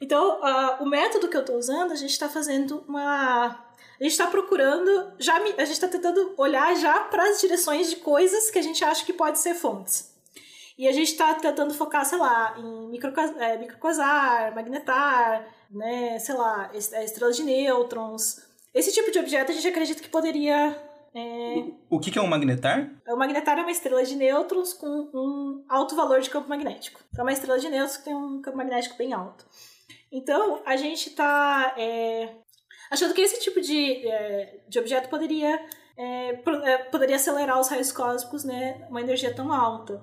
Então, 0.00 0.40
uh, 0.40 0.82
o 0.82 0.86
método 0.86 1.28
que 1.28 1.36
eu 1.36 1.42
estou 1.42 1.56
usando, 1.56 1.92
a 1.92 1.96
gente 1.96 2.10
está 2.10 2.28
fazendo 2.28 2.82
uma. 2.88 3.46
A 3.48 4.02
gente 4.02 4.12
está 4.12 4.26
procurando, 4.26 5.12
já 5.18 5.36
a 5.36 5.64
gente 5.64 5.72
está 5.72 5.86
tentando 5.86 6.32
olhar 6.38 6.74
já 6.76 7.00
para 7.00 7.22
as 7.28 7.38
direções 7.38 7.90
de 7.90 7.96
coisas 7.96 8.50
que 8.50 8.58
a 8.58 8.62
gente 8.62 8.82
acha 8.82 9.04
que 9.04 9.12
pode 9.12 9.38
ser 9.38 9.54
fontes. 9.54 10.10
E 10.78 10.88
a 10.88 10.92
gente 10.92 11.08
está 11.08 11.34
tentando 11.34 11.74
focar, 11.74 12.06
sei 12.06 12.16
lá, 12.16 12.54
em 12.56 12.88
micro, 12.88 13.12
é, 13.38 13.58
microcosar, 13.58 14.54
magnetar, 14.54 15.46
né, 15.70 16.18
sei 16.18 16.34
lá, 16.34 16.70
é, 16.72 17.04
estrelas 17.04 17.36
de 17.36 17.42
nêutrons. 17.42 18.40
Esse 18.72 18.90
tipo 18.90 19.10
de 19.10 19.18
objeto 19.18 19.50
a 19.50 19.54
gente 19.54 19.68
acredita 19.68 20.02
que 20.02 20.08
poderia. 20.08 20.82
É... 21.12 21.54
O, 21.90 21.96
o 21.96 22.00
que, 22.00 22.10
que 22.10 22.18
é 22.18 22.22
um 22.22 22.26
magnetar? 22.26 22.90
O 23.06 23.16
magnetar 23.16 23.58
é 23.58 23.60
uma 23.60 23.70
estrela 23.70 24.02
de 24.02 24.16
nêutrons 24.16 24.72
com 24.72 25.10
um 25.12 25.62
alto 25.68 25.94
valor 25.94 26.22
de 26.22 26.30
campo 26.30 26.48
magnético. 26.48 27.00
Então, 27.12 27.22
é 27.22 27.26
uma 27.26 27.32
estrela 27.32 27.58
de 27.58 27.68
nêutrons 27.68 27.98
que 27.98 28.04
tem 28.04 28.14
um 28.14 28.40
campo 28.40 28.56
magnético 28.56 28.96
bem 28.96 29.12
alto. 29.12 29.44
Então, 30.12 30.60
a 30.66 30.76
gente 30.76 31.08
está 31.08 31.74
é, 31.78 32.34
achando 32.90 33.14
que 33.14 33.20
esse 33.20 33.38
tipo 33.40 33.60
de, 33.60 34.06
é, 34.06 34.60
de 34.68 34.78
objeto 34.78 35.08
poderia, 35.08 35.64
é, 35.96 36.30
é, 36.64 36.78
poderia 36.90 37.14
acelerar 37.14 37.60
os 37.60 37.68
raios 37.68 37.92
cósmicos, 37.92 38.42
né, 38.42 38.84
uma 38.90 39.00
energia 39.00 39.32
tão 39.32 39.52
alta. 39.52 40.02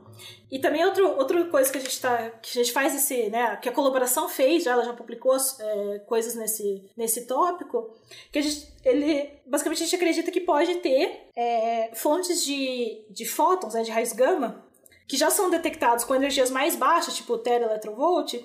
E 0.49 0.59
também 0.59 0.85
outro, 0.85 1.05
outra 1.17 1.43
coisa 1.45 1.69
que 1.69 1.77
a 1.77 1.81
gente 1.81 1.99
tá, 1.99 2.29
que 2.41 2.57
a 2.57 2.63
gente 2.63 2.71
faz 2.71 2.95
esse, 2.95 3.29
né, 3.29 3.57
que 3.57 3.67
a 3.67 3.73
colaboração 3.73 4.29
fez, 4.29 4.63
já 4.63 4.71
ela 4.71 4.85
já 4.85 4.93
publicou 4.93 5.35
é, 5.35 5.99
coisas 5.99 6.35
nesse, 6.35 6.89
nesse 6.95 7.27
tópico, 7.27 7.93
que 8.31 8.39
a 8.39 8.41
gente, 8.41 8.73
ele, 8.85 9.29
basicamente 9.45 9.83
a 9.83 9.85
gente 9.85 9.95
acredita 9.95 10.31
que 10.31 10.39
pode 10.39 10.75
ter 10.75 11.29
é, 11.35 11.91
fontes 11.95 12.45
de, 12.45 13.05
de 13.09 13.25
fótons, 13.25 13.73
né, 13.73 13.83
de 13.83 13.91
raios 13.91 14.13
gama, 14.13 14.65
que 15.05 15.17
já 15.17 15.29
são 15.29 15.49
detectados 15.49 16.05
com 16.05 16.15
energias 16.15 16.49
mais 16.49 16.75
baixas, 16.77 17.15
tipo 17.15 17.37
teraelectrovolt, 17.37 18.35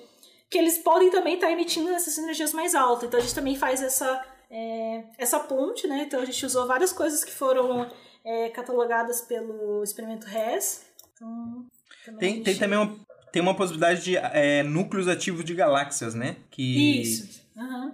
que 0.53 0.57
eles 0.59 0.77
podem 0.77 1.09
também 1.09 1.33
estar 1.33 1.47
tá 1.47 1.51
emitindo 1.51 1.89
essas 1.89 2.15
energias 2.15 2.53
mais 2.53 2.75
altas. 2.75 3.07
Então 3.07 3.19
a 3.19 3.23
gente 3.23 3.33
também 3.33 3.55
faz 3.55 3.81
essa, 3.81 4.23
é, 4.51 5.03
essa 5.17 5.39
ponte, 5.39 5.87
né? 5.87 6.03
Então 6.03 6.21
a 6.21 6.25
gente 6.25 6.45
usou 6.45 6.67
várias 6.67 6.93
coisas 6.93 7.23
que 7.23 7.31
foram 7.31 7.89
é, 8.23 8.49
catalogadas 8.49 9.21
pelo 9.21 9.81
experimento 9.83 10.27
RES. 10.27 10.85
Então, 11.11 11.65
também 12.05 12.19
tem, 12.19 12.35
gente... 12.35 12.45
tem 12.45 12.55
também 12.59 12.77
uma, 12.77 12.99
tem 13.31 13.41
uma 13.41 13.55
possibilidade 13.55 14.03
de 14.03 14.15
é, 14.15 14.61
núcleos 14.61 15.07
ativos 15.07 15.43
de 15.43 15.55
galáxias, 15.55 16.13
né? 16.13 16.35
Que, 16.51 17.01
Isso. 17.01 17.41
Uhum. 17.57 17.91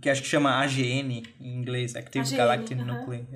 Que 0.00 0.08
acho 0.08 0.22
que 0.22 0.28
chama 0.28 0.62
AGN 0.62 1.24
em 1.40 1.56
inglês, 1.56 1.96
Active 1.96 2.24
AGN, 2.24 2.36
Galactic 2.36 2.78
uhum. 2.78 2.84
Nuclei. 2.84 3.26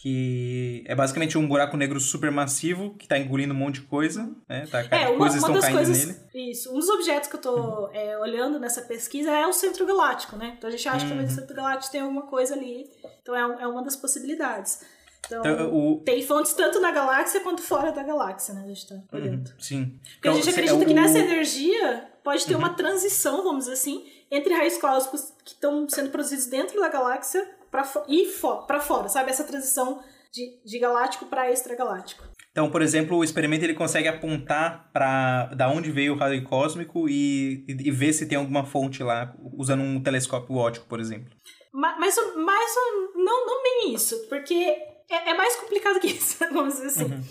É 0.00 0.02
que 0.02 0.82
é 0.86 0.94
basicamente 0.94 1.36
um 1.36 1.46
buraco 1.46 1.76
negro 1.76 2.00
supermassivo 2.00 2.94
que 2.94 3.04
está 3.04 3.18
engolindo 3.18 3.52
um 3.52 3.56
monte 3.56 3.80
de 3.80 3.82
coisa, 3.82 4.34
né? 4.48 4.66
Tá, 4.70 4.82
é, 4.90 5.08
uma, 5.08 5.18
coisas 5.18 5.42
uma 5.42 5.48
estão 5.48 5.60
caindo 5.60 5.76
coisas, 5.76 6.06
nele. 6.06 6.50
Isso. 6.50 6.70
Um 6.74 6.78
dos 6.78 6.88
objetos 6.88 7.28
que 7.28 7.36
eu 7.36 7.40
estou 7.40 7.58
uhum. 7.58 7.94
é, 7.94 8.18
olhando 8.18 8.58
nessa 8.58 8.80
pesquisa 8.82 9.30
é 9.30 9.46
o 9.46 9.52
centro 9.52 9.84
galáctico, 9.84 10.36
né? 10.36 10.54
Então 10.56 10.68
a 10.68 10.70
gente 10.70 10.88
acha 10.88 11.04
uhum. 11.04 11.18
que 11.18 11.24
o 11.24 11.30
centro 11.30 11.54
galáctico 11.54 11.92
tem 11.92 12.00
alguma 12.00 12.22
coisa 12.22 12.54
ali. 12.54 12.88
Então 13.22 13.34
é, 13.34 13.62
é 13.62 13.66
uma 13.66 13.82
das 13.84 13.94
possibilidades. 13.94 14.80
Então, 15.26 15.40
então 15.40 15.74
o... 15.74 16.00
tem 16.00 16.22
fontes 16.22 16.54
tanto 16.54 16.80
na 16.80 16.90
galáxia 16.92 17.40
quanto 17.40 17.60
fora 17.60 17.92
da 17.92 18.02
galáxia, 18.02 18.54
né? 18.54 18.62
A 18.64 18.68
gente 18.68 18.78
está 18.78 18.96
olhando. 19.12 19.48
Uhum, 19.48 19.60
sim. 19.60 20.00
Porque 20.02 20.28
então, 20.28 20.32
a 20.32 20.34
gente 20.36 20.48
acredita 20.48 20.82
é 20.82 20.86
que 20.86 20.94
nessa 20.94 21.18
energia 21.18 22.08
pode 22.24 22.46
ter 22.46 22.56
uma 22.56 22.70
uhum. 22.70 22.74
transição, 22.74 23.44
vamos 23.44 23.64
dizer 23.64 23.74
assim, 23.74 24.06
entre 24.30 24.54
raios 24.54 24.78
cósmicos 24.78 25.34
que 25.44 25.52
estão 25.52 25.86
sendo 25.90 26.08
produzidos 26.08 26.46
dentro 26.46 26.80
da 26.80 26.88
galáxia 26.88 27.46
para 27.70 27.84
ir 28.08 28.26
fo 28.26 28.66
para 28.66 28.80
fora, 28.80 29.08
sabe? 29.08 29.30
Essa 29.30 29.44
transição 29.44 30.02
de, 30.32 30.60
de 30.64 30.78
galáctico 30.78 31.26
para 31.26 31.50
extragaláctico. 31.50 32.24
Então, 32.50 32.68
por 32.70 32.82
exemplo, 32.82 33.16
o 33.16 33.24
experimento 33.24 33.64
ele 33.64 33.74
consegue 33.74 34.08
apontar 34.08 34.90
para 34.92 35.46
da 35.54 35.68
onde 35.68 35.90
veio 35.92 36.14
o 36.14 36.16
raio 36.16 36.42
cósmico 36.44 37.08
e, 37.08 37.64
e, 37.68 37.88
e, 37.88 37.90
ver 37.90 38.12
se 38.12 38.26
tem 38.26 38.36
alguma 38.36 38.64
fonte 38.64 39.02
lá, 39.02 39.34
usando 39.56 39.82
um 39.82 40.02
telescópio 40.02 40.56
óptico, 40.56 40.86
por 40.86 40.98
exemplo. 40.98 41.30
Mas, 41.72 41.96
mas, 41.98 42.16
mas 42.36 42.70
não, 43.14 43.46
não 43.46 43.62
bem 43.62 43.94
isso, 43.94 44.26
porque 44.28 44.54
é, 44.54 45.30
é, 45.30 45.34
mais 45.34 45.54
complicado 45.56 46.00
que 46.00 46.08
isso, 46.08 46.38
vamos 46.52 46.74
dizer 46.74 46.86
assim. 46.86 47.04
Uhum. 47.04 47.22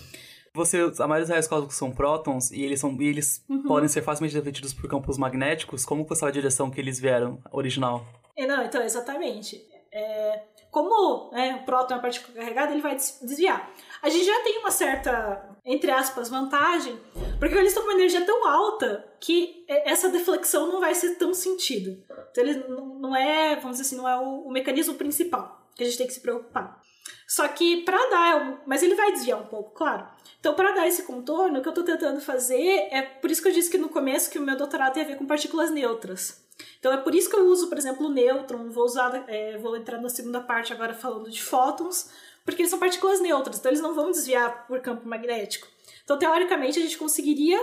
Você, 0.54 0.78
a 0.78 1.06
maioria 1.06 1.20
dos 1.20 1.30
raios 1.30 1.46
cósmicos 1.46 1.76
são 1.76 1.92
prótons 1.92 2.50
e 2.50 2.62
eles, 2.62 2.80
são, 2.80 2.96
e 3.00 3.06
eles 3.06 3.44
uhum. 3.48 3.62
podem 3.64 3.88
ser 3.88 4.02
facilmente 4.02 4.34
defletidos 4.34 4.74
por 4.74 4.88
campos 4.88 5.16
magnéticos. 5.16 5.84
Como 5.84 6.04
foi 6.04 6.28
a 6.28 6.32
direção 6.32 6.70
que 6.70 6.80
eles 6.80 6.98
vieram 6.98 7.40
original? 7.52 8.04
É, 8.36 8.46
não, 8.46 8.64
então, 8.64 8.82
exatamente. 8.82 9.62
É, 9.92 10.42
como 10.70 11.30
né, 11.32 11.58
o 11.60 11.64
próton 11.64 11.94
é 11.94 11.96
uma 11.96 12.02
partícula 12.02 12.36
carregada, 12.36 12.72
ele 12.72 12.80
vai 12.80 12.94
desviar. 12.94 13.70
A 14.02 14.08
gente 14.08 14.24
já 14.24 14.40
tem 14.42 14.58
uma 14.58 14.70
certa, 14.70 15.58
entre 15.64 15.90
aspas, 15.90 16.28
vantagem, 16.28 16.98
porque 17.38 17.54
eles 17.56 17.68
estão 17.68 17.82
com 17.82 17.90
uma 17.90 17.98
energia 17.98 18.24
tão 18.24 18.46
alta 18.46 19.04
que 19.20 19.64
essa 19.68 20.08
deflexão 20.08 20.68
não 20.68 20.80
vai 20.80 20.94
ser 20.94 21.16
tão 21.16 21.34
sentido. 21.34 22.02
Então 22.30 22.44
ele 22.44 22.64
não 22.68 23.16
é, 23.16 23.56
vamos 23.56 23.78
dizer 23.78 23.82
assim, 23.82 23.96
não 23.96 24.08
é 24.08 24.16
o, 24.16 24.46
o 24.46 24.50
mecanismo 24.50 24.94
principal 24.94 25.60
que 25.74 25.82
a 25.82 25.86
gente 25.86 25.98
tem 25.98 26.06
que 26.06 26.14
se 26.14 26.20
preocupar. 26.20 26.80
Só 27.26 27.46
que 27.48 27.82
para 27.82 27.98
dar, 28.10 28.62
mas 28.66 28.82
ele 28.82 28.94
vai 28.94 29.12
desviar 29.12 29.40
um 29.40 29.46
pouco, 29.46 29.70
claro. 29.70 30.06
Então, 30.38 30.54
para 30.54 30.72
dar 30.72 30.88
esse 30.88 31.04
contorno, 31.04 31.58
o 31.58 31.62
que 31.62 31.68
eu 31.68 31.70
estou 31.70 31.84
tentando 31.84 32.20
fazer 32.20 32.88
é 32.90 33.02
por 33.02 33.30
isso 33.30 33.40
que 33.40 33.48
eu 33.48 33.52
disse 33.52 33.70
que 33.70 33.78
no 33.78 33.88
começo 33.88 34.30
que 34.30 34.38
o 34.38 34.42
meu 34.42 34.56
doutorado 34.56 34.94
tem 34.94 35.04
a 35.04 35.06
ver 35.06 35.16
com 35.16 35.26
partículas 35.26 35.70
neutras. 35.70 36.44
Então, 36.78 36.92
é 36.92 36.96
por 36.96 37.14
isso 37.14 37.28
que 37.28 37.36
eu 37.36 37.46
uso, 37.46 37.68
por 37.68 37.78
exemplo, 37.78 38.06
o 38.06 38.10
nêutron. 38.10 38.70
Vou 38.70 38.84
usar, 38.84 39.24
é, 39.28 39.58
vou 39.58 39.76
entrar 39.76 40.00
na 40.00 40.08
segunda 40.08 40.40
parte 40.40 40.72
agora 40.72 40.94
falando 40.94 41.30
de 41.30 41.42
fótons, 41.42 42.10
porque 42.44 42.62
eles 42.62 42.70
são 42.70 42.78
partículas 42.78 43.20
neutras, 43.20 43.58
então 43.58 43.70
eles 43.70 43.82
não 43.82 43.94
vão 43.94 44.10
desviar 44.10 44.66
por 44.66 44.80
campo 44.80 45.06
magnético. 45.08 45.68
Então, 46.04 46.18
teoricamente, 46.18 46.78
a 46.78 46.82
gente 46.82 46.98
conseguiria 46.98 47.62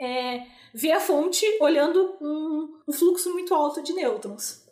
é, 0.00 0.46
ver 0.72 0.92
a 0.92 1.00
fonte 1.00 1.44
olhando 1.60 2.16
um, 2.20 2.78
um 2.86 2.92
fluxo 2.92 3.32
muito 3.32 3.54
alto 3.54 3.82
de 3.82 3.92
nêutrons. 3.92 4.66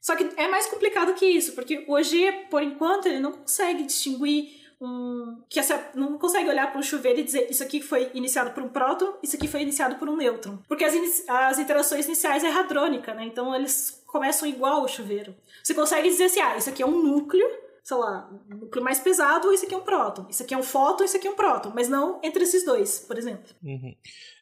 Só 0.00 0.16
que 0.16 0.28
é 0.36 0.48
mais 0.48 0.66
complicado 0.66 1.14
que 1.14 1.24
isso, 1.24 1.52
porque 1.52 1.84
o 1.86 1.92
OG, 1.92 2.48
por 2.50 2.62
enquanto, 2.62 3.06
ele 3.06 3.20
não 3.20 3.32
consegue 3.32 3.84
distinguir 3.84 4.61
um. 4.82 5.42
que 5.48 5.60
essa, 5.60 5.90
não 5.94 6.18
consegue 6.18 6.48
olhar 6.48 6.70
para 6.70 6.78
um 6.78 6.82
chuveiro 6.82 7.20
e 7.20 7.22
dizer 7.22 7.48
isso 7.50 7.62
aqui 7.62 7.80
foi 7.80 8.10
iniciado 8.14 8.50
por 8.50 8.62
um 8.62 8.68
próton, 8.68 9.14
isso 9.22 9.36
aqui 9.36 9.46
foi 9.46 9.62
iniciado 9.62 9.96
por 9.96 10.08
um 10.08 10.16
nêutron. 10.16 10.58
Porque 10.68 10.84
as, 10.84 10.94
as 11.28 11.58
interações 11.58 12.06
iniciais 12.06 12.42
é 12.42 12.50
hadrônica, 12.50 13.14
né? 13.14 13.24
Então 13.24 13.54
eles 13.54 14.02
começam 14.06 14.48
igual 14.48 14.82
o 14.82 14.88
chuveiro. 14.88 15.34
Você 15.62 15.72
consegue 15.72 16.08
dizer 16.08 16.24
assim, 16.24 16.40
ah, 16.40 16.56
isso 16.56 16.68
aqui 16.68 16.82
é 16.82 16.86
um 16.86 17.02
núcleo, 17.02 17.46
sei 17.84 17.96
lá, 17.96 18.28
um 18.50 18.56
núcleo 18.56 18.84
mais 18.84 18.98
pesado, 18.98 19.52
isso 19.52 19.64
aqui 19.64 19.74
é 19.74 19.78
um 19.78 19.82
próton. 19.82 20.26
Isso 20.28 20.42
aqui 20.42 20.52
é 20.52 20.58
um 20.58 20.62
fóton, 20.62 21.04
isso 21.04 21.16
aqui 21.16 21.28
é 21.28 21.30
um 21.30 21.36
próton. 21.36 21.72
Mas 21.74 21.88
não 21.88 22.20
entre 22.22 22.42
esses 22.42 22.64
dois, 22.64 22.98
por 22.98 23.16
exemplo. 23.16 23.54
Uhum. 23.62 23.94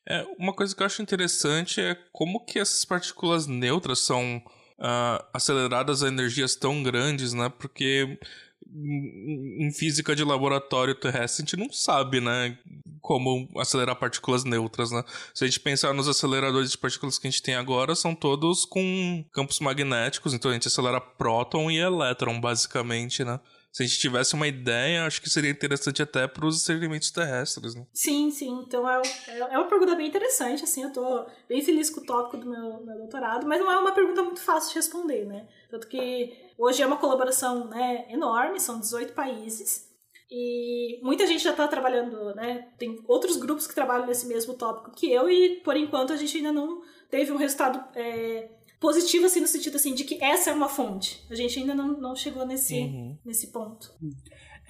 É, 0.08 0.26
uma 0.38 0.54
coisa 0.54 0.74
que 0.74 0.82
eu 0.82 0.86
acho 0.86 1.02
interessante 1.02 1.80
é 1.80 1.96
como 2.12 2.44
que 2.44 2.58
essas 2.58 2.84
partículas 2.84 3.46
neutras 3.46 4.00
são 4.00 4.42
uh, 4.80 5.24
aceleradas 5.32 6.02
a 6.02 6.08
energias 6.08 6.56
tão 6.56 6.82
grandes, 6.82 7.32
né? 7.32 7.52
Porque 7.58 8.18
em 8.72 9.70
física 9.72 10.14
de 10.14 10.24
laboratório 10.24 10.94
terrestre 10.94 11.42
a 11.42 11.46
gente 11.46 11.56
não 11.56 11.72
sabe, 11.72 12.20
né, 12.20 12.56
como 13.00 13.48
acelerar 13.58 13.96
partículas 13.96 14.44
neutras, 14.44 14.90
né? 14.90 15.02
Se 15.34 15.44
a 15.44 15.46
gente 15.46 15.60
pensar 15.60 15.92
nos 15.92 16.08
aceleradores 16.08 16.70
de 16.70 16.78
partículas 16.78 17.18
que 17.18 17.26
a 17.26 17.30
gente 17.30 17.42
tem 17.42 17.54
agora, 17.54 17.94
são 17.94 18.14
todos 18.14 18.64
com 18.64 19.24
campos 19.32 19.58
magnéticos, 19.60 20.34
então 20.34 20.50
a 20.50 20.54
gente 20.54 20.68
acelera 20.68 21.00
próton 21.00 21.70
e 21.70 21.78
elétron, 21.78 22.40
basicamente, 22.40 23.24
né? 23.24 23.40
se 23.72 23.84
a 23.84 23.86
gente 23.86 23.98
tivesse 23.98 24.34
uma 24.34 24.48
ideia, 24.48 25.06
acho 25.06 25.22
que 25.22 25.30
seria 25.30 25.50
interessante 25.50 26.02
até 26.02 26.26
para 26.26 26.44
os 26.44 26.56
experimentos 26.56 27.10
terrestres, 27.10 27.74
né? 27.74 27.86
Sim, 27.94 28.30
sim. 28.30 28.64
Então 28.66 28.88
é, 28.88 29.00
é, 29.28 29.38
é 29.38 29.58
uma 29.58 29.68
pergunta 29.68 29.94
bem 29.94 30.08
interessante, 30.08 30.64
assim, 30.64 30.82
eu 30.82 30.92
tô 30.92 31.24
bem 31.48 31.62
feliz 31.62 31.88
com 31.88 32.00
o 32.00 32.04
tópico 32.04 32.38
do 32.38 32.50
meu, 32.50 32.80
meu 32.84 32.98
doutorado, 32.98 33.46
mas 33.46 33.60
não 33.60 33.70
é 33.70 33.78
uma 33.78 33.92
pergunta 33.92 34.22
muito 34.22 34.40
fácil 34.40 34.70
de 34.70 34.76
responder, 34.76 35.24
né? 35.24 35.46
Tanto 35.70 35.86
que 35.86 36.36
hoje 36.60 36.82
é 36.82 36.86
uma 36.86 36.98
colaboração 36.98 37.66
né, 37.68 38.06
enorme, 38.10 38.60
são 38.60 38.78
18 38.78 39.14
países, 39.14 39.88
e 40.30 41.00
muita 41.02 41.26
gente 41.26 41.42
já 41.42 41.50
está 41.50 41.66
trabalhando, 41.66 42.32
né? 42.36 42.68
Tem 42.78 43.02
outros 43.08 43.36
grupos 43.36 43.66
que 43.66 43.74
trabalham 43.74 44.06
nesse 44.06 44.28
mesmo 44.28 44.54
tópico 44.54 44.92
que 44.94 45.10
eu, 45.10 45.28
e 45.28 45.60
por 45.64 45.76
enquanto 45.76 46.12
a 46.12 46.16
gente 46.16 46.36
ainda 46.36 46.52
não 46.52 46.82
teve 47.10 47.32
um 47.32 47.36
resultado 47.36 47.82
é, 47.98 48.48
positivo, 48.78 49.26
assim, 49.26 49.40
no 49.40 49.48
sentido 49.48 49.74
assim, 49.74 49.92
de 49.92 50.04
que 50.04 50.22
essa 50.22 50.50
é 50.50 50.52
uma 50.52 50.68
fonte. 50.68 51.26
A 51.28 51.34
gente 51.34 51.58
ainda 51.58 51.74
não, 51.74 52.00
não 52.00 52.14
chegou 52.14 52.46
nesse, 52.46 52.78
uhum. 52.78 53.18
nesse 53.24 53.48
ponto. 53.48 53.92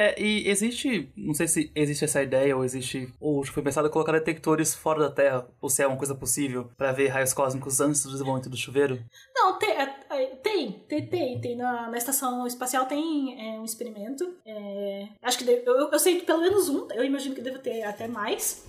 É, 0.01 0.19
e 0.19 0.49
existe, 0.49 1.13
não 1.15 1.35
sei 1.35 1.47
se 1.47 1.71
existe 1.75 2.07
essa 2.07 2.23
ideia 2.23 2.57
ou 2.57 2.65
existe, 2.65 3.13
ou 3.21 3.45
foi 3.45 3.63
pensado 3.63 3.87
em 3.87 3.91
colocar 3.91 4.13
detectores 4.13 4.75
fora 4.75 4.99
da 4.99 5.11
Terra, 5.11 5.47
ou 5.61 5.69
se 5.69 5.83
é 5.83 5.87
uma 5.87 5.99
coisa 5.99 6.15
possível, 6.15 6.71
para 6.75 6.91
ver 6.91 7.09
raios 7.09 7.35
cósmicos 7.35 7.83
antes 7.83 8.03
do 8.05 8.11
desenvolvimento 8.11 8.49
do 8.49 8.57
chuveiro? 8.57 8.99
Não, 9.35 9.59
tem, 9.59 9.69
é, 9.69 9.95
é, 10.09 10.27
tem, 10.37 10.73
tem, 10.89 11.07
tem, 11.07 11.39
tem. 11.43 11.55
Na, 11.55 11.91
na 11.91 11.99
estação 11.99 12.47
espacial 12.47 12.87
tem 12.87 13.39
é, 13.39 13.61
um 13.61 13.65
experimento, 13.67 14.39
é, 14.47 15.09
acho 15.21 15.37
que 15.37 15.45
deve, 15.45 15.69
eu, 15.69 15.91
eu 15.91 15.99
sei 15.99 16.19
que 16.19 16.25
pelo 16.25 16.41
menos 16.41 16.71
um, 16.71 16.89
eu 16.93 17.05
imagino 17.05 17.35
que 17.35 17.43
deve 17.43 17.59
ter 17.59 17.83
até 17.83 18.09
mais, 18.09 18.65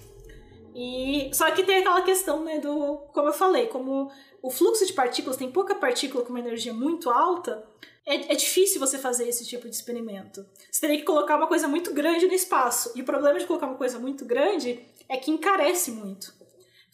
e 0.75 1.29
só 1.33 1.49
que 1.51 1.63
tem 1.63 1.77
aquela 1.77 2.01
questão, 2.01 2.43
né, 2.43 2.59
do, 2.59 2.97
como 3.13 3.29
eu 3.29 3.33
falei, 3.33 3.67
como 3.67 4.11
o 4.41 4.49
fluxo 4.49 4.85
de 4.85 4.91
partículas 4.91 5.37
tem 5.37 5.49
pouca 5.49 5.75
partícula 5.75 6.25
com 6.25 6.31
uma 6.31 6.39
energia 6.41 6.73
muito 6.73 7.09
alta, 7.09 7.63
é, 8.05 8.33
é, 8.33 8.35
difícil 8.35 8.79
você 8.79 8.97
fazer 8.97 9.27
esse 9.27 9.45
tipo 9.45 9.69
de 9.69 9.75
experimento. 9.75 10.45
Você 10.71 10.81
teria 10.81 10.97
que 10.97 11.03
colocar 11.03 11.37
uma 11.37 11.47
coisa 11.47 11.67
muito 11.67 11.93
grande 11.93 12.25
no 12.25 12.33
espaço. 12.33 12.91
E 12.95 13.01
o 13.01 13.05
problema 13.05 13.39
de 13.39 13.45
colocar 13.45 13.67
uma 13.67 13.77
coisa 13.77 13.99
muito 13.99 14.25
grande 14.25 14.79
é 15.07 15.17
que 15.17 15.31
encarece 15.31 15.91
muito. 15.91 16.33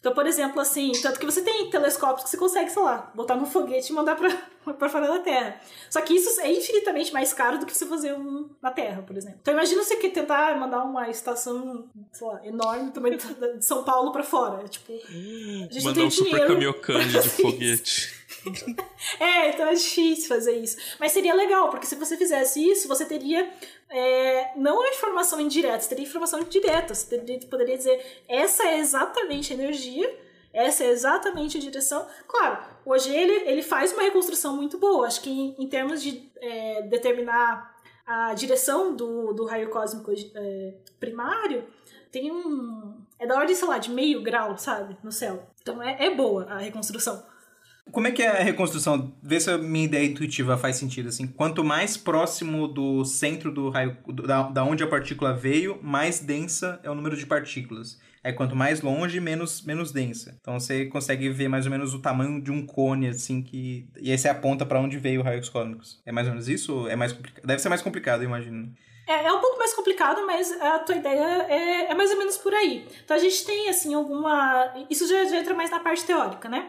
Então, 0.00 0.14
por 0.14 0.26
exemplo, 0.26 0.60
assim, 0.60 0.92
tanto 1.02 1.18
que 1.18 1.26
você 1.26 1.42
tem 1.42 1.68
telescópios 1.70 2.22
que 2.22 2.30
você 2.30 2.36
consegue, 2.36 2.70
sei 2.70 2.82
lá, 2.82 3.10
botar 3.16 3.34
num 3.34 3.46
foguete 3.46 3.90
e 3.90 3.94
mandar 3.94 4.16
para 4.16 4.30
fora 4.88 5.08
da 5.08 5.18
Terra. 5.18 5.60
Só 5.90 6.00
que 6.00 6.14
isso 6.14 6.40
é 6.40 6.52
infinitamente 6.52 7.12
mais 7.12 7.32
caro 7.32 7.58
do 7.58 7.66
que 7.66 7.76
você 7.76 7.84
fazer 7.84 8.14
um 8.14 8.48
na 8.62 8.70
Terra, 8.70 9.02
por 9.02 9.16
exemplo. 9.16 9.38
Então, 9.42 9.54
imagina 9.54 9.82
você 9.82 9.96
que 9.96 10.10
tentar 10.10 10.56
mandar 10.56 10.84
uma 10.84 11.10
estação, 11.10 11.88
sei 12.12 12.26
lá, 12.28 12.46
enorme 12.46 12.92
também 12.92 13.16
de 13.16 13.64
São 13.64 13.82
Paulo 13.82 14.12
para 14.12 14.22
fora. 14.22 14.68
Tipo, 14.68 14.92
a 14.92 14.96
gente 14.96 15.84
mandar 15.84 15.84
não 15.84 15.94
tem 15.94 16.04
um 16.04 16.08
dinheiro. 16.08 16.30
super 16.30 16.46
caminhocane 16.46 17.08
de 17.08 17.28
foguete. 17.30 18.17
é, 19.20 19.50
então 19.50 19.66
é 19.66 19.74
difícil 19.74 20.28
fazer 20.28 20.52
isso. 20.52 20.76
Mas 20.98 21.12
seria 21.12 21.34
legal, 21.34 21.70
porque 21.70 21.86
se 21.86 21.94
você 21.94 22.16
fizesse 22.16 22.64
isso, 22.64 22.88
você 22.88 23.04
teria 23.04 23.50
é, 23.90 24.52
não 24.56 24.82
a 24.82 24.88
informação 24.88 25.40
indireta, 25.40 25.80
você 25.80 25.88
teria 25.88 26.06
informação 26.06 26.42
direta. 26.44 26.94
Você 26.94 27.18
teria, 27.18 27.40
poderia 27.48 27.76
dizer, 27.76 28.22
essa 28.28 28.64
é 28.64 28.78
exatamente 28.78 29.52
a 29.52 29.56
energia, 29.56 30.18
essa 30.52 30.84
é 30.84 30.88
exatamente 30.88 31.58
a 31.58 31.60
direção. 31.60 32.06
Claro, 32.26 32.58
hoje 32.84 33.14
ele, 33.14 33.48
ele 33.48 33.62
faz 33.62 33.92
uma 33.92 34.02
reconstrução 34.02 34.56
muito 34.56 34.78
boa. 34.78 35.06
Acho 35.06 35.20
que 35.20 35.30
em, 35.30 35.56
em 35.58 35.68
termos 35.68 36.02
de 36.02 36.30
é, 36.40 36.82
determinar 36.82 37.76
a 38.06 38.32
direção 38.34 38.96
do, 38.96 39.32
do 39.34 39.44
raio 39.44 39.68
cósmico 39.68 40.10
é, 40.34 40.74
primário, 40.98 41.66
tem 42.10 42.32
um. 42.32 42.96
É 43.18 43.26
da 43.26 43.36
ordem, 43.36 43.54
sei 43.54 43.68
lá, 43.68 43.78
de 43.78 43.90
meio 43.90 44.22
grau, 44.22 44.56
sabe? 44.56 44.96
No 45.02 45.12
céu. 45.12 45.46
Então 45.60 45.82
é, 45.82 46.06
é 46.06 46.14
boa 46.14 46.44
a 46.44 46.58
reconstrução. 46.58 47.22
Como 47.92 48.06
é 48.06 48.10
que 48.10 48.22
é 48.22 48.28
a 48.28 48.42
reconstrução? 48.42 49.12
Vê 49.22 49.40
se 49.40 49.50
a 49.50 49.58
minha 49.58 49.84
ideia 49.84 50.06
intuitiva 50.06 50.56
faz 50.56 50.76
sentido. 50.76 51.08
Assim, 51.08 51.26
quanto 51.26 51.64
mais 51.64 51.96
próximo 51.96 52.68
do 52.68 53.04
centro 53.04 53.52
do 53.52 53.70
raio, 53.70 53.96
da, 54.26 54.42
da 54.42 54.64
onde 54.64 54.82
a 54.82 54.86
partícula 54.86 55.34
veio, 55.34 55.78
mais 55.82 56.20
densa 56.20 56.80
é 56.82 56.90
o 56.90 56.94
número 56.94 57.16
de 57.16 57.26
partículas. 57.26 57.98
É 58.22 58.32
quanto 58.32 58.56
mais 58.56 58.82
longe, 58.82 59.20
menos, 59.20 59.62
menos 59.62 59.92
densa. 59.92 60.36
Então 60.40 60.58
você 60.58 60.86
consegue 60.86 61.28
ver 61.30 61.48
mais 61.48 61.66
ou 61.66 61.70
menos 61.70 61.94
o 61.94 62.00
tamanho 62.00 62.42
de 62.42 62.50
um 62.50 62.66
cone, 62.66 63.08
assim, 63.08 63.42
que. 63.42 63.88
E 64.00 64.10
aí 64.10 64.18
você 64.18 64.28
aponta 64.28 64.66
para 64.66 64.80
onde 64.80 64.98
veio 64.98 65.20
os 65.20 65.26
raios 65.26 65.48
cósmicos. 65.48 66.02
É 66.04 66.12
mais 66.12 66.26
ou 66.26 66.32
menos 66.32 66.48
isso? 66.48 66.88
É 66.88 66.96
mais 66.96 67.12
complicado? 67.12 67.46
Deve 67.46 67.62
ser 67.62 67.68
mais 67.68 67.82
complicado, 67.82 68.22
eu 68.22 68.26
imagino. 68.26 68.72
É, 69.06 69.24
é 69.24 69.32
um 69.32 69.40
pouco 69.40 69.56
mais 69.58 69.72
complicado, 69.72 70.26
mas 70.26 70.52
a 70.60 70.80
tua 70.80 70.96
ideia 70.96 71.46
é, 71.48 71.90
é 71.90 71.94
mais 71.94 72.10
ou 72.10 72.18
menos 72.18 72.36
por 72.36 72.52
aí. 72.52 72.86
Então 73.02 73.16
a 73.16 73.20
gente 73.20 73.44
tem, 73.46 73.68
assim, 73.70 73.94
alguma. 73.94 74.74
Isso 74.90 75.08
já, 75.08 75.24
já 75.24 75.38
entra 75.38 75.54
mais 75.54 75.70
na 75.70 75.80
parte 75.80 76.04
teórica, 76.04 76.48
né? 76.48 76.68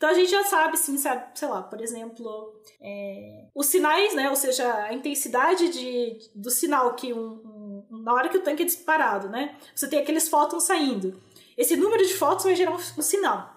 Então 0.00 0.08
a 0.08 0.14
gente 0.14 0.30
já 0.30 0.42
sabe, 0.44 0.78
assim, 0.78 0.96
sabe, 0.96 1.26
sei 1.34 1.46
lá, 1.46 1.62
por 1.62 1.78
exemplo, 1.78 2.58
é, 2.80 3.44
os 3.54 3.66
sinais, 3.66 4.14
né? 4.14 4.30
Ou 4.30 4.34
seja, 4.34 4.72
a 4.84 4.94
intensidade 4.94 5.68
de, 5.68 6.18
do 6.34 6.50
sinal 6.50 6.94
que 6.94 7.12
um, 7.12 7.84
um, 7.90 8.02
na 8.02 8.14
hora 8.14 8.30
que 8.30 8.38
o 8.38 8.42
tanque 8.42 8.62
é 8.62 8.64
disparado, 8.64 9.28
né? 9.28 9.58
Você 9.74 9.86
tem 9.88 9.98
aqueles 9.98 10.26
fótons 10.26 10.64
saindo. 10.64 11.20
Esse 11.54 11.76
número 11.76 12.02
de 12.06 12.14
fótons 12.14 12.44
vai 12.44 12.56
gerar 12.56 12.70
um, 12.70 12.76
um 12.76 13.02
sinal. 13.02 13.54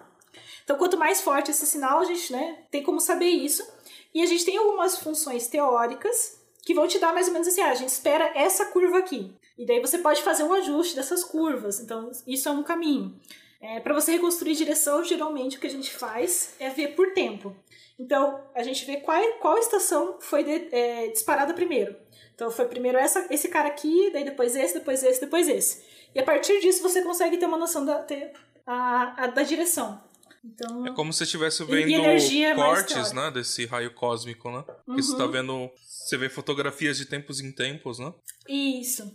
Então, 0.62 0.76
quanto 0.76 0.98
mais 0.98 1.22
forte 1.22 1.50
esse 1.50 1.64
sinal, 1.64 2.00
a 2.00 2.04
gente 2.04 2.30
né, 2.30 2.58
tem 2.70 2.82
como 2.82 3.00
saber 3.00 3.30
isso. 3.30 3.66
E 4.12 4.20
a 4.20 4.26
gente 4.26 4.44
tem 4.44 4.58
algumas 4.58 4.98
funções 4.98 5.46
teóricas 5.46 6.38
que 6.60 6.74
vão 6.74 6.86
te 6.86 6.98
dar 6.98 7.14
mais 7.14 7.26
ou 7.26 7.32
menos 7.32 7.48
assim, 7.48 7.62
ah, 7.62 7.70
a 7.70 7.74
gente 7.74 7.88
espera 7.88 8.32
essa 8.34 8.66
curva 8.66 8.98
aqui. 8.98 9.34
E 9.56 9.64
daí 9.64 9.80
você 9.80 9.96
pode 9.96 10.20
fazer 10.20 10.42
um 10.42 10.52
ajuste 10.52 10.94
dessas 10.94 11.24
curvas. 11.24 11.80
Então, 11.80 12.10
isso 12.26 12.50
é 12.50 12.52
um 12.52 12.62
caminho. 12.62 13.18
É, 13.64 13.80
para 13.80 13.94
você 13.94 14.12
reconstruir 14.12 14.54
direção, 14.54 15.02
geralmente 15.02 15.56
o 15.56 15.60
que 15.60 15.66
a 15.66 15.70
gente 15.70 15.90
faz 15.90 16.54
é 16.58 16.68
ver 16.68 16.88
por 16.88 17.14
tempo. 17.14 17.56
Então, 17.98 18.38
a 18.54 18.62
gente 18.62 18.84
vê 18.84 18.98
qual, 18.98 19.18
qual 19.40 19.56
estação 19.56 20.18
foi 20.20 20.44
de, 20.44 20.68
é, 20.70 21.08
disparada 21.08 21.54
primeiro. 21.54 21.96
Então, 22.34 22.50
foi 22.50 22.66
primeiro 22.66 22.98
essa, 22.98 23.26
esse 23.30 23.48
cara 23.48 23.68
aqui, 23.68 24.10
daí 24.12 24.22
depois 24.22 24.54
esse, 24.54 24.74
depois 24.74 25.02
esse, 25.02 25.18
depois 25.18 25.48
esse. 25.48 25.82
E 26.14 26.20
a 26.20 26.22
partir 26.22 26.60
disso, 26.60 26.82
você 26.82 27.00
consegue 27.00 27.38
ter 27.38 27.46
uma 27.46 27.56
noção 27.56 27.86
da, 27.86 28.02
ter, 28.02 28.32
a, 28.66 29.24
a, 29.24 29.26
da 29.28 29.42
direção. 29.42 29.98
Então, 30.44 30.86
é 30.86 30.92
como 30.92 31.10
se 31.10 31.24
estivesse 31.24 31.64
vendo 31.64 32.56
cortes, 32.56 33.12
né, 33.12 33.30
desse 33.30 33.64
raio 33.64 33.94
cósmico, 33.94 34.50
né? 34.50 34.62
Uhum. 34.86 34.96
você 34.96 35.16
tá 35.16 35.26
vendo, 35.26 35.70
você 35.80 36.18
vê 36.18 36.28
fotografias 36.28 36.98
de 36.98 37.06
tempos 37.06 37.40
em 37.40 37.50
tempos, 37.50 37.98
né? 37.98 38.12
Isso. 38.46 39.10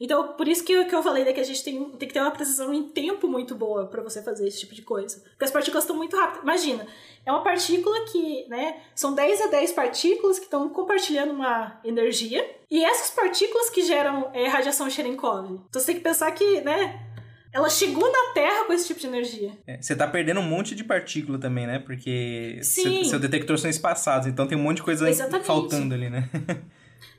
Então, 0.00 0.34
por 0.34 0.46
isso 0.46 0.64
que, 0.64 0.84
que 0.84 0.94
eu 0.94 1.02
falei 1.02 1.24
né, 1.24 1.32
que 1.32 1.40
a 1.40 1.44
gente 1.44 1.62
tem, 1.62 1.84
tem 1.90 2.08
que 2.08 2.14
ter 2.14 2.20
uma 2.20 2.30
precisão 2.30 2.72
em 2.72 2.84
tempo 2.84 3.26
muito 3.26 3.54
boa 3.54 3.86
para 3.86 4.02
você 4.02 4.22
fazer 4.22 4.46
esse 4.46 4.60
tipo 4.60 4.74
de 4.74 4.82
coisa. 4.82 5.20
Porque 5.30 5.44
as 5.44 5.50
partículas 5.50 5.84
estão 5.84 5.96
muito 5.96 6.16
rápidas. 6.16 6.42
Imagina, 6.42 6.86
é 7.26 7.32
uma 7.32 7.42
partícula 7.42 8.04
que, 8.06 8.46
né, 8.48 8.80
são 8.94 9.14
10 9.14 9.40
a 9.42 9.46
10 9.48 9.72
partículas 9.72 10.38
que 10.38 10.44
estão 10.44 10.68
compartilhando 10.68 11.32
uma 11.32 11.80
energia. 11.84 12.48
E 12.70 12.84
essas 12.84 13.10
partículas 13.10 13.70
que 13.70 13.82
geram 13.82 14.30
é, 14.32 14.46
radiação 14.46 14.88
Cherenkov. 14.88 15.46
Então 15.68 15.80
você 15.80 15.86
tem 15.86 15.96
que 15.96 16.02
pensar 16.02 16.30
que, 16.30 16.60
né, 16.60 17.04
ela 17.52 17.68
chegou 17.68 18.10
na 18.10 18.32
Terra 18.34 18.64
com 18.66 18.72
esse 18.72 18.86
tipo 18.86 19.00
de 19.00 19.06
energia. 19.06 19.52
É, 19.66 19.80
você 19.80 19.96
tá 19.96 20.06
perdendo 20.06 20.40
um 20.40 20.44
monte 20.44 20.74
de 20.74 20.84
partícula 20.84 21.38
também, 21.38 21.66
né? 21.66 21.78
Porque 21.78 22.60
seu, 22.62 23.04
seu 23.04 23.18
detector 23.18 23.58
são 23.58 23.70
espaçados, 23.70 24.28
então 24.28 24.46
tem 24.46 24.56
um 24.56 24.62
monte 24.62 24.76
de 24.76 24.82
coisa 24.82 25.08
Exatamente. 25.08 25.46
faltando 25.46 25.94
ali, 25.94 26.10
né? 26.10 26.28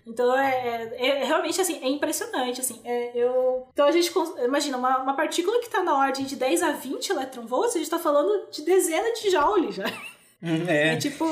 Então 0.10 0.36
é, 0.36 0.92
é, 0.96 1.08
é, 1.08 1.24
realmente 1.24 1.62
assim, 1.62 1.80
é 1.84 1.88
impressionante. 1.88 2.60
Assim, 2.60 2.82
é, 2.84 3.16
eu, 3.16 3.68
então 3.72 3.86
a 3.86 3.92
gente 3.92 4.12
imagina 4.44 4.78
uma, 4.78 4.98
uma 5.04 5.16
partícula 5.16 5.60
que 5.60 5.68
está 5.68 5.84
na 5.84 5.96
ordem 5.96 6.26
de 6.26 6.36
10 6.36 6.64
a 6.64 6.72
20 6.72 7.10
eletronvolts, 7.10 7.76
a 7.76 7.78
gente 7.78 7.84
está 7.84 8.00
falando 8.00 8.50
de 8.50 8.64
dezenas 8.64 9.20
de 9.20 9.30
joules 9.30 9.76
já. 9.76 9.86
Hum, 10.42 10.66
é. 10.68 10.94
é 10.94 10.98
tipo. 10.98 11.26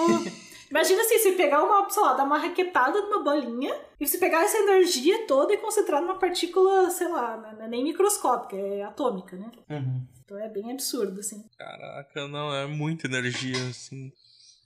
Imagina 0.69 1.01
assim, 1.01 1.17
se 1.19 1.32
pegar 1.32 1.63
uma, 1.63 1.89
sei 1.89 2.03
lá, 2.03 2.13
dar 2.13 2.25
uma 2.25 2.38
raquetada 2.38 2.99
numa 3.01 3.23
bolinha 3.23 3.73
e 3.97 4.05
se 4.05 4.17
pegar 4.17 4.43
essa 4.43 4.57
energia 4.57 5.25
toda 5.25 5.53
e 5.53 5.57
concentrar 5.57 6.01
numa 6.01 6.19
partícula, 6.19 6.89
sei 6.89 7.07
lá, 7.07 7.38
não 7.57 7.65
é 7.65 7.69
nem 7.69 7.86
microscópica, 7.86 8.57
é 8.57 8.84
atômica, 8.84 9.38
né? 9.38 9.49
Uhum. 9.69 10.01
Então 10.25 10.38
é 10.38 10.49
bem 10.49 10.69
absurdo, 10.73 11.21
assim. 11.21 11.45
Caraca, 11.57 12.28
não, 12.28 12.53
é 12.53 12.67
muita 12.67 13.07
energia, 13.07 13.55
assim. 13.69 14.11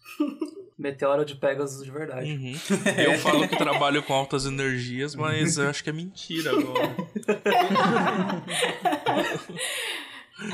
Meteoro 0.78 1.24
de 1.24 1.36
Pegasus 1.36 1.84
de 1.84 1.92
verdade. 1.92 2.32
Uhum. 2.32 2.54
Eu 2.98 3.20
falo 3.20 3.48
que 3.48 3.56
trabalho 3.58 4.02
com 4.04 4.14
altas 4.14 4.46
energias, 4.46 5.16
mas 5.16 5.58
eu 5.58 5.70
acho 5.70 5.84
que 5.84 5.90
é 5.90 5.94
mentira 5.94 6.52
agora. 6.52 6.96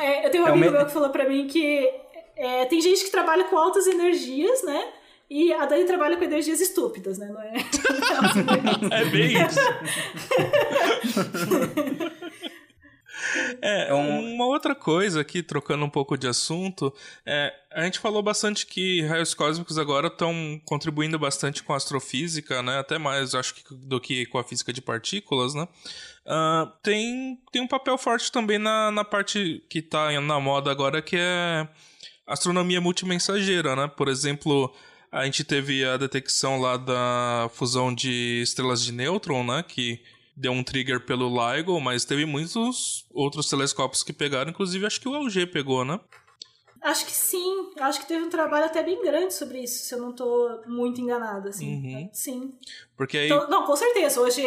é, 0.02 0.26
eu 0.26 0.32
tenho 0.32 0.44
um 0.44 0.48
é 0.48 0.52
amigo 0.52 0.72
meu 0.72 0.86
que 0.86 0.92
falou 0.92 1.10
pra 1.10 1.28
mim 1.30 1.48
que 1.48 1.90
é, 2.36 2.66
tem 2.66 2.82
gente 2.82 3.06
que 3.06 3.12
trabalha 3.12 3.46
com 3.46 3.58
altas 3.58 3.88
energias, 3.88 4.64
né? 4.64 4.90
E 5.30 5.52
a 5.54 5.66
Dani 5.66 5.86
trabalha 5.86 6.16
com 6.18 6.24
energias 6.24 6.62
estúpidas, 6.62 7.18
né? 7.18 7.28
Não 7.28 7.42
é? 7.42 7.54
é 9.02 9.06
bem 9.06 9.34
isso. 9.34 9.60
É, 13.62 13.90
é 13.90 13.94
uma 13.94 14.46
outra 14.46 14.76
coisa 14.76 15.22
aqui, 15.22 15.42
trocando 15.42 15.84
um 15.86 15.90
pouco 15.90 16.18
de 16.18 16.28
assunto, 16.28 16.94
é, 17.26 17.54
a 17.72 17.84
gente 17.84 18.00
falou 18.00 18.24
bastante 18.24 18.66
que 18.66 19.02
raios 19.04 19.34
cósmicos 19.34 19.78
agora 19.78 20.08
estão 20.08 20.60
contribuindo 20.66 21.20
bastante 21.20 21.64
com 21.64 21.74
a 21.74 21.78
astrofísica, 21.78 22.62
né? 22.64 22.80
Até 22.80 22.98
mais, 22.98 23.36
acho 23.36 23.56
que, 23.56 23.64
do 23.76 24.00
que 24.00 24.26
com 24.28 24.38
a 24.38 24.44
física 24.44 24.74
de 24.74 24.82
partículas, 24.82 25.54
né? 25.54 25.68
Uh, 26.26 26.72
tem, 26.84 27.40
tem 27.52 27.62
um 27.62 27.68
papel 27.68 27.98
forte 27.98 28.32
também 28.32 28.58
na, 28.58 28.92
na 28.92 29.04
parte 29.04 29.64
que 29.70 29.80
está 29.80 30.20
na 30.20 30.40
moda 30.40 30.72
agora, 30.72 31.02
que 31.02 31.16
é 31.18 31.68
astronomia 32.26 32.82
multimensageira, 32.82 33.76
né? 33.76 33.88
Por 33.88 34.08
exemplo, 34.08 34.74
a 35.12 35.24
gente 35.26 35.44
teve 35.44 35.86
a 35.86 35.98
detecção 35.98 36.60
lá 36.60 36.78
da 36.78 37.50
fusão 37.54 37.94
de 37.94 38.42
estrelas 38.44 38.84
de 38.84 38.92
nêutron, 38.92 39.44
né? 39.44 39.64
Que 39.66 40.02
deu 40.38 40.52
um 40.52 40.64
trigger 40.64 41.04
pelo 41.04 41.28
LIGO, 41.28 41.82
mas 41.82 42.06
teve 42.06 42.26
muitos 42.26 43.06
outros 43.12 43.50
telescópios 43.50 44.04
que 44.04 44.14
pegaram, 44.14 44.52
inclusive 44.52 44.86
acho 44.86 45.02
que 45.02 45.10
o 45.10 45.16
LG 45.16 45.48
pegou, 45.48 45.84
né? 45.84 46.00
Acho 46.80 47.06
que 47.06 47.12
sim. 47.12 47.72
Acho 47.80 48.00
que 48.00 48.08
teve 48.08 48.24
um 48.24 48.30
trabalho 48.30 48.66
até 48.66 48.84
bem 48.84 49.02
grande 49.04 49.34
sobre 49.34 49.64
isso, 49.64 49.84
se 49.84 49.96
eu 49.96 50.00
não 50.00 50.14
tô 50.14 50.62
muito 50.68 51.02
enganada, 51.02 51.50
assim. 51.50 51.76
Uhum. 51.76 52.10
Sim. 52.14 52.54
Porque 52.98 53.16
aí... 53.16 53.26
Então, 53.28 53.48
não, 53.48 53.64
com 53.64 53.76
certeza. 53.76 54.20
Hoje 54.20 54.42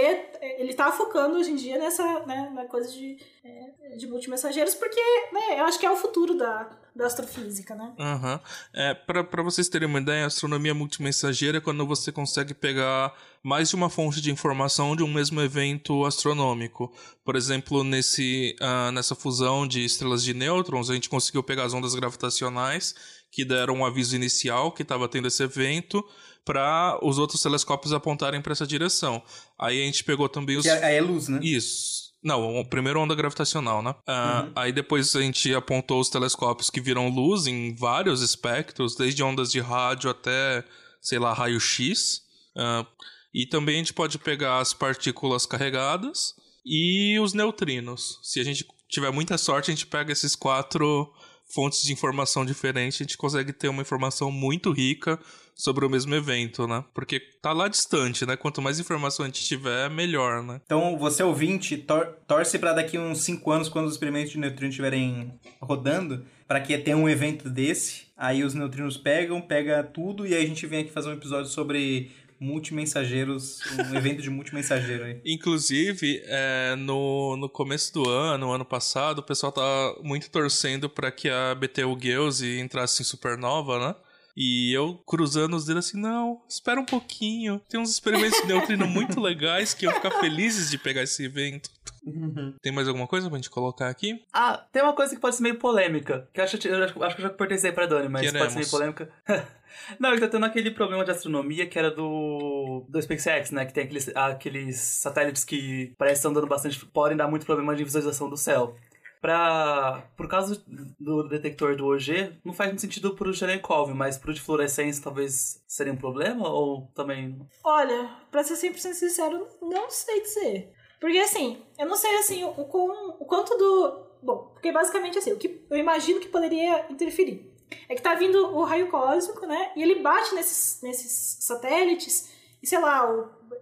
ele 0.58 0.74
tá 0.74 0.90
focando 0.90 1.38
hoje 1.38 1.52
em 1.52 1.56
dia 1.56 1.78
nessa, 1.78 2.26
né, 2.26 2.50
na 2.52 2.64
coisa 2.64 2.90
de, 2.90 3.16
é, 3.44 3.96
de 3.96 4.08
multimensageiros, 4.08 4.74
porque 4.74 5.00
né, 5.32 5.60
eu 5.60 5.64
acho 5.64 5.78
que 5.78 5.86
é 5.86 5.90
o 5.90 5.96
futuro 5.96 6.36
da, 6.36 6.68
da 6.94 7.06
astrofísica, 7.06 7.76
né? 7.76 7.94
Uhum. 7.96 8.40
É, 8.74 8.94
para 8.94 9.42
vocês 9.44 9.68
terem 9.68 9.86
uma 9.86 10.00
ideia, 10.00 10.24
a 10.24 10.26
astronomia 10.26 10.74
multimensageira 10.74 11.58
é 11.58 11.60
quando 11.60 11.86
você 11.86 12.10
consegue 12.10 12.52
pegar 12.52 13.14
mais 13.40 13.68
de 13.68 13.76
uma 13.76 13.88
fonte 13.88 14.20
de 14.20 14.32
informação 14.32 14.96
de 14.96 15.04
um 15.04 15.12
mesmo 15.12 15.40
evento 15.40 16.04
astronômico. 16.04 16.92
Por 17.24 17.36
exemplo, 17.36 17.84
nesse, 17.84 18.56
uh, 18.60 18.90
nessa 18.90 19.14
fusão 19.14 19.66
de 19.66 19.84
estrelas 19.84 20.24
de 20.24 20.34
nêutrons, 20.34 20.90
a 20.90 20.94
gente 20.94 21.08
conseguiu 21.08 21.44
pegar 21.44 21.64
as 21.64 21.72
ondas 21.72 21.94
gravitacionais 21.94 22.94
que 23.30 23.44
deram 23.44 23.74
um 23.74 23.84
aviso 23.84 24.16
inicial 24.16 24.72
que 24.72 24.82
estava 24.82 25.08
tendo 25.08 25.28
esse 25.28 25.42
evento 25.42 26.04
para 26.44 26.98
os 27.02 27.18
outros 27.18 27.42
telescópios 27.42 27.92
apontarem 27.92 28.40
para 28.40 28.52
essa 28.52 28.66
direção. 28.66 29.22
Aí 29.58 29.82
a 29.82 29.86
gente 29.86 30.04
pegou 30.04 30.28
também 30.28 30.56
os. 30.56 30.64
Que 30.64 30.70
é, 30.70 30.96
é 30.96 31.00
luz, 31.00 31.28
né? 31.28 31.40
Isso. 31.42 32.10
Não, 32.22 32.62
primeiro 32.64 33.00
onda 33.00 33.14
gravitacional, 33.14 33.82
né? 33.82 33.90
Uh, 33.90 34.46
uhum. 34.46 34.52
Aí 34.54 34.72
depois 34.72 35.16
a 35.16 35.22
gente 35.22 35.54
apontou 35.54 36.00
os 36.00 36.10
telescópios 36.10 36.68
que 36.68 36.80
viram 36.80 37.08
luz 37.08 37.46
em 37.46 37.74
vários 37.74 38.20
espectros, 38.20 38.94
desde 38.94 39.22
ondas 39.22 39.50
de 39.50 39.58
rádio 39.58 40.10
até, 40.10 40.62
sei 41.00 41.18
lá, 41.18 41.32
raio-x. 41.32 42.22
Uh, 42.54 42.86
e 43.32 43.46
também 43.46 43.76
a 43.76 43.78
gente 43.78 43.94
pode 43.94 44.18
pegar 44.18 44.58
as 44.58 44.74
partículas 44.74 45.46
carregadas 45.46 46.34
e 46.64 47.18
os 47.20 47.32
neutrinos. 47.32 48.18
Se 48.22 48.38
a 48.38 48.44
gente 48.44 48.66
tiver 48.88 49.10
muita 49.10 49.38
sorte, 49.38 49.70
a 49.70 49.74
gente 49.74 49.86
pega 49.86 50.12
esses 50.12 50.36
quatro 50.36 51.10
fontes 51.54 51.82
de 51.82 51.92
informação 51.92 52.44
diferentes, 52.44 53.00
a 53.00 53.04
gente 53.04 53.16
consegue 53.16 53.52
ter 53.52 53.68
uma 53.68 53.82
informação 53.82 54.30
muito 54.30 54.70
rica 54.70 55.18
sobre 55.60 55.84
o 55.84 55.90
mesmo 55.90 56.14
evento, 56.14 56.66
né? 56.66 56.84
Porque 56.94 57.20
tá 57.20 57.52
lá 57.52 57.68
distante, 57.68 58.24
né? 58.24 58.36
Quanto 58.36 58.62
mais 58.62 58.80
informação 58.80 59.24
a 59.24 59.28
gente 59.28 59.44
tiver, 59.44 59.90
melhor, 59.90 60.42
né? 60.42 60.60
Então, 60.64 60.98
você 60.98 61.22
ouvinte, 61.22 61.76
tor 61.76 62.16
torce 62.26 62.58
para 62.58 62.72
daqui 62.72 62.98
uns 62.98 63.20
5 63.22 63.50
anos, 63.50 63.68
quando 63.68 63.86
os 63.86 63.92
experimentos 63.92 64.32
de 64.32 64.38
neutrino 64.38 64.70
estiverem 64.70 65.32
rodando, 65.60 66.24
para 66.46 66.60
que 66.60 66.76
tenha 66.78 66.96
um 66.96 67.08
evento 67.08 67.48
desse. 67.50 68.10
Aí 68.16 68.42
os 68.42 68.54
neutrinos 68.54 68.96
pegam, 68.96 69.40
pega 69.40 69.82
tudo 69.82 70.26
e 70.26 70.34
aí 70.34 70.44
a 70.44 70.46
gente 70.46 70.66
vem 70.66 70.80
aqui 70.80 70.90
fazer 70.90 71.08
um 71.08 71.14
episódio 71.14 71.50
sobre 71.50 72.10
multimensageiros, 72.40 73.60
um 73.90 73.94
evento 73.94 74.22
de 74.22 74.30
multimensageiro 74.30 75.04
aí. 75.04 75.20
Inclusive, 75.26 76.22
é, 76.24 76.74
no, 76.76 77.36
no 77.36 77.48
começo 77.50 77.92
do 77.92 78.08
ano, 78.08 78.50
ano 78.50 78.64
passado, 78.64 79.18
o 79.18 79.22
pessoal 79.22 79.52
tá 79.52 79.94
muito 80.02 80.30
torcendo 80.30 80.88
para 80.88 81.12
que 81.12 81.28
a 81.28 81.54
BTU 81.54 81.98
Geuze 82.00 82.58
entrasse 82.58 83.02
em 83.02 83.04
supernova, 83.04 83.78
né? 83.78 83.94
E 84.42 84.72
eu 84.72 84.94
cruzando 85.06 85.54
os 85.54 85.66
dedos 85.66 85.86
assim, 85.86 86.00
não, 86.00 86.40
espera 86.48 86.80
um 86.80 86.84
pouquinho. 86.86 87.60
Tem 87.68 87.78
uns 87.78 87.90
experimentos 87.90 88.40
de 88.40 88.46
neutrino 88.46 88.86
muito 88.86 89.20
legais 89.20 89.74
que 89.74 89.86
eu 89.86 89.92
ficar 89.92 90.12
felizes 90.12 90.70
de 90.70 90.78
pegar 90.78 91.02
esse 91.02 91.22
evento. 91.22 91.68
Uhum. 92.06 92.54
Tem 92.62 92.72
mais 92.72 92.88
alguma 92.88 93.06
coisa 93.06 93.28
pra 93.28 93.36
gente 93.36 93.50
colocar 93.50 93.90
aqui? 93.90 94.24
Ah, 94.32 94.64
tem 94.72 94.82
uma 94.82 94.94
coisa 94.94 95.14
que 95.14 95.20
pode 95.20 95.36
ser 95.36 95.42
meio 95.42 95.58
polêmica. 95.58 96.26
Que 96.32 96.40
eu 96.40 96.44
acho, 96.44 96.56
eu 96.66 96.84
acho, 96.84 97.02
acho 97.02 97.16
que 97.16 97.20
eu 97.20 97.28
já 97.28 97.34
pertencei 97.34 97.70
pra 97.70 97.84
Dani, 97.84 98.08
mas 98.08 98.22
Queremos. 98.22 98.40
pode 98.40 98.52
ser 98.52 98.58
meio 98.60 98.70
polêmica. 98.70 99.12
Não, 99.98 100.10
ele 100.10 100.20
tá 100.20 100.28
tendo 100.28 100.46
aquele 100.46 100.70
problema 100.70 101.04
de 101.04 101.10
astronomia 101.10 101.66
que 101.66 101.78
era 101.78 101.90
do, 101.90 102.86
do 102.88 103.02
SpaceX, 103.02 103.50
né? 103.50 103.66
Que 103.66 103.74
tem 103.74 103.84
aqueles, 103.84 104.08
aqueles 104.16 104.76
satélites 104.78 105.44
que 105.44 105.92
parecem 105.98 106.16
estar 106.18 106.30
dando 106.30 106.46
bastante. 106.46 106.84
podem 106.86 107.16
dar 107.16 107.28
muito 107.28 107.44
problema 107.44 107.76
de 107.76 107.84
visualização 107.84 108.30
do 108.30 108.38
céu. 108.38 108.74
Pra, 109.20 110.10
por 110.16 110.28
causa 110.28 110.64
do 110.98 111.28
detector 111.28 111.76
do 111.76 111.86
OG, 111.86 112.40
não 112.42 112.54
faz 112.54 112.70
muito 112.70 112.80
sentido 112.80 113.14
pro 113.14 113.34
Cherenkov, 113.34 113.92
mas 113.92 114.16
pro 114.16 114.32
de 114.32 114.40
fluorescência 114.40 115.04
talvez 115.04 115.62
seria 115.68 115.92
um 115.92 115.96
problema 115.96 116.48
ou 116.48 116.90
também. 116.94 117.38
Olha, 117.62 118.10
pra 118.30 118.42
ser 118.42 118.54
100% 118.54 118.94
sincero, 118.94 119.46
não 119.60 119.90
sei 119.90 120.22
dizer. 120.22 120.72
Porque 120.98 121.18
assim, 121.18 121.62
eu 121.78 121.86
não 121.86 121.96
sei 121.96 122.16
assim 122.16 122.44
o, 122.44 122.48
o, 122.48 123.16
o 123.20 123.24
quanto 123.26 123.56
do. 123.58 124.06
Bom, 124.22 124.50
porque 124.52 124.72
basicamente 124.72 125.18
assim, 125.18 125.32
o 125.32 125.38
que 125.38 125.66
eu 125.70 125.76
imagino 125.76 126.20
que 126.20 126.28
poderia 126.28 126.86
interferir. 126.90 127.50
É 127.88 127.94
que 127.94 128.02
tá 128.02 128.14
vindo 128.14 128.38
o 128.54 128.64
raio 128.64 128.90
cósmico, 128.90 129.46
né? 129.46 129.72
E 129.76 129.82
ele 129.82 130.02
bate 130.02 130.34
nesses, 130.34 130.80
nesses 130.82 131.38
satélites, 131.44 132.28
e 132.62 132.66
sei 132.66 132.78
lá, 132.78 133.06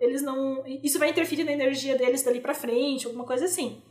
eles 0.01 0.23
não. 0.23 0.65
Isso 0.67 0.99
vai 0.99 1.11
interferir 1.11 1.45
na 1.45 1.53
energia 1.53 1.97
deles 1.97 2.23
dali 2.23 2.41
pra 2.41 2.55
frente, 2.55 3.07
alguma 3.07 3.25
coisa 3.25 3.45
assim. 3.45 3.83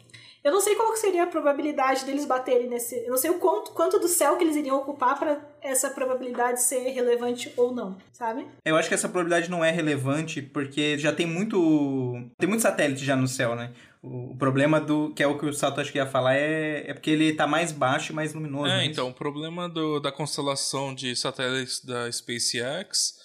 Eu 0.48 0.54
não 0.54 0.62
sei 0.62 0.76
qual 0.76 0.96
seria 0.96 1.24
a 1.24 1.28
probabilidade 1.28 2.06
deles 2.06 2.24
baterem 2.24 2.70
nesse. 2.70 2.96
Eu 3.00 3.10
não 3.10 3.18
sei 3.18 3.30
o 3.30 3.38
quanto, 3.38 3.72
quanto 3.72 4.00
do 4.00 4.08
céu 4.08 4.38
que 4.38 4.46
eles 4.46 4.56
iriam 4.56 4.78
ocupar 4.78 5.20
para 5.20 5.42
essa 5.62 5.90
probabilidade 5.90 6.64
ser 6.64 6.88
relevante 6.92 7.52
ou 7.58 7.74
não, 7.74 7.98
sabe? 8.14 8.48
Eu 8.64 8.78
acho 8.78 8.88
que 8.88 8.96
essa 8.96 9.10
probabilidade 9.10 9.52
não 9.52 9.64
é 9.64 9.72
relevante 9.72 10.42
porque 10.42 10.98
já 10.98 11.12
tem 11.12 11.26
muito. 11.26 12.30
Tem 12.38 12.48
muito 12.48 12.62
satélite 12.62 13.04
já 13.04 13.14
no 13.14 13.28
céu, 13.28 13.58
né? 13.58 13.74
O 14.02 14.38
problema 14.38 14.80
do. 14.80 15.12
que 15.14 15.22
é 15.22 15.28
o 15.28 15.38
que 15.38 15.46
o 15.46 15.52
Sato 15.52 15.82
acho 15.82 15.92
que 15.92 15.98
ia 15.98 16.06
falar, 16.06 16.36
é, 16.36 16.92
é 16.92 16.94
porque 16.94 17.12
ele 17.12 17.34
tá 17.34 17.46
mais 17.46 17.74
baixo 17.74 18.14
e 18.14 18.16
mais 18.16 18.34
luminoso. 18.34 18.72
É, 18.72 18.84
é 18.84 18.86
então, 18.86 19.10
o 19.10 19.14
problema 19.14 19.68
do, 19.68 20.00
da 20.00 20.14
constelação 20.14 20.96
de 20.96 21.14
satélites 21.14 21.84
da 21.84 22.10
SpaceX 22.10 23.17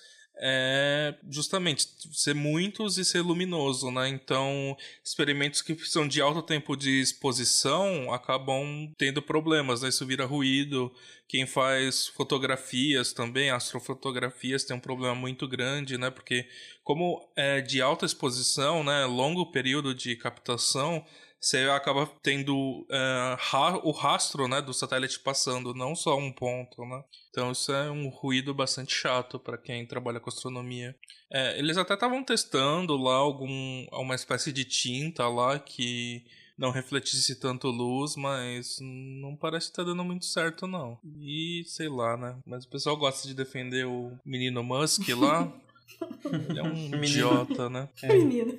é 0.44 1.14
justamente 1.30 1.86
ser 2.10 2.34
muitos 2.34 2.98
e 2.98 3.04
ser 3.04 3.20
luminoso, 3.20 3.92
né? 3.92 4.08
Então, 4.08 4.76
experimentos 5.04 5.62
que 5.62 5.72
precisam 5.72 6.06
de 6.08 6.20
alto 6.20 6.42
tempo 6.42 6.76
de 6.76 7.00
exposição 7.00 8.12
acabam 8.12 8.92
tendo 8.98 9.22
problemas, 9.22 9.82
né? 9.82 9.88
Isso 9.88 10.04
vira 10.04 10.26
ruído. 10.26 10.92
Quem 11.28 11.46
faz 11.46 12.08
fotografias 12.08 13.12
também, 13.12 13.50
astrofotografias, 13.50 14.64
tem 14.64 14.76
um 14.76 14.80
problema 14.80 15.14
muito 15.14 15.46
grande, 15.46 15.96
né? 15.96 16.10
Porque 16.10 16.48
como 16.82 17.24
é 17.36 17.60
de 17.60 17.80
alta 17.80 18.04
exposição, 18.04 18.82
né? 18.82 19.06
Longo 19.06 19.52
período 19.52 19.94
de 19.94 20.16
captação, 20.16 21.06
você 21.42 21.68
acaba 21.70 22.08
tendo 22.22 22.56
uh, 22.82 23.36
ra 23.36 23.76
o 23.82 23.90
rastro 23.90 24.46
né, 24.46 24.62
do 24.62 24.72
satélite 24.72 25.18
passando, 25.18 25.74
não 25.74 25.96
só 25.96 26.16
um 26.16 26.30
ponto, 26.30 26.86
né? 26.86 27.02
Então 27.30 27.50
isso 27.50 27.72
é 27.72 27.90
um 27.90 28.08
ruído 28.08 28.54
bastante 28.54 28.94
chato 28.94 29.40
para 29.40 29.58
quem 29.58 29.84
trabalha 29.84 30.20
com 30.20 30.30
astronomia. 30.30 30.94
É, 31.32 31.58
eles 31.58 31.76
até 31.76 31.94
estavam 31.94 32.22
testando 32.22 32.96
lá 32.96 33.16
algum, 33.16 33.86
uma 33.90 34.14
espécie 34.14 34.52
de 34.52 34.64
tinta 34.64 35.26
lá 35.26 35.58
que 35.58 36.24
não 36.56 36.70
refletisse 36.70 37.34
tanto 37.40 37.68
luz, 37.68 38.14
mas 38.14 38.76
não 38.80 39.34
parece 39.34 39.66
estar 39.66 39.82
tá 39.82 39.88
dando 39.88 40.04
muito 40.04 40.26
certo 40.26 40.68
não. 40.68 40.96
E 41.18 41.64
sei 41.66 41.88
lá, 41.88 42.16
né? 42.16 42.38
Mas 42.46 42.64
o 42.64 42.68
pessoal 42.68 42.96
gosta 42.96 43.26
de 43.26 43.34
defender 43.34 43.84
o 43.84 44.16
menino 44.24 44.62
Musk 44.62 45.08
lá. 45.08 45.52
Ele 46.48 46.58
é 46.60 46.62
um 46.62 47.02
idiota, 47.02 47.68
né? 47.68 47.88
É. 48.00 48.14
Menino. 48.14 48.56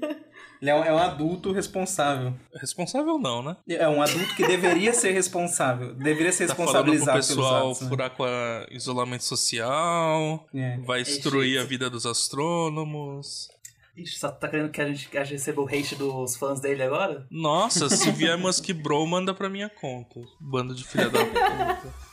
Ele 0.64 0.70
é 0.70 0.76
um, 0.76 0.84
é 0.86 0.94
um, 0.94 0.98
adulto 0.98 1.52
responsável. 1.52 2.34
Responsável 2.56 3.20
não, 3.20 3.44
né? 3.44 3.58
É 3.68 3.86
um 3.86 4.02
adulto 4.02 4.34
que 4.34 4.48
deveria 4.48 4.94
ser 4.96 5.12
responsável. 5.12 5.94
Deveria 5.94 6.32
ser 6.32 6.48
tá 6.48 6.54
responsabilizado 6.54 7.12
pelos 7.12 7.28
pessoal 7.28 7.72
atos, 7.72 7.82
né? 7.82 7.90
furar 7.90 8.10
com 8.12 8.26
isolamento 8.72 9.26
social, 9.26 10.48
é. 10.56 10.78
vai 10.78 11.04
destruir 11.04 11.60
a 11.60 11.66
vida 11.66 11.90
dos 11.90 12.06
astrônomos. 12.06 13.50
Ixi, 13.98 14.18
só 14.18 14.32
tá 14.32 14.48
querendo 14.48 14.72
que 14.72 14.82
a 14.82 14.88
gente, 14.88 15.10
que 15.10 15.18
a 15.18 15.26
gente 15.26 15.34
receba 15.34 15.62
o 15.62 15.68
hate 15.68 15.98
dos 15.98 16.38
fãs 16.38 16.62
dele 16.62 16.82
agora? 16.82 17.28
Nossa, 17.30 17.90
se 17.90 18.10
vier 18.12 18.38
Musk 18.40 18.72
Bro, 18.72 19.06
manda 19.06 19.34
pra 19.34 19.50
minha 19.50 19.68
conta. 19.68 20.22
Bando 20.40 20.74
de 20.74 20.86
filha 20.88 21.10
da 21.10 21.26
puta. 21.26 21.94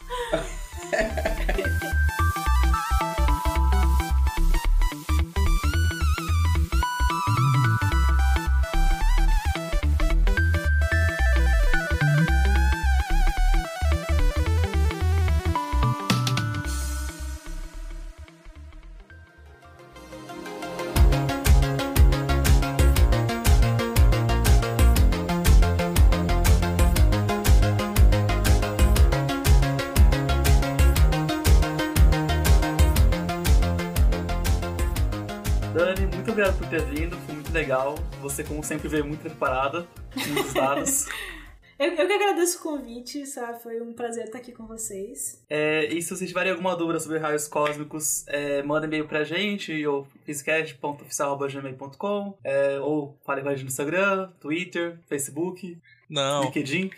Você, 38.30 38.44
como 38.44 38.62
sempre, 38.62 38.88
veio 38.88 39.04
muito 39.04 39.20
preparada, 39.20 39.86
muitos 40.14 40.54
dados. 40.54 41.06
Eu, 41.80 41.92
eu 41.94 42.06
que 42.06 42.12
agradeço 42.12 42.58
o 42.58 42.62
convite, 42.62 43.24
sabe? 43.24 43.62
Foi 43.62 43.80
um 43.80 43.94
prazer 43.94 44.26
estar 44.26 44.36
aqui 44.36 44.52
com 44.52 44.66
vocês. 44.66 45.42
É, 45.48 45.86
e 45.86 46.02
se 46.02 46.14
vocês 46.14 46.28
tiverem 46.28 46.52
alguma 46.52 46.76
dúvida 46.76 47.00
sobre 47.00 47.16
raios 47.16 47.48
cósmicos, 47.48 48.22
é, 48.28 48.62
manda 48.62 48.84
e-mail 48.84 49.08
pra 49.08 49.24
gente, 49.24 49.86
ou 49.86 50.06
physicast.oficial.gmail.com, 50.26 52.36
é, 52.44 52.78
ou 52.80 53.18
fale 53.24 53.40
com 53.40 53.48
a 53.48 53.52
gente 53.52 53.62
no 53.62 53.68
Instagram, 53.68 54.28
Twitter, 54.38 54.98
Facebook, 55.08 55.78
Não. 56.06 56.44
LinkedIn. 56.44 56.90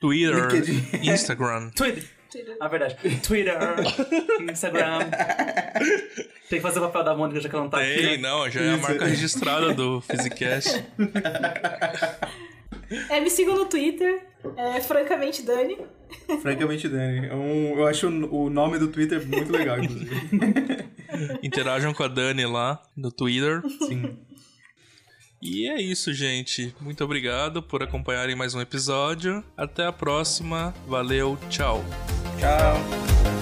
Twitter, 0.00 0.50
LinkedIn. 0.50 1.10
Instagram. 1.10 1.68
Twitter. 1.76 2.21
Twitter. 2.32 2.56
Ah, 2.58 2.68
verdade. 2.68 2.96
Twitter, 3.22 3.54
Instagram. 4.50 5.00
Tem 6.48 6.58
que 6.58 6.60
fazer 6.60 6.78
o 6.78 6.82
papel 6.82 7.04
da 7.04 7.14
Mônica 7.14 7.40
já 7.40 7.48
que 7.48 7.54
ela 7.54 7.64
não 7.64 7.70
tá 7.70 7.78
Tem, 7.78 7.92
aqui. 7.92 8.02
Tem, 8.02 8.16
né? 8.16 8.28
não, 8.28 8.50
já 8.50 8.60
é 8.62 8.70
a 8.70 8.76
marca 8.78 9.04
registrada 9.04 9.74
do 9.74 10.00
Physicast. 10.00 10.82
É, 13.08 13.20
me 13.20 13.30
sigam 13.30 13.56
no 13.56 13.66
Twitter, 13.66 14.22
é 14.56 14.80
Francamente 14.80 15.42
Dani. 15.42 15.78
Francamente 16.40 16.88
Dani. 16.88 17.26
É 17.26 17.34
um, 17.34 17.78
eu 17.78 17.86
acho 17.86 18.08
o 18.08 18.50
nome 18.50 18.78
do 18.78 18.88
Twitter 18.88 19.26
muito 19.26 19.50
legal, 19.52 19.82
inclusive. 19.82 20.10
Interajam 21.42 21.94
com 21.94 22.02
a 22.02 22.08
Dani 22.08 22.44
lá 22.46 22.82
no 22.96 23.10
Twitter. 23.10 23.62
Sim. 23.86 24.16
E 25.40 25.68
é 25.68 25.80
isso, 25.80 26.12
gente. 26.12 26.72
Muito 26.80 27.02
obrigado 27.02 27.62
por 27.62 27.82
acompanharem 27.82 28.36
mais 28.36 28.54
um 28.54 28.60
episódio. 28.60 29.42
Até 29.56 29.84
a 29.84 29.92
próxima. 29.92 30.72
Valeu, 30.86 31.36
tchau. 31.50 31.84
Tchau. 32.42 33.41